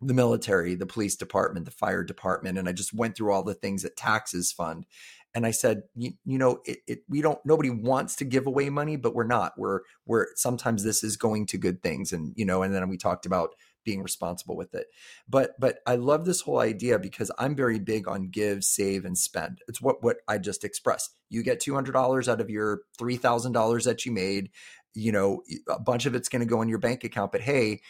the 0.00 0.14
military, 0.14 0.74
the 0.74 0.86
police 0.86 1.16
department, 1.16 1.66
the 1.66 1.70
fire 1.70 2.02
department, 2.02 2.58
and 2.58 2.68
I 2.68 2.72
just 2.72 2.94
went 2.94 3.16
through 3.16 3.32
all 3.32 3.42
the 3.42 3.54
things 3.54 3.82
that 3.82 3.96
taxes 3.96 4.52
fund 4.52 4.86
and 5.34 5.46
I 5.46 5.52
said, 5.52 5.82
you, 5.94 6.12
you 6.24 6.38
know, 6.38 6.60
it, 6.64 6.78
it, 6.86 6.98
we 7.08 7.22
don't, 7.22 7.38
nobody 7.44 7.70
wants 7.70 8.16
to 8.16 8.24
give 8.24 8.46
away 8.46 8.68
money, 8.68 8.96
but 8.96 9.14
we're 9.14 9.24
not. 9.24 9.52
We're, 9.56 9.80
we're 10.04 10.26
sometimes 10.34 10.82
this 10.82 11.04
is 11.04 11.16
going 11.16 11.46
to 11.46 11.58
good 11.58 11.82
things, 11.82 12.12
and 12.12 12.32
you 12.36 12.44
know, 12.44 12.62
and 12.62 12.74
then 12.74 12.88
we 12.88 12.96
talked 12.96 13.26
about 13.26 13.50
being 13.84 14.02
responsible 14.02 14.56
with 14.56 14.74
it. 14.74 14.88
But, 15.28 15.52
but 15.58 15.78
I 15.86 15.96
love 15.96 16.24
this 16.24 16.42
whole 16.42 16.58
idea 16.58 16.98
because 16.98 17.30
I'm 17.38 17.54
very 17.54 17.78
big 17.78 18.08
on 18.08 18.28
give, 18.28 18.64
save, 18.64 19.04
and 19.04 19.16
spend. 19.16 19.60
It's 19.68 19.80
what 19.80 20.02
what 20.02 20.16
I 20.26 20.38
just 20.38 20.64
expressed. 20.64 21.16
You 21.28 21.42
get 21.44 21.60
two 21.60 21.74
hundred 21.74 21.92
dollars 21.92 22.28
out 22.28 22.40
of 22.40 22.50
your 22.50 22.80
three 22.98 23.16
thousand 23.16 23.52
dollars 23.52 23.84
that 23.84 24.04
you 24.04 24.12
made 24.12 24.50
you 24.94 25.12
know 25.12 25.42
a 25.68 25.78
bunch 25.78 26.06
of 26.06 26.16
it's 26.16 26.28
going 26.28 26.40
to 26.40 26.46
go 26.46 26.62
in 26.62 26.68
your 26.68 26.78
bank 26.78 27.04
account 27.04 27.30
but 27.30 27.40
hey 27.40 27.80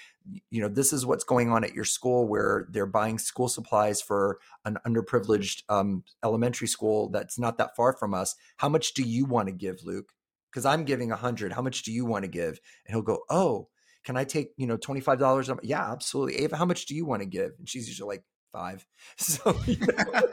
you 0.51 0.61
know 0.61 0.69
this 0.69 0.93
is 0.93 1.07
what's 1.07 1.25
going 1.25 1.51
on 1.51 1.65
at 1.65 1.75
your 1.75 1.85
school 1.85 2.29
where 2.29 2.67
they're 2.71 2.87
buying 2.87 3.19
school 3.19 3.49
supplies 3.49 4.01
for 4.01 4.39
an 4.65 4.79
underprivileged 4.87 5.63
um, 5.69 6.05
elementary 6.25 6.69
school 6.69 7.09
that's 7.11 7.39
not 7.39 7.59
that 7.59 7.75
far 7.77 7.93
from 7.93 8.15
us. 8.15 8.35
How 8.59 8.69
much 8.69 8.95
do 8.95 9.03
you 9.03 9.25
want 9.25 9.49
to 9.49 9.53
give 9.53 9.85
luke? 9.85 10.13
Because 10.51 10.67
i'm 10.67 10.85
giving 10.85 11.13
a 11.13 11.17
hundred. 11.17 11.53
How 11.53 11.63
much 11.63 11.83
do 11.83 11.93
you 11.93 12.05
want 12.05 12.25
to 12.25 12.31
give? 12.31 12.61
And 12.87 12.95
he'll 12.95 13.03
go 13.03 13.21
oh 13.29 13.69
can 14.05 14.17
i 14.17 14.25
take 14.25 14.51
you 14.57 14.67
know 14.67 14.77
$25 14.77 15.59
yeah 15.63 15.91
absolutely. 15.91 16.37
Ava 16.37 16.57
how 16.57 16.67
much 16.67 16.87
do 16.87 16.95
you 16.95 17.07
want 17.07 17.23
to 17.23 17.27
give? 17.27 17.53
And 17.59 17.69
she's 17.69 17.89
usually 17.89 18.17
like 18.17 18.25
five. 18.53 18.87
So 19.17 19.57
you 19.67 19.79
know. 19.79 20.27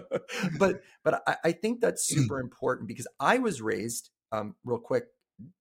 but 0.58 0.80
but 1.04 1.22
I, 1.26 1.36
I, 1.44 1.52
think 1.52 1.82
that's 1.82 2.06
super 2.06 2.40
important 2.40 2.88
because 2.88 3.06
i 3.20 3.36
was 3.36 3.60
raised 3.60 4.08
um, 4.32 4.54
real 4.64 4.78
quick 4.78 5.04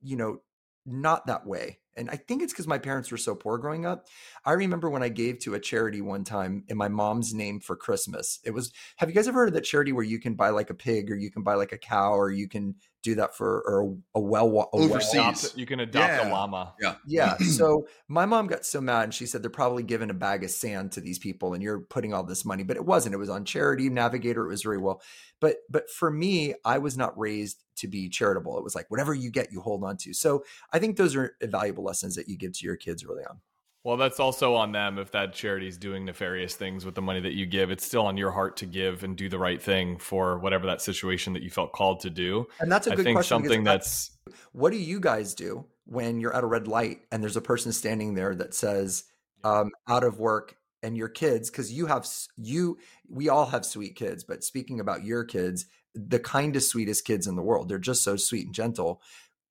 you 0.01 0.15
know, 0.15 0.39
not 0.85 1.27
that 1.27 1.45
way. 1.45 1.79
And 1.97 2.09
I 2.09 2.15
think 2.15 2.41
it's 2.41 2.53
because 2.53 2.67
my 2.67 2.77
parents 2.77 3.11
were 3.11 3.17
so 3.17 3.35
poor 3.35 3.57
growing 3.57 3.85
up. 3.85 4.07
I 4.45 4.53
remember 4.53 4.89
when 4.89 5.03
I 5.03 5.09
gave 5.09 5.39
to 5.39 5.55
a 5.55 5.59
charity 5.59 6.01
one 6.01 6.23
time 6.23 6.63
in 6.69 6.77
my 6.77 6.87
mom's 6.87 7.33
name 7.33 7.59
for 7.59 7.75
Christmas. 7.75 8.39
It 8.45 8.51
was, 8.51 8.71
have 8.97 9.09
you 9.09 9.15
guys 9.15 9.27
ever 9.27 9.39
heard 9.39 9.49
of 9.49 9.53
that 9.55 9.65
charity 9.65 9.91
where 9.91 10.03
you 10.03 10.19
can 10.19 10.35
buy 10.35 10.49
like 10.49 10.69
a 10.69 10.75
pig 10.75 11.11
or 11.11 11.15
you 11.15 11.29
can 11.29 11.43
buy 11.43 11.55
like 11.55 11.73
a 11.73 11.77
cow 11.77 12.13
or 12.13 12.31
you 12.31 12.47
can 12.47 12.75
do 13.03 13.15
that 13.15 13.35
for 13.35 13.61
or 13.61 13.97
a 14.15 14.19
well 14.19 14.47
a 14.73 14.75
overseas. 14.75 15.43
Well, 15.43 15.51
you 15.55 15.65
can 15.65 15.79
adopt 15.79 16.07
yeah. 16.07 16.29
a 16.29 16.31
llama. 16.31 16.73
Yeah, 16.81 16.95
yeah. 17.05 17.37
so 17.37 17.87
my 18.07 18.25
mom 18.25 18.47
got 18.47 18.65
so 18.65 18.81
mad, 18.81 19.03
and 19.05 19.13
she 19.13 19.25
said 19.25 19.41
they're 19.41 19.49
probably 19.49 19.83
giving 19.83 20.09
a 20.09 20.13
bag 20.13 20.43
of 20.43 20.51
sand 20.51 20.91
to 20.93 21.01
these 21.01 21.19
people, 21.19 21.53
and 21.53 21.63
you're 21.63 21.79
putting 21.79 22.13
all 22.13 22.23
this 22.23 22.45
money, 22.45 22.63
but 22.63 22.77
it 22.77 22.85
wasn't. 22.85 23.15
It 23.15 23.19
was 23.19 23.29
on 23.29 23.45
charity 23.45 23.89
navigator. 23.89 24.45
It 24.45 24.49
was 24.49 24.63
very 24.63 24.77
well, 24.77 25.01
but 25.39 25.57
but 25.69 25.89
for 25.89 26.11
me, 26.11 26.53
I 26.63 26.77
was 26.77 26.97
not 26.97 27.17
raised 27.17 27.63
to 27.77 27.87
be 27.87 28.09
charitable. 28.09 28.57
It 28.57 28.63
was 28.63 28.75
like 28.75 28.89
whatever 28.89 29.13
you 29.13 29.31
get, 29.31 29.51
you 29.51 29.61
hold 29.61 29.83
on 29.83 29.97
to. 29.97 30.13
So 30.13 30.43
I 30.71 30.79
think 30.79 30.97
those 30.97 31.15
are 31.15 31.35
valuable 31.41 31.83
lessons 31.83 32.15
that 32.15 32.27
you 32.27 32.37
give 32.37 32.53
to 32.53 32.65
your 32.65 32.75
kids 32.75 33.03
early 33.03 33.23
on. 33.23 33.39
Well, 33.83 33.97
that's 33.97 34.19
also 34.19 34.53
on 34.53 34.71
them. 34.71 34.99
If 34.99 35.11
that 35.11 35.33
charity 35.33 35.67
is 35.67 35.77
doing 35.77 36.05
nefarious 36.05 36.55
things 36.55 36.85
with 36.85 36.93
the 36.93 37.01
money 37.01 37.19
that 37.21 37.33
you 37.33 37.47
give, 37.47 37.71
it's 37.71 37.83
still 37.83 38.05
on 38.05 38.15
your 38.15 38.29
heart 38.29 38.57
to 38.57 38.67
give 38.67 39.03
and 39.03 39.15
do 39.15 39.27
the 39.27 39.39
right 39.39 39.61
thing 39.61 39.97
for 39.97 40.37
whatever 40.37 40.67
that 40.67 40.81
situation 40.81 41.33
that 41.33 41.41
you 41.41 41.49
felt 41.49 41.71
called 41.71 42.01
to 42.01 42.11
do. 42.11 42.45
And 42.59 42.71
that's 42.71 42.85
a 42.85 42.91
good 42.91 42.99
I 42.99 43.03
think 43.03 43.15
question. 43.15 43.37
Something 43.37 43.63
that's 43.63 44.11
what 44.51 44.71
do 44.71 44.77
you 44.77 44.99
guys 44.99 45.33
do 45.33 45.65
when 45.85 46.19
you're 46.19 46.35
at 46.35 46.43
a 46.43 46.47
red 46.47 46.67
light 46.67 47.01
and 47.11 47.23
there's 47.23 47.37
a 47.37 47.41
person 47.41 47.71
standing 47.71 48.13
there 48.13 48.35
that 48.35 48.53
says 48.53 49.05
um, 49.43 49.71
out 49.89 50.03
of 50.03 50.19
work 50.19 50.55
and 50.83 50.95
your 50.95 51.09
kids 51.09 51.49
because 51.49 51.71
you 51.71 51.85
have 51.87 52.07
you 52.37 52.77
we 53.09 53.29
all 53.29 53.45
have 53.45 53.65
sweet 53.65 53.95
kids 53.95 54.23
but 54.23 54.43
speaking 54.43 54.79
about 54.79 55.03
your 55.03 55.23
kids 55.23 55.65
the 55.93 56.19
kindest 56.19 56.71
sweetest 56.71 57.05
kids 57.05 57.27
in 57.27 57.35
the 57.35 57.41
world 57.41 57.69
they're 57.69 57.77
just 57.77 58.03
so 58.03 58.15
sweet 58.15 58.45
and 58.45 58.55
gentle 58.55 59.01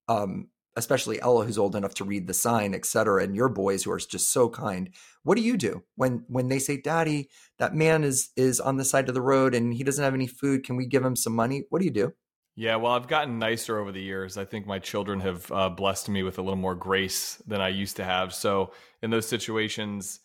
um, 0.09 0.49
especially 0.77 1.21
Ella, 1.21 1.45
who's 1.45 1.59
old 1.59 1.77
enough 1.77 1.95
to 1.95 2.05
read 2.05 2.27
the 2.27 2.35
sign, 2.35 2.75
et 2.75 2.85
cetera, 2.85 3.23
and 3.23 3.35
your 3.35 3.49
boys 3.49 3.85
who 3.85 3.93
are 3.93 3.99
just 3.99 4.33
so 4.33 4.49
kind. 4.49 4.91
What 5.23 5.37
do 5.37 5.43
you 5.43 5.57
do 5.57 5.83
when 5.97 6.25
when 6.29 6.49
they 6.49 6.59
say, 6.59 6.81
"Daddy, 6.81 7.29
that 7.59 7.75
man 7.75 8.05
is 8.05 8.31
is 8.37 8.61
on 8.61 8.77
the 8.77 8.85
side 8.85 9.09
of 9.09 9.15
the 9.15 9.23
road 9.23 9.55
and 9.55 9.75
he 9.75 9.85
doesn't 9.85 10.05
have 10.05 10.15
any 10.15 10.27
food. 10.27 10.65
Can 10.65 10.77
we 10.77 10.87
give 10.87 11.05
him 11.05 11.17
some 11.17 11.35
money?" 11.35 11.65
What 11.71 11.81
do 11.81 11.85
you 11.85 11.93
do? 11.93 12.13
Yeah, 12.57 12.77
well, 12.77 12.93
I've 12.93 13.09
gotten 13.09 13.39
nicer 13.39 13.79
over 13.79 13.93
the 13.93 14.03
years. 14.03 14.37
I 14.37 14.45
think 14.45 14.67
my 14.67 14.79
children 14.79 15.21
have 15.21 15.51
uh, 15.51 15.69
blessed 15.71 16.09
me 16.09 16.23
with 16.23 16.39
a 16.39 16.43
little 16.43 16.57
more 16.57 16.75
grace 16.75 17.41
than 17.47 17.61
I 17.61 17.69
used 17.69 17.97
to 17.97 18.05
have. 18.05 18.35
So 18.35 18.73
in 19.03 19.11
those 19.11 19.27
situations, 19.27 20.21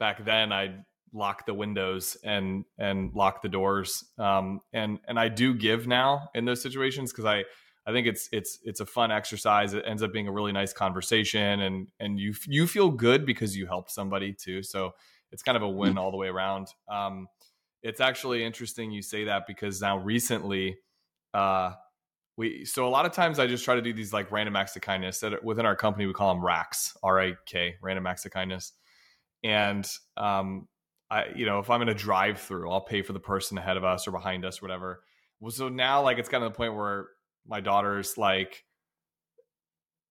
back 0.00 0.24
then, 0.24 0.52
I'd 0.52 0.84
lock 1.12 1.46
the 1.46 1.54
windows 1.54 2.16
and 2.24 2.64
and 2.78 3.14
lock 3.14 3.42
the 3.42 3.48
doors. 3.48 4.04
Um, 4.18 4.60
and 4.72 4.98
and 5.06 5.18
I 5.18 5.28
do 5.28 5.54
give 5.54 5.86
now 5.86 6.28
in 6.34 6.44
those 6.44 6.62
situations 6.62 7.12
because 7.12 7.24
I 7.24 7.44
I 7.86 7.92
think 7.92 8.08
it's 8.08 8.28
it's 8.32 8.58
it's 8.64 8.80
a 8.80 8.86
fun 8.86 9.12
exercise. 9.12 9.72
It 9.72 9.84
ends 9.86 10.02
up 10.02 10.12
being 10.12 10.26
a 10.26 10.32
really 10.32 10.52
nice 10.52 10.72
conversation, 10.72 11.60
and 11.60 11.86
and 12.00 12.18
you 12.18 12.34
you 12.48 12.66
feel 12.66 12.90
good 12.90 13.24
because 13.24 13.56
you 13.56 13.66
helped 13.66 13.92
somebody 13.92 14.32
too. 14.32 14.62
So 14.62 14.92
it's 15.30 15.42
kind 15.42 15.56
of 15.56 15.62
a 15.62 15.68
win 15.68 15.96
all 15.96 16.10
the 16.10 16.16
way 16.16 16.26
around. 16.26 16.68
Um, 16.88 17.28
it's 17.82 18.00
actually 18.00 18.42
interesting 18.44 18.90
you 18.90 19.02
say 19.02 19.24
that 19.24 19.46
because 19.46 19.80
now 19.80 19.98
recently, 19.98 20.78
uh, 21.32 21.74
we 22.36 22.64
so 22.64 22.88
a 22.88 22.90
lot 22.90 23.06
of 23.06 23.12
times 23.12 23.38
I 23.38 23.46
just 23.46 23.64
try 23.64 23.76
to 23.76 23.82
do 23.82 23.92
these 23.92 24.12
like 24.12 24.32
random 24.32 24.56
acts 24.56 24.74
of 24.74 24.82
kindness 24.82 25.20
that 25.20 25.44
within 25.44 25.64
our 25.64 25.76
company 25.76 26.06
we 26.06 26.12
call 26.12 26.34
them 26.34 26.44
racks, 26.44 26.96
R 27.04 27.20
A 27.20 27.36
K, 27.46 27.76
random 27.80 28.06
acts 28.06 28.26
of 28.26 28.32
kindness, 28.32 28.72
and 29.44 29.88
um, 30.16 30.66
I 31.08 31.26
you 31.36 31.46
know 31.46 31.60
if 31.60 31.70
I'm 31.70 31.82
in 31.82 31.88
a 31.88 31.94
drive 31.94 32.40
through, 32.40 32.68
I'll 32.68 32.80
pay 32.80 33.02
for 33.02 33.12
the 33.12 33.20
person 33.20 33.58
ahead 33.58 33.76
of 33.76 33.84
us 33.84 34.08
or 34.08 34.10
behind 34.10 34.44
us, 34.44 34.60
or 34.60 34.64
whatever. 34.64 35.04
Well, 35.38 35.52
so 35.52 35.68
now 35.68 36.02
like 36.02 36.18
it's 36.18 36.28
kind 36.28 36.42
of 36.42 36.52
the 36.52 36.56
point 36.56 36.74
where 36.74 37.10
my 37.48 37.60
daughter's 37.60 38.16
like 38.18 38.64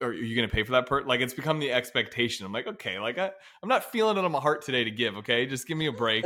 are 0.01 0.11
you 0.11 0.35
going 0.35 0.47
to 0.47 0.53
pay 0.53 0.63
for 0.63 0.73
that 0.73 0.87
per 0.87 1.03
like 1.03 1.21
it's 1.21 1.33
become 1.33 1.59
the 1.59 1.71
expectation. 1.71 2.45
I'm 2.45 2.51
like 2.51 2.67
okay 2.67 2.99
like 2.99 3.17
I, 3.17 3.31
i'm 3.63 3.69
not 3.69 3.91
feeling 3.91 4.17
it 4.17 4.25
on 4.25 4.31
my 4.31 4.39
heart 4.39 4.61
today 4.61 4.83
to 4.83 4.91
give 4.91 5.15
okay? 5.17 5.45
Just 5.45 5.67
give 5.67 5.77
me 5.77 5.87
a 5.87 5.91
break. 5.91 6.25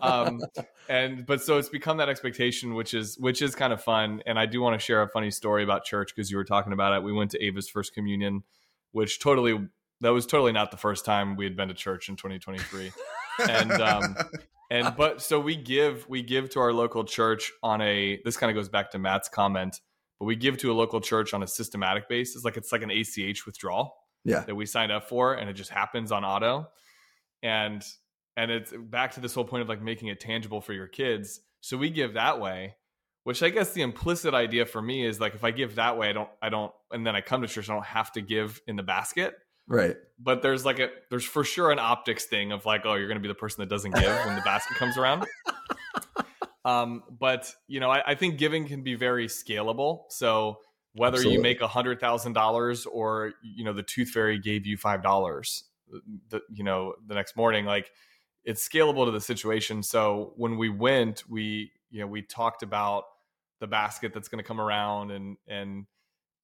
Um 0.00 0.40
and 0.88 1.26
but 1.26 1.42
so 1.42 1.58
it's 1.58 1.68
become 1.68 1.96
that 1.98 2.08
expectation 2.08 2.74
which 2.74 2.94
is 2.94 3.18
which 3.18 3.42
is 3.42 3.54
kind 3.54 3.72
of 3.72 3.82
fun 3.82 4.22
and 4.26 4.38
i 4.38 4.46
do 4.46 4.60
want 4.60 4.78
to 4.78 4.84
share 4.84 5.02
a 5.02 5.08
funny 5.08 5.30
story 5.30 5.62
about 5.62 5.84
church 5.84 6.14
because 6.14 6.30
you 6.30 6.36
were 6.36 6.44
talking 6.44 6.72
about 6.72 6.94
it. 6.94 7.02
We 7.02 7.12
went 7.12 7.32
to 7.32 7.44
ava's 7.44 7.68
first 7.68 7.92
communion 7.92 8.42
which 8.92 9.20
totally 9.20 9.68
that 10.00 10.10
was 10.10 10.26
totally 10.26 10.52
not 10.52 10.70
the 10.70 10.76
first 10.76 11.04
time 11.04 11.36
we 11.36 11.44
had 11.44 11.56
been 11.56 11.68
to 11.68 11.74
church 11.74 12.08
in 12.08 12.16
2023 12.16 12.92
and 13.48 13.72
um 13.72 14.16
and 14.70 14.94
but 14.96 15.20
so 15.20 15.38
we 15.40 15.56
give 15.56 16.08
we 16.08 16.22
give 16.22 16.48
to 16.50 16.60
our 16.60 16.72
local 16.72 17.04
church 17.04 17.52
on 17.62 17.80
a 17.80 18.20
this 18.24 18.36
kind 18.36 18.50
of 18.50 18.54
goes 18.54 18.68
back 18.68 18.90
to 18.92 18.98
matt's 18.98 19.28
comment 19.28 19.80
but 20.20 20.26
we 20.26 20.36
give 20.36 20.58
to 20.58 20.70
a 20.70 20.74
local 20.74 21.00
church 21.00 21.32
on 21.32 21.42
a 21.42 21.46
systematic 21.46 22.08
basis. 22.08 22.44
Like 22.44 22.58
it's 22.58 22.70
like 22.70 22.82
an 22.82 22.90
ACH 22.90 23.46
withdrawal 23.46 23.96
yeah. 24.22 24.40
that 24.40 24.54
we 24.54 24.66
signed 24.66 24.92
up 24.92 25.08
for, 25.08 25.34
and 25.34 25.48
it 25.48 25.54
just 25.54 25.70
happens 25.70 26.12
on 26.12 26.24
auto. 26.24 26.68
And 27.42 27.82
and 28.36 28.50
it's 28.50 28.72
back 28.76 29.12
to 29.12 29.20
this 29.20 29.34
whole 29.34 29.44
point 29.44 29.62
of 29.62 29.68
like 29.68 29.82
making 29.82 30.08
it 30.08 30.20
tangible 30.20 30.60
for 30.60 30.74
your 30.74 30.86
kids. 30.86 31.40
So 31.62 31.78
we 31.78 31.88
give 31.88 32.14
that 32.14 32.38
way, 32.38 32.76
which 33.24 33.42
I 33.42 33.48
guess 33.48 33.72
the 33.72 33.80
implicit 33.80 34.34
idea 34.34 34.66
for 34.66 34.80
me 34.80 35.06
is 35.06 35.20
like 35.20 35.34
if 35.34 35.42
I 35.42 35.52
give 35.52 35.76
that 35.76 35.96
way, 35.96 36.10
I 36.10 36.12
don't 36.12 36.28
I 36.42 36.50
don't 36.50 36.72
and 36.92 37.06
then 37.06 37.16
I 37.16 37.22
come 37.22 37.40
to 37.40 37.48
church, 37.48 37.70
I 37.70 37.74
don't 37.74 37.84
have 37.86 38.12
to 38.12 38.20
give 38.20 38.60
in 38.66 38.76
the 38.76 38.82
basket. 38.82 39.34
Right. 39.66 39.96
But 40.18 40.42
there's 40.42 40.66
like 40.66 40.80
a 40.80 40.90
there's 41.08 41.24
for 41.24 41.44
sure 41.44 41.70
an 41.70 41.78
optics 41.78 42.26
thing 42.26 42.52
of 42.52 42.66
like, 42.66 42.82
oh, 42.84 42.94
you're 42.94 43.08
gonna 43.08 43.20
be 43.20 43.28
the 43.28 43.34
person 43.34 43.62
that 43.62 43.70
doesn't 43.70 43.94
give 43.94 44.26
when 44.26 44.36
the 44.36 44.42
basket 44.42 44.76
comes 44.76 44.98
around. 44.98 45.26
Um, 46.64 47.02
but 47.18 47.52
you 47.68 47.80
know, 47.80 47.90
I, 47.90 48.02
I 48.12 48.14
think 48.14 48.38
giving 48.38 48.66
can 48.66 48.82
be 48.82 48.94
very 48.94 49.26
scalable. 49.26 50.04
So 50.10 50.58
whether 50.94 51.16
Absolutely. 51.16 51.36
you 51.36 51.42
make 51.42 51.60
a 51.60 51.68
hundred 51.68 52.00
thousand 52.00 52.32
dollars 52.32 52.86
or 52.86 53.32
you 53.42 53.64
know 53.64 53.72
the 53.72 53.82
tooth 53.82 54.10
fairy 54.10 54.38
gave 54.38 54.66
you 54.66 54.76
five 54.76 55.02
dollars 55.02 55.64
the 56.28 56.40
you 56.52 56.64
know 56.64 56.94
the 57.06 57.14
next 57.14 57.36
morning 57.36 57.64
like 57.64 57.90
it's 58.44 58.66
scalable 58.66 59.04
to 59.04 59.10
the 59.10 59.20
situation 59.20 59.82
so 59.82 60.32
when 60.36 60.56
we 60.56 60.68
went 60.68 61.22
we 61.28 61.70
you 61.90 62.00
know 62.00 62.06
we 62.06 62.22
talked 62.22 62.62
about 62.62 63.04
the 63.60 63.66
basket 63.66 64.12
that's 64.12 64.28
going 64.28 64.42
to 64.42 64.46
come 64.46 64.60
around 64.60 65.10
and 65.10 65.36
and 65.46 65.86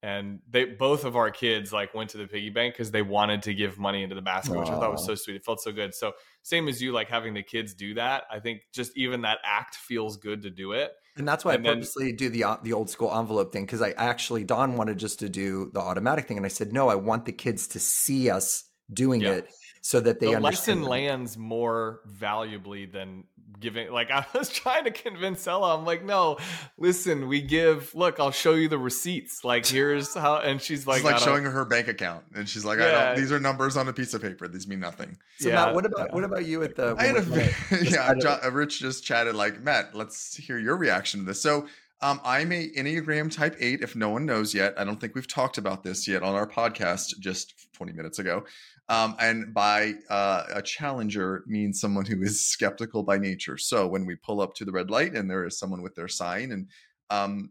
and 0.02 0.40
they 0.48 0.64
both 0.64 1.04
of 1.04 1.16
our 1.16 1.30
kids 1.30 1.72
like 1.72 1.94
went 1.94 2.10
to 2.10 2.18
the 2.18 2.26
piggy 2.26 2.50
bank 2.50 2.74
because 2.74 2.90
they 2.90 3.02
wanted 3.02 3.42
to 3.42 3.54
give 3.54 3.78
money 3.78 4.02
into 4.02 4.14
the 4.14 4.22
basket 4.22 4.54
Aww. 4.54 4.60
which 4.60 4.68
i 4.68 4.78
thought 4.78 4.92
was 4.92 5.04
so 5.04 5.14
sweet 5.14 5.36
it 5.36 5.44
felt 5.44 5.60
so 5.60 5.72
good 5.72 5.94
so 5.94 6.12
same 6.42 6.68
as 6.68 6.82
you 6.82 6.92
like 6.92 7.08
having 7.08 7.34
the 7.34 7.42
kids 7.42 7.74
do 7.74 7.94
that 7.94 8.24
i 8.30 8.38
think 8.38 8.62
just 8.72 8.96
even 8.96 9.22
that 9.22 9.38
act 9.44 9.76
feels 9.76 10.16
good 10.16 10.42
to 10.42 10.50
do 10.50 10.72
it 10.72 10.92
and 11.16 11.26
that's 11.26 11.44
why 11.44 11.54
and 11.54 11.66
I 11.66 11.74
purposely 11.74 12.12
do 12.12 12.28
the 12.28 12.44
uh, 12.44 12.56
the 12.62 12.74
old 12.74 12.90
school 12.90 13.16
envelope 13.16 13.52
thing 13.52 13.64
because 13.64 13.80
I 13.80 13.92
actually 13.92 14.44
Don 14.44 14.76
wanted 14.76 14.98
just 14.98 15.18
to 15.20 15.30
do 15.30 15.70
the 15.72 15.80
automatic 15.80 16.28
thing, 16.28 16.36
and 16.36 16.44
I 16.44 16.50
said 16.50 16.74
no, 16.74 16.90
I 16.90 16.94
want 16.94 17.24
the 17.24 17.32
kids 17.32 17.66
to 17.68 17.80
see 17.80 18.28
us 18.28 18.64
doing 18.92 19.22
yeah. 19.22 19.32
it 19.32 19.48
so 19.86 20.00
that 20.00 20.18
they 20.18 20.26
the 20.26 20.34
understand. 20.34 20.82
lesson 20.82 20.90
lands 20.90 21.38
more 21.38 22.00
valuably 22.06 22.86
than 22.86 23.22
giving. 23.60 23.92
Like 23.92 24.10
I 24.10 24.26
was 24.34 24.48
trying 24.48 24.82
to 24.82 24.90
convince 24.90 25.46
Ella, 25.46 25.78
I'm 25.78 25.84
like, 25.84 26.04
no, 26.04 26.38
listen, 26.76 27.28
we 27.28 27.40
give. 27.40 27.94
Look, 27.94 28.18
I'll 28.18 28.32
show 28.32 28.54
you 28.54 28.68
the 28.68 28.78
receipts. 28.78 29.44
Like 29.44 29.64
here's 29.68 30.12
how, 30.12 30.38
and 30.38 30.60
she's 30.60 30.88
like, 30.88 31.02
she's 31.02 31.04
like 31.04 31.20
showing 31.20 31.44
her 31.44 31.52
her 31.52 31.64
bank 31.64 31.86
account, 31.86 32.24
and 32.34 32.48
she's 32.48 32.64
like, 32.64 32.80
yeah. 32.80 32.86
I 32.86 32.90
don't. 32.90 33.16
These 33.16 33.30
are 33.30 33.38
numbers 33.38 33.76
on 33.76 33.86
a 33.86 33.92
piece 33.92 34.12
of 34.12 34.22
paper. 34.22 34.48
These 34.48 34.66
mean 34.66 34.80
nothing. 34.80 35.16
So 35.38 35.50
yeah. 35.50 35.66
Matt, 35.66 35.74
what 35.76 35.86
about 35.86 36.12
what 36.12 36.24
about 36.24 36.46
you 36.46 36.64
at 36.64 36.74
the? 36.74 36.96
I 36.98 37.04
had 37.04 37.16
a, 37.18 37.84
yeah, 37.88 38.12
John, 38.14 38.40
Rich 38.52 38.80
just 38.80 39.04
chatted 39.04 39.36
like 39.36 39.62
Matt. 39.62 39.94
Let's 39.94 40.34
hear 40.34 40.58
your 40.58 40.76
reaction 40.76 41.20
to 41.20 41.26
this. 41.26 41.40
So. 41.40 41.68
Um, 42.02 42.20
I'm 42.24 42.52
a 42.52 42.68
Enneagram 42.68 43.34
Type 43.34 43.56
Eight. 43.58 43.80
If 43.80 43.96
no 43.96 44.10
one 44.10 44.26
knows 44.26 44.52
yet, 44.52 44.74
I 44.76 44.84
don't 44.84 45.00
think 45.00 45.14
we've 45.14 45.26
talked 45.26 45.56
about 45.56 45.82
this 45.82 46.06
yet 46.06 46.22
on 46.22 46.34
our 46.34 46.46
podcast 46.46 47.18
just 47.20 47.54
20 47.72 47.92
minutes 47.92 48.18
ago. 48.18 48.44
Um, 48.88 49.16
and 49.18 49.54
by 49.54 49.94
uh, 50.10 50.44
a 50.54 50.62
challenger 50.62 51.42
means 51.46 51.80
someone 51.80 52.04
who 52.04 52.22
is 52.22 52.46
skeptical 52.46 53.02
by 53.02 53.16
nature. 53.16 53.56
So 53.56 53.86
when 53.86 54.04
we 54.04 54.14
pull 54.14 54.42
up 54.42 54.54
to 54.56 54.64
the 54.66 54.72
red 54.72 54.90
light 54.90 55.14
and 55.14 55.30
there 55.30 55.46
is 55.46 55.58
someone 55.58 55.82
with 55.82 55.94
their 55.94 56.08
sign, 56.08 56.52
and 56.52 56.68
um, 57.08 57.50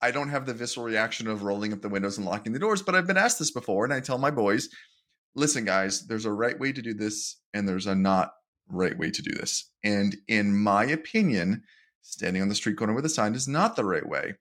I 0.00 0.12
don't 0.12 0.30
have 0.30 0.46
the 0.46 0.54
visceral 0.54 0.86
reaction 0.86 1.26
of 1.26 1.42
rolling 1.42 1.74
up 1.74 1.82
the 1.82 1.90
windows 1.90 2.16
and 2.16 2.26
locking 2.26 2.54
the 2.54 2.58
doors, 2.58 2.82
but 2.82 2.94
I've 2.94 3.06
been 3.06 3.18
asked 3.18 3.38
this 3.38 3.50
before, 3.50 3.84
and 3.84 3.92
I 3.92 4.00
tell 4.00 4.18
my 4.18 4.30
boys, 4.30 4.70
listen, 5.34 5.66
guys, 5.66 6.06
there's 6.06 6.24
a 6.24 6.32
right 6.32 6.58
way 6.58 6.72
to 6.72 6.80
do 6.80 6.94
this, 6.94 7.36
and 7.52 7.68
there's 7.68 7.86
a 7.86 7.94
not 7.94 8.32
right 8.68 8.96
way 8.96 9.10
to 9.10 9.22
do 9.22 9.32
this. 9.32 9.70
And 9.84 10.16
in 10.26 10.56
my 10.56 10.84
opinion, 10.84 11.64
standing 12.02 12.42
on 12.42 12.48
the 12.48 12.54
street 12.54 12.76
corner 12.76 12.94
with 12.94 13.04
a 13.04 13.10
sign 13.10 13.34
is 13.34 13.48
not 13.48 13.76
the 13.76 13.84
right 13.84 14.06
way. 14.06 14.34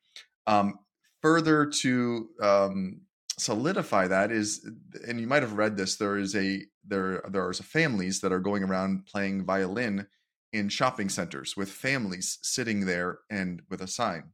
Um, 0.45 0.79
further 1.21 1.65
to 1.65 2.29
um, 2.41 3.01
solidify 3.37 4.07
that 4.07 4.31
is 4.31 4.67
and 5.07 5.21
you 5.21 5.27
might 5.27 5.43
have 5.43 5.53
read 5.53 5.77
this 5.77 5.97
there 5.97 6.17
is 6.17 6.35
a 6.35 6.63
there 6.85 7.21
there 7.29 7.47
are 7.47 7.53
families 7.53 8.19
that 8.21 8.31
are 8.31 8.39
going 8.39 8.63
around 8.63 9.05
playing 9.05 9.45
violin 9.45 10.07
in 10.53 10.69
shopping 10.69 11.07
centers 11.09 11.55
with 11.55 11.69
families 11.69 12.39
sitting 12.41 12.85
there 12.85 13.19
and 13.29 13.61
with 13.69 13.81
a 13.81 13.87
sign. 13.87 14.31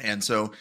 And 0.00 0.22
so 0.22 0.52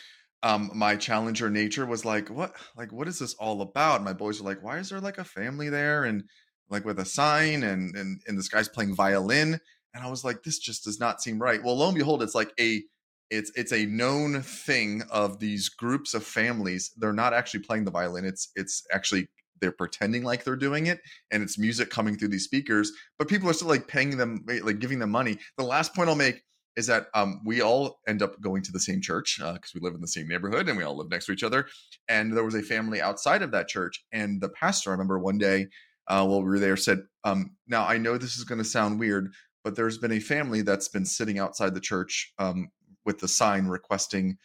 um 0.41 0.71
my 0.73 0.95
challenger 0.95 1.49
nature 1.49 1.85
was 1.85 2.05
like 2.05 2.29
what 2.29 2.55
like 2.75 2.91
what 2.91 3.07
is 3.07 3.19
this 3.19 3.35
all 3.35 3.61
about? 3.61 4.03
My 4.03 4.13
boys 4.13 4.41
are 4.41 4.45
like 4.45 4.63
why 4.63 4.79
is 4.79 4.89
there 4.89 5.01
like 5.01 5.19
a 5.19 5.23
family 5.23 5.69
there 5.69 6.05
and 6.05 6.23
like 6.69 6.85
with 6.85 6.99
a 6.99 7.05
sign 7.05 7.63
and 7.63 7.95
and 7.95 8.21
and 8.27 8.37
this 8.37 8.49
guy's 8.49 8.69
playing 8.69 8.95
violin 8.95 9.59
and 9.93 10.03
i 10.03 10.09
was 10.09 10.23
like 10.23 10.43
this 10.43 10.59
just 10.59 10.83
does 10.83 10.99
not 10.99 11.21
seem 11.21 11.41
right. 11.41 11.63
Well 11.63 11.77
lo 11.77 11.87
and 11.87 11.97
behold 11.97 12.23
it's 12.23 12.35
like 12.35 12.53
a 12.59 12.83
it's 13.29 13.51
it's 13.55 13.73
a 13.73 13.85
known 13.85 14.41
thing 14.41 15.03
of 15.11 15.39
these 15.39 15.69
groups 15.69 16.13
of 16.13 16.23
families 16.23 16.91
they're 16.97 17.13
not 17.13 17.33
actually 17.33 17.61
playing 17.61 17.85
the 17.85 17.91
violin 17.91 18.25
it's 18.25 18.49
it's 18.55 18.83
actually 18.91 19.27
they're 19.61 19.71
pretending 19.71 20.23
like 20.23 20.43
they're 20.43 20.55
doing 20.55 20.87
it 20.87 20.99
and 21.31 21.43
it's 21.43 21.59
music 21.59 21.89
coming 21.89 22.17
through 22.17 22.29
these 22.29 22.45
speakers 22.45 22.91
but 23.17 23.27
people 23.27 23.49
are 23.49 23.53
still 23.53 23.67
like 23.67 23.87
paying 23.87 24.17
them 24.17 24.43
like 24.63 24.79
giving 24.79 24.99
them 24.99 25.11
money. 25.11 25.37
The 25.57 25.63
last 25.63 25.93
point 25.93 26.09
i'll 26.09 26.15
make 26.15 26.43
is 26.75 26.87
that 26.87 27.07
um, 27.13 27.41
we 27.43 27.61
all 27.61 27.99
end 28.07 28.21
up 28.21 28.39
going 28.39 28.61
to 28.63 28.71
the 28.71 28.79
same 28.79 29.01
church 29.01 29.37
because 29.37 29.57
uh, 29.57 29.75
we 29.75 29.81
live 29.81 29.95
in 29.95 30.01
the 30.01 30.07
same 30.07 30.27
neighborhood 30.27 30.69
and 30.69 30.77
we 30.77 30.83
all 30.83 30.95
live 30.95 31.09
next 31.09 31.25
to 31.25 31.33
each 31.33 31.43
other 31.43 31.67
and 32.07 32.35
there 32.35 32.43
was 32.43 32.55
a 32.55 32.61
family 32.61 33.01
outside 33.01 33.41
of 33.41 33.51
that 33.51 33.67
church 33.67 34.05
and 34.13 34.39
the 34.39 34.49
pastor 34.49 34.89
i 34.89 34.93
remember 34.93 35.19
one 35.19 35.37
day 35.37 35.67
uh, 36.07 36.25
while 36.25 36.41
we 36.41 36.49
were 36.49 36.59
there 36.59 36.77
said 36.77 36.99
um, 37.25 37.51
now 37.67 37.85
i 37.85 37.97
know 37.97 38.17
this 38.17 38.37
is 38.37 38.45
going 38.45 38.59
to 38.59 38.63
sound 38.63 38.99
weird 38.99 39.33
but 39.63 39.75
there's 39.75 39.97
been 39.97 40.11
a 40.11 40.19
family 40.19 40.61
that's 40.61 40.87
been 40.87 41.05
sitting 41.05 41.39
outside 41.39 41.73
the 41.73 41.81
church 41.81 42.33
um, 42.39 42.69
with 43.05 43.19
the 43.19 43.27
sign 43.27 43.67
requesting 43.67 44.37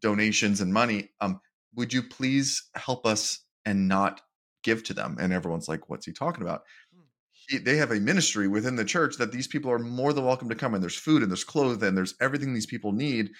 donations 0.00 0.60
and 0.60 0.72
money. 0.72 1.10
Um, 1.20 1.40
would 1.74 1.92
you 1.92 2.02
please 2.02 2.68
help 2.74 3.06
us 3.06 3.44
and 3.64 3.88
not 3.88 4.20
give 4.62 4.82
to 4.84 4.94
them? 4.94 5.16
And 5.20 5.32
everyone's 5.32 5.68
like, 5.68 5.88
what's 5.88 6.06
he 6.06 6.12
talking 6.12 6.42
about? 6.42 6.62
Hmm. 6.94 7.02
He, 7.32 7.58
they 7.58 7.76
have 7.76 7.90
a 7.90 8.00
ministry 8.00 8.48
within 8.48 8.76
the 8.76 8.84
church 8.84 9.16
that 9.16 9.32
these 9.32 9.46
people 9.46 9.70
are 9.70 9.78
more 9.78 10.12
than 10.12 10.24
welcome 10.24 10.48
to 10.48 10.54
come 10.54 10.74
and 10.74 10.82
there's 10.82 10.96
food 10.96 11.22
and 11.22 11.30
there's 11.30 11.44
clothes 11.44 11.82
and 11.82 11.96
there's 11.96 12.14
everything 12.20 12.54
these 12.54 12.66
people 12.66 12.92
need. 12.92 13.30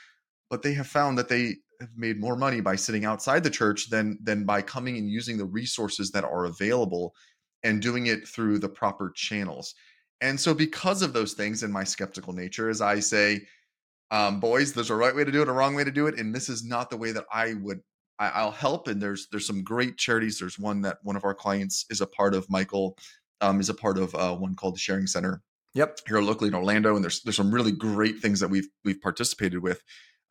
But 0.49 0.63
they 0.63 0.73
have 0.75 0.89
found 0.89 1.17
that 1.19 1.29
they 1.29 1.57
have 1.81 1.91
made 1.97 2.19
more 2.19 2.37
money 2.37 2.61
by 2.61 2.77
sitting 2.77 3.05
outside 3.05 3.45
the 3.45 3.51
church 3.51 3.89
than 3.89 4.19
than 4.23 4.45
by 4.45 4.63
coming 4.63 4.99
and 4.99 5.09
using 5.09 5.39
the 5.39 5.45
resources 5.45 6.11
that 6.11 6.25
are 6.25 6.47
available 6.47 7.15
and 7.63 7.81
doing 7.81 8.07
it 8.07 8.27
through 8.27 8.59
the 8.59 8.69
proper 8.69 9.13
channels. 9.15 9.75
And 10.21 10.39
so 10.39 10.55
because 10.55 11.03
of 11.03 11.13
those 11.13 11.33
things 11.33 11.63
in 11.63 11.73
my 11.73 11.85
skeptical 11.85 12.33
nature, 12.33 12.69
as 12.69 12.81
I 12.81 13.01
say, 13.01 13.47
um, 14.11 14.41
boys, 14.41 14.73
there's 14.73 14.91
a 14.91 14.95
right 14.95 15.15
way 15.15 15.25
to 15.25 15.33
do 15.33 15.43
it, 15.43 15.49
a 15.49 15.53
wrong 15.53 15.75
way 15.75 15.85
to 15.85 15.91
do 15.91 16.07
it, 16.07 16.19
and 16.19 16.35
this 16.35 16.49
is 16.49 16.65
not 16.65 16.91
the 16.91 16.97
way 16.97 17.13
that 17.13 17.25
I 17.33 17.55
would. 17.55 17.81
I, 18.19 18.45
will 18.45 18.51
help, 18.51 18.87
and 18.87 19.01
there's 19.01 19.29
there's 19.31 19.47
some 19.47 19.63
great 19.63 19.97
charities. 19.97 20.39
There's 20.39 20.59
one 20.59 20.83
that 20.83 20.99
one 21.03 21.17
of 21.17 21.25
our 21.25 21.35
clients 21.35 21.87
is 21.89 22.03
a 22.03 22.07
part 22.07 22.35
of. 22.35 22.51
Michael 22.51 22.99
um, 23.41 23.61
is 23.61 23.71
a 23.71 23.75
part 23.75 23.97
of 23.97 24.15
uh, 24.15 24.35
one 24.35 24.55
called 24.55 24.75
the 24.75 24.79
Sharing 24.81 25.07
Center. 25.07 25.43
Yep, 25.73 26.01
here 26.07 26.21
locally 26.21 26.49
in 26.49 26.55
Orlando, 26.55 26.97
and 26.97 27.03
there's 27.05 27.23
there's 27.23 27.37
some 27.37 27.55
really 27.55 27.73
great 27.73 28.19
things 28.19 28.41
that 28.41 28.49
we've 28.49 28.69
we've 28.85 29.01
participated 29.01 29.63
with. 29.63 29.83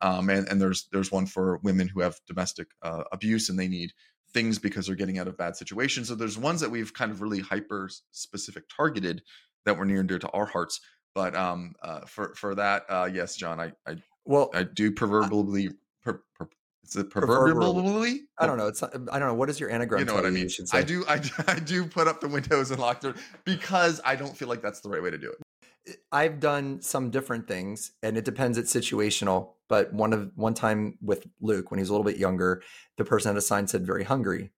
Um, 0.02 0.30
and, 0.30 0.46
and 0.48 0.60
there's 0.60 0.88
there's 0.92 1.10
one 1.10 1.26
for 1.26 1.58
women 1.62 1.88
who 1.88 2.00
have 2.00 2.20
domestic 2.26 2.68
uh, 2.82 3.04
abuse 3.12 3.48
and 3.48 3.58
they 3.58 3.68
need 3.68 3.92
things 4.32 4.58
because 4.58 4.86
they're 4.86 4.94
getting 4.94 5.18
out 5.18 5.28
of 5.28 5.36
bad 5.36 5.56
situations. 5.56 6.08
So 6.08 6.14
there's 6.14 6.38
ones 6.38 6.60
that 6.60 6.70
we've 6.70 6.94
kind 6.94 7.10
of 7.10 7.20
really 7.20 7.40
hyper 7.40 7.90
specific 8.12 8.64
targeted 8.74 9.22
that 9.64 9.76
were 9.76 9.84
near 9.84 10.00
and 10.00 10.08
dear 10.08 10.18
to 10.18 10.28
our 10.30 10.46
hearts. 10.46 10.80
But 11.14 11.34
um, 11.34 11.74
uh, 11.82 12.00
for 12.06 12.34
for 12.34 12.54
that, 12.54 12.84
uh, 12.88 13.08
yes, 13.12 13.36
John, 13.36 13.60
I, 13.60 13.72
I 13.86 13.96
well, 14.24 14.50
I 14.54 14.62
do 14.62 14.92
proverbially. 14.92 15.70
Per, 16.02 16.22
per, 16.36 16.48
is 16.84 16.96
it 16.96 17.10
proverbially? 17.10 18.22
I 18.38 18.46
don't 18.46 18.58
know. 18.58 18.68
It's 18.68 18.82
I 18.82 18.88
don't 18.88 19.20
know. 19.20 19.34
What 19.34 19.50
is 19.50 19.58
your 19.58 19.70
anagram? 19.70 20.00
You 20.00 20.06
know 20.06 20.14
what 20.14 20.26
I 20.26 20.30
mean. 20.30 20.48
I 20.72 20.82
do. 20.82 21.04
I, 21.08 21.20
I 21.48 21.58
do 21.58 21.84
put 21.84 22.06
up 22.06 22.20
the 22.20 22.28
windows 22.28 22.70
and 22.70 22.80
lock 22.80 23.00
them 23.00 23.14
because 23.44 24.00
I 24.04 24.16
don't 24.16 24.36
feel 24.36 24.48
like 24.48 24.62
that's 24.62 24.80
the 24.80 24.88
right 24.88 25.02
way 25.02 25.10
to 25.10 25.18
do 25.18 25.30
it. 25.30 25.96
I've 26.12 26.40
done 26.40 26.80
some 26.82 27.10
different 27.10 27.48
things, 27.48 27.92
and 28.02 28.16
it 28.16 28.24
depends. 28.24 28.58
It's 28.58 28.74
situational. 28.74 29.54
But 29.68 29.92
one 29.92 30.12
of 30.12 30.30
one 30.36 30.54
time 30.54 30.98
with 31.00 31.26
Luke 31.40 31.70
when 31.70 31.78
he 31.78 31.82
was 31.82 31.90
a 31.90 31.92
little 31.92 32.04
bit 32.04 32.18
younger, 32.18 32.62
the 32.98 33.04
person 33.04 33.30
at 33.30 33.36
a 33.36 33.42
sign 33.42 33.66
said, 33.66 33.86
"Very 33.86 34.04
hungry. 34.04 34.50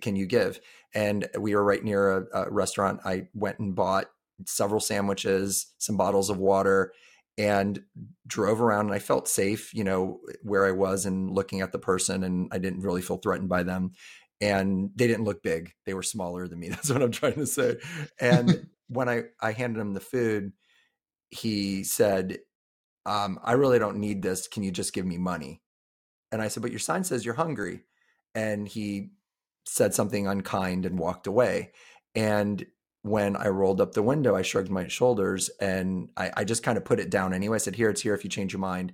Can 0.00 0.16
you 0.16 0.26
give?" 0.26 0.60
And 0.94 1.28
we 1.38 1.54
were 1.54 1.64
right 1.64 1.84
near 1.84 2.18
a, 2.18 2.46
a 2.46 2.50
restaurant. 2.50 3.00
I 3.04 3.28
went 3.34 3.58
and 3.58 3.74
bought 3.74 4.06
several 4.46 4.80
sandwiches, 4.80 5.74
some 5.78 5.96
bottles 5.96 6.30
of 6.30 6.38
water, 6.38 6.92
and 7.36 7.82
drove 8.26 8.60
around. 8.60 8.86
And 8.86 8.94
I 8.94 8.98
felt 8.98 9.28
safe, 9.28 9.72
you 9.74 9.84
know, 9.84 10.20
where 10.42 10.66
I 10.66 10.72
was 10.72 11.06
and 11.06 11.30
looking 11.30 11.60
at 11.60 11.72
the 11.72 11.78
person, 11.78 12.24
and 12.24 12.48
I 12.52 12.58
didn't 12.58 12.82
really 12.82 13.02
feel 13.02 13.18
threatened 13.18 13.48
by 13.48 13.62
them. 13.62 13.92
And 14.40 14.90
they 14.94 15.06
didn't 15.06 15.24
look 15.24 15.42
big; 15.42 15.72
they 15.86 15.94
were 15.94 16.02
smaller 16.02 16.48
than 16.48 16.60
me. 16.60 16.68
That's 16.70 16.90
what 16.90 17.02
I'm 17.02 17.12
trying 17.12 17.34
to 17.34 17.46
say. 17.46 17.76
And 18.20 18.68
when 18.88 19.08
I 19.08 19.24
I 19.40 19.52
handed 19.52 19.80
him 19.80 19.94
the 19.94 20.00
food, 20.00 20.52
he 21.30 21.84
said, 21.84 22.38
um, 23.06 23.40
"I 23.44 23.52
really 23.52 23.78
don't 23.78 23.98
need 23.98 24.22
this. 24.22 24.48
Can 24.48 24.62
you 24.62 24.70
just 24.72 24.92
give 24.94 25.06
me 25.06 25.18
money?" 25.18 25.62
And 26.32 26.42
I 26.42 26.48
said, 26.48 26.62
"But 26.62 26.72
your 26.72 26.80
sign 26.80 27.04
says 27.04 27.24
you're 27.24 27.34
hungry." 27.34 27.84
And 28.34 28.68
he 28.68 29.10
said 29.66 29.94
something 29.94 30.26
unkind 30.26 30.86
and 30.86 30.98
walked 30.98 31.26
away. 31.26 31.72
And 32.14 32.66
when 33.02 33.36
I 33.36 33.48
rolled 33.48 33.80
up 33.80 33.92
the 33.92 34.02
window, 34.02 34.34
I 34.34 34.42
shrugged 34.42 34.70
my 34.70 34.88
shoulders 34.88 35.50
and 35.60 36.08
I, 36.16 36.32
I 36.38 36.44
just 36.44 36.62
kind 36.62 36.76
of 36.76 36.84
put 36.84 37.00
it 37.00 37.10
down 37.10 37.32
anyway. 37.32 37.56
I 37.56 37.58
said, 37.58 37.76
Here, 37.76 37.90
it's 37.90 38.02
here 38.02 38.14
if 38.14 38.24
you 38.24 38.30
change 38.30 38.52
your 38.52 38.60
mind. 38.60 38.92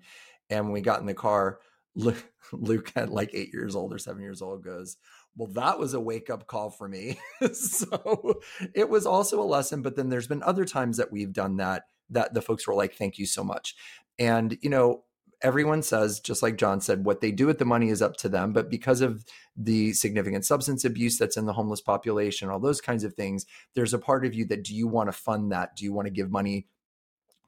And 0.50 0.66
when 0.66 0.72
we 0.72 0.80
got 0.80 1.00
in 1.00 1.06
the 1.06 1.14
car, 1.14 1.58
Luke, 1.96 2.24
Luke 2.52 2.92
at 2.96 3.10
like 3.10 3.30
eight 3.34 3.52
years 3.52 3.76
old 3.76 3.92
or 3.92 3.98
seven 3.98 4.22
years 4.22 4.42
old 4.42 4.64
goes, 4.64 4.96
Well, 5.36 5.50
that 5.52 5.78
was 5.78 5.94
a 5.94 6.00
wake 6.00 6.28
up 6.28 6.46
call 6.46 6.70
for 6.70 6.88
me. 6.88 7.18
so 7.52 8.40
it 8.74 8.88
was 8.88 9.06
also 9.06 9.40
a 9.40 9.44
lesson. 9.44 9.82
But 9.82 9.96
then 9.96 10.10
there's 10.10 10.26
been 10.28 10.42
other 10.42 10.64
times 10.64 10.96
that 10.98 11.12
we've 11.12 11.32
done 11.32 11.56
that, 11.56 11.84
that 12.10 12.34
the 12.34 12.42
folks 12.42 12.66
were 12.66 12.74
like, 12.74 12.94
Thank 12.94 13.18
you 13.18 13.26
so 13.26 13.42
much. 13.42 13.74
And, 14.18 14.58
you 14.60 14.70
know, 14.70 15.04
everyone 15.44 15.82
says, 15.82 16.18
just 16.18 16.42
like 16.42 16.56
John 16.56 16.80
said, 16.80 17.04
what 17.04 17.20
they 17.20 17.30
do 17.30 17.46
with 17.46 17.58
the 17.58 17.64
money 17.66 17.90
is 17.90 18.00
up 18.00 18.16
to 18.16 18.28
them. 18.28 18.52
But 18.52 18.70
because 18.70 19.02
of 19.02 19.24
the 19.56 19.92
significant 19.92 20.46
substance 20.46 20.84
abuse 20.84 21.18
that's 21.18 21.36
in 21.36 21.44
the 21.44 21.52
homeless 21.52 21.82
population, 21.82 22.48
all 22.48 22.58
those 22.58 22.80
kinds 22.80 23.04
of 23.04 23.12
things, 23.14 23.44
there's 23.74 23.94
a 23.94 23.98
part 23.98 24.24
of 24.24 24.34
you 24.34 24.46
that 24.46 24.64
do 24.64 24.74
you 24.74 24.88
want 24.88 25.08
to 25.08 25.12
fund 25.12 25.52
that? 25.52 25.76
Do 25.76 25.84
you 25.84 25.92
want 25.92 26.06
to 26.06 26.10
give 26.10 26.30
money 26.30 26.66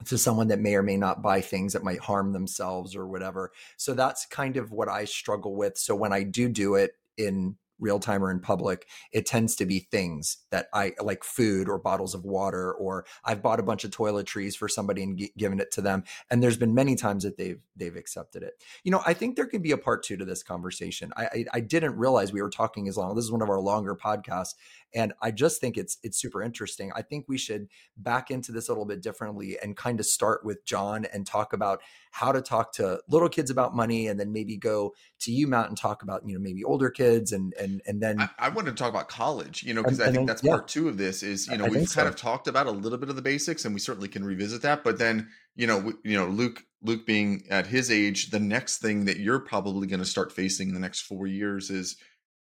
to 0.05 0.17
someone 0.17 0.47
that 0.49 0.59
may 0.59 0.75
or 0.75 0.83
may 0.83 0.95
not 0.95 1.23
buy 1.23 1.41
things 1.41 1.73
that 1.73 1.83
might 1.83 1.99
harm 1.99 2.31
themselves 2.31 2.95
or 2.95 3.07
whatever? 3.07 3.51
So 3.77 3.95
that's 3.95 4.27
kind 4.27 4.57
of 4.57 4.71
what 4.71 4.87
I 4.87 5.05
struggle 5.05 5.55
with. 5.55 5.77
So 5.77 5.95
when 5.95 6.13
I 6.13 6.21
do 6.21 6.47
do 6.47 6.75
it 6.75 6.91
in 7.17 7.57
real 7.79 7.99
time 7.99 8.23
or 8.23 8.31
in 8.31 8.39
public, 8.39 8.87
it 9.11 9.25
tends 9.25 9.55
to 9.55 9.65
be 9.65 9.79
things 9.79 10.37
that 10.51 10.67
I 10.73 10.93
like 11.01 11.23
food 11.23 11.69
or 11.69 11.77
bottles 11.77 12.15
of 12.15 12.23
water, 12.23 12.73
or 12.73 13.05
I've 13.23 13.41
bought 13.41 13.59
a 13.59 13.63
bunch 13.63 13.83
of 13.83 13.91
toiletries 13.91 14.55
for 14.55 14.67
somebody 14.67 15.03
and 15.03 15.17
g- 15.17 15.31
given 15.37 15.59
it 15.59 15.71
to 15.73 15.81
them. 15.81 16.03
And 16.29 16.41
there's 16.41 16.57
been 16.57 16.73
many 16.73 16.95
times 16.95 17.23
that 17.23 17.37
they've 17.37 17.59
they've 17.75 17.95
accepted 17.95 18.43
it. 18.43 18.53
You 18.83 18.91
know, 18.91 19.01
I 19.05 19.13
think 19.13 19.35
there 19.35 19.45
could 19.45 19.63
be 19.63 19.71
a 19.71 19.77
part 19.77 20.03
two 20.03 20.17
to 20.17 20.25
this 20.25 20.43
conversation. 20.43 21.11
I, 21.15 21.25
I, 21.25 21.45
I 21.53 21.59
didn't 21.59 21.97
realize 21.97 22.33
we 22.33 22.41
were 22.41 22.49
talking 22.49 22.87
as 22.87 22.97
long. 22.97 23.15
This 23.15 23.25
is 23.25 23.31
one 23.31 23.41
of 23.41 23.49
our 23.49 23.59
longer 23.59 23.95
podcasts, 23.95 24.55
and 24.93 25.13
I 25.21 25.31
just 25.31 25.61
think 25.61 25.77
it's 25.77 25.97
it's 26.03 26.19
super 26.19 26.41
interesting. 26.41 26.91
I 26.95 27.01
think 27.01 27.25
we 27.27 27.37
should 27.37 27.67
back 27.95 28.31
into 28.31 28.51
this 28.51 28.69
a 28.69 28.71
little 28.71 28.85
bit 28.85 29.01
differently 29.01 29.57
and 29.61 29.75
kind 29.75 29.99
of 29.99 30.05
start 30.05 30.43
with 30.43 30.65
John 30.65 31.05
and 31.13 31.25
talk 31.25 31.53
about 31.53 31.81
how 32.17 32.31
to 32.31 32.41
talk 32.41 32.73
to 32.73 32.99
little 33.07 33.29
kids 33.29 33.51
about 33.51 33.75
money, 33.75 34.07
and 34.07 34.19
then 34.19 34.31
maybe 34.31 34.57
go 34.57 34.95
to 35.19 35.31
you, 35.31 35.45
Matt, 35.47 35.67
and 35.67 35.77
talk 35.77 36.01
about 36.01 36.27
you 36.27 36.33
know 36.33 36.39
maybe 36.39 36.63
older 36.63 36.89
kids, 36.89 37.31
and 37.31 37.53
and 37.61 37.79
and 37.85 38.01
then 38.01 38.19
I, 38.19 38.29
I 38.39 38.49
wanted 38.49 38.71
to 38.71 38.75
talk 38.75 38.89
about 38.89 39.07
college. 39.07 39.61
You 39.61 39.75
know, 39.75 39.83
because 39.83 40.01
I 40.01 40.05
think 40.05 40.15
then, 40.15 40.25
that's 40.25 40.43
yeah. 40.43 40.53
part 40.53 40.67
two 40.67 40.89
of 40.89 40.97
this. 40.97 41.21
Is 41.21 41.47
you 41.47 41.57
know 41.57 41.65
I 41.65 41.69
we've 41.69 41.77
kind 41.77 41.87
so. 41.89 42.07
of 42.07 42.15
talked 42.15 42.47
about 42.47 42.65
a 42.65 42.71
little 42.71 42.97
bit 42.97 43.09
of 43.09 43.15
the 43.15 43.21
basics, 43.21 43.65
and 43.65 43.73
we 43.73 43.79
certainly 43.79 44.07
can 44.07 44.23
revisit 44.23 44.63
that. 44.63 44.83
But 44.83 44.97
then 44.97 45.29
you 45.55 45.67
know 45.67 45.93
you 46.03 46.17
know 46.17 46.25
Luke 46.25 46.63
Luke 46.81 47.05
being 47.05 47.43
at 47.51 47.67
his 47.67 47.91
age, 47.91 48.31
the 48.31 48.39
next 48.39 48.79
thing 48.79 49.05
that 49.05 49.17
you're 49.17 49.39
probably 49.39 49.85
going 49.85 49.99
to 49.99 50.05
start 50.05 50.31
facing 50.31 50.69
in 50.69 50.73
the 50.73 50.79
next 50.79 51.01
four 51.01 51.27
years 51.27 51.69
is 51.69 51.97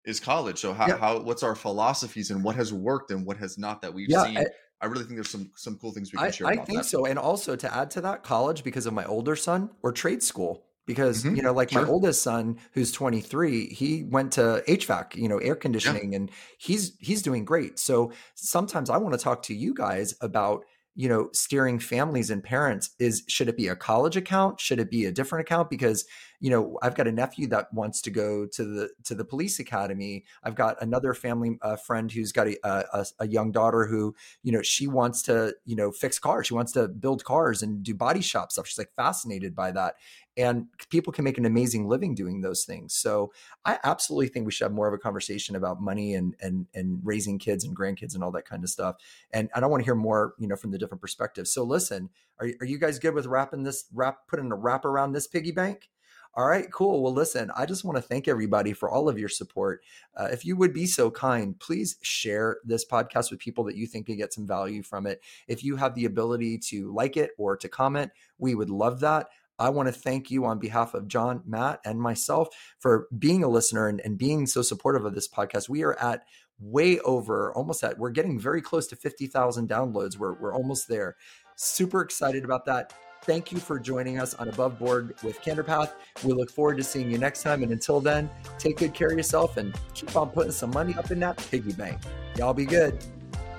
is 0.05 0.21
college. 0.21 0.59
So 0.59 0.75
how, 0.75 0.89
yeah. 0.89 0.99
how 0.99 1.21
what's 1.21 1.43
our 1.43 1.55
philosophies 1.55 2.31
and 2.31 2.45
what 2.45 2.57
has 2.57 2.75
worked 2.75 3.11
and 3.11 3.25
what 3.25 3.39
has 3.39 3.57
not 3.57 3.81
that 3.83 3.95
we've 3.95 4.11
yeah, 4.11 4.25
seen? 4.25 4.37
Eh, 4.37 4.45
I, 4.83 4.87
I, 4.87 4.89
really 4.89 5.05
think 5.05 5.17
there's 5.17 5.31
some 5.31 5.51
some 5.55 5.77
cool 5.79 5.93
things 5.93 6.13
we 6.13 6.19
can 6.19 6.33
share. 6.33 6.47
I, 6.47 6.57
think 6.57 6.79
that. 6.79 6.85
so, 6.85 7.07
and 7.07 7.19
also 7.19 7.57
to 7.57 7.75
add 7.75 7.91
to 7.93 8.01
that, 8.03 8.23
college 8.23 8.65
because 8.65 8.87
of 8.87 8.93
my 8.93 9.05
older 9.05 9.37
son 9.37 9.71
or 9.83 9.93
trade 9.93 10.23
school 10.23 10.65
because 10.87 11.23
mm-hmm. 11.23 11.37
you 11.37 11.43
know 11.43 11.53
like 11.53 11.71
sure. 11.71 11.83
my 11.83 11.89
oldest 11.89 12.23
son 12.23 12.59
who's 12.73 12.91
23 12.93 13.67
he 13.67 14.05
went 14.05 14.33
to 14.33 14.63
hvac 14.67 15.15
you 15.15 15.29
know 15.29 15.39
air 15.39 15.55
conditioning 15.55 16.13
yeah. 16.13 16.17
and 16.17 16.31
he's 16.59 16.97
he's 16.99 17.23
doing 17.23 17.45
great 17.45 17.79
so 17.79 18.11
sometimes 18.35 18.91
i 18.91 18.97
want 18.97 19.15
to 19.15 19.19
talk 19.19 19.43
to 19.43 19.55
you 19.55 19.75
guys 19.75 20.15
about 20.21 20.65
you 20.95 21.09
know 21.09 21.31
steering 21.33 21.79
families 21.79 22.31
and 22.31 22.43
parents 22.43 22.91
is 22.99 23.23
should 23.27 23.49
it 23.49 23.57
be 23.57 23.69
a 23.69 23.77
college 23.77 24.17
account? 24.17 24.61
Should 24.61 24.81
it 24.81 24.91
be 24.91 25.07
a 25.07 25.13
different 25.13 25.47
account? 25.47 25.71
Because 25.71 26.05
you 26.41 26.51
know 26.51 26.77
i've 26.83 26.97
got 26.97 27.07
a 27.07 27.13
nephew 27.13 27.47
that 27.47 27.73
wants 27.73 28.03
to 28.03 28.11
go 28.11 28.45
to 28.47 28.65
the 28.65 28.91
to 29.05 29.15
the 29.15 29.25
police 29.25 29.59
academy. 29.61 30.25
I've 30.43 30.57
got 30.57 30.83
another 30.83 31.15
family 31.15 31.59
friend 31.87 32.11
who's 32.11 32.33
got 32.33 32.49
a, 32.49 32.59
a, 32.65 33.07
a 33.21 33.29
young 33.29 33.53
daughter 33.53 33.87
who 33.87 34.15
you 34.43 34.53
know 34.53 34.63
she 34.63 34.87
wants 34.87 35.23
to 35.23 35.55
you 35.65 35.77
know 35.77 35.93
fix 35.93 36.19
cars. 36.19 36.49
She 36.49 36.55
wants 36.55 36.73
to 36.73 36.89
build 36.89 37.25
cars 37.25 37.63
and 37.63 37.83
do 37.83 37.95
body 37.95 38.21
shop 38.21 38.53
stuff. 38.53 38.67
She's 38.67 38.79
like 38.79 38.93
fascinated 38.97 39.55
by 39.55 39.71
that 39.73 39.95
and 40.37 40.67
people 40.89 41.13
can 41.13 41.25
make 41.25 41.37
an 41.37 41.45
amazing 41.45 41.87
living 41.87 42.15
doing 42.15 42.41
those 42.41 42.65
things 42.65 42.95
so 42.95 43.33
i 43.65 43.79
absolutely 43.85 44.29
think 44.29 44.47
we 44.47 44.53
should 44.53 44.65
have 44.65 44.73
more 44.73 44.89
of 44.89 44.95
a 44.95 44.99
conversation 44.99 45.57
about 45.57 45.81
money 45.81 46.15
and 46.15 46.35
and 46.41 46.67
and 46.75 47.01
raising 47.05 47.39
kids 47.39 47.65
and 47.65 47.77
grandkids 47.77 48.15
and 48.15 48.25
all 48.25 48.33
that 48.33 48.45
kind 48.45 48.65
of 48.65 48.71
stuff 48.71 48.97
and 49.33 49.49
i 49.55 49.61
don't 49.61 49.71
want 49.71 49.81
to 49.81 49.85
hear 49.85 49.95
more 49.95 50.35
you 50.39 50.49
know 50.49 50.57
from 50.57 50.71
the 50.71 50.79
different 50.79 51.01
perspectives 51.01 51.53
so 51.53 51.63
listen 51.63 52.09
are, 52.41 52.49
are 52.61 52.67
you 52.67 52.79
guys 52.79 52.99
good 52.99 53.15
with 53.15 53.27
wrapping 53.27 53.63
this 53.63 53.85
wrap 53.93 54.27
putting 54.29 54.51
a 54.51 54.57
wrap 54.57 54.85
around 54.85 55.13
this 55.13 55.27
piggy 55.27 55.53
bank 55.53 55.89
all 56.35 56.47
right, 56.47 56.71
cool. 56.73 57.03
Well, 57.03 57.13
listen, 57.13 57.51
I 57.55 57.67
just 57.67 57.85
want 57.85 57.97
to 57.97 58.03
thank 58.03 58.27
everybody 58.27 58.73
for 58.73 58.91
all 58.91 59.07
of 59.07 59.19
your 59.19 59.29
support. 59.29 59.85
Uh, 60.17 60.29
if 60.33 60.47
you 60.47 60.57
would 60.57 60.73
be 60.73 60.87
so 60.87 61.11
kind, 61.11 61.59
please 61.61 61.97
share 62.01 62.57
this 62.65 62.87
podcast 62.87 63.31
with 63.31 63.39
people 63.39 63.65
that 63.65 63.77
you 63.77 63.87
think 63.87 64.07
can 64.07 64.17
get 64.17 64.33
some 64.33 64.47
value 64.47 64.83
from 64.83 65.07
it. 65.07 65.21
If 65.47 65.63
you 65.63 65.77
have 65.77 65.95
the 65.95 66.07
ability 66.07 66.57
to 66.69 66.91
like 66.91 67.19
it 67.19 67.33
or 67.37 67.59
to 67.59 67.69
comment, 67.69 68.13
we 68.39 68.55
would 68.55 68.71
love 68.71 69.01
that. 69.01 69.27
I 69.59 69.69
want 69.71 69.89
to 69.89 69.93
thank 69.93 70.31
you 70.31 70.45
on 70.45 70.59
behalf 70.59 70.95
of 70.95 71.09
John, 71.09 71.43
Matt, 71.47 71.81
and 71.85 72.01
myself 72.01 72.49
for 72.79 73.09
being 73.19 73.45
a 73.45 73.49
listener 73.49 73.89
and, 73.89 74.01
and 74.01 74.19
being 74.19 74.47
so 74.47 74.63
supportive 74.63 75.05
of 75.05 75.15
this 75.15 75.29
podcast. 75.29 75.69
We 75.69 75.83
are 75.83 75.99
at 75.99 76.25
way 76.59 76.99
over, 77.01 77.53
almost 77.55 77.83
at, 77.85 77.99
we're 77.99 78.11
getting 78.11 78.39
very 78.39 78.63
close 78.63 78.87
to 78.89 78.97
50,000 78.97 79.69
downloads. 79.69 80.17
We're, 80.17 80.35
we're 80.35 80.55
almost 80.55 80.89
there. 80.89 81.17
Super 81.57 82.01
excited 82.01 82.45
about 82.45 82.65
that. 82.67 82.95
Thank 83.25 83.53
you 83.53 83.59
for 83.59 83.79
joining 83.79 84.19
us 84.19 84.35
on 84.35 84.49
Above 84.49 84.79
Board 84.81 85.15
with 85.23 85.41
Canderpath. 85.43 85.93
We 86.25 86.33
look 86.33 86.51
forward 86.51 86.77
to 86.79 86.85
seeing 86.85 87.11
you 87.11 87.19
next 87.19 87.45
time. 87.45 87.63
And 87.63 87.71
until 87.71 88.01
then, 88.01 88.29
take 88.59 88.79
good 88.79 88.95
care 88.95 89.09
of 89.09 89.17
yourself 89.17 89.59
and 89.59 89.73
keep 89.95 90.17
on 90.17 90.31
putting 90.31 90.51
some 90.51 90.71
money 90.71 90.95
up 90.95 91.11
in 91.13 91.21
that 91.21 91.37
piggy 91.37 91.73
bank. 91.73 92.01
Y'all 92.37 92.55
be 92.55 92.67
good. 92.67 92.99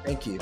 Thank 0.04 0.26
you. 0.28 0.40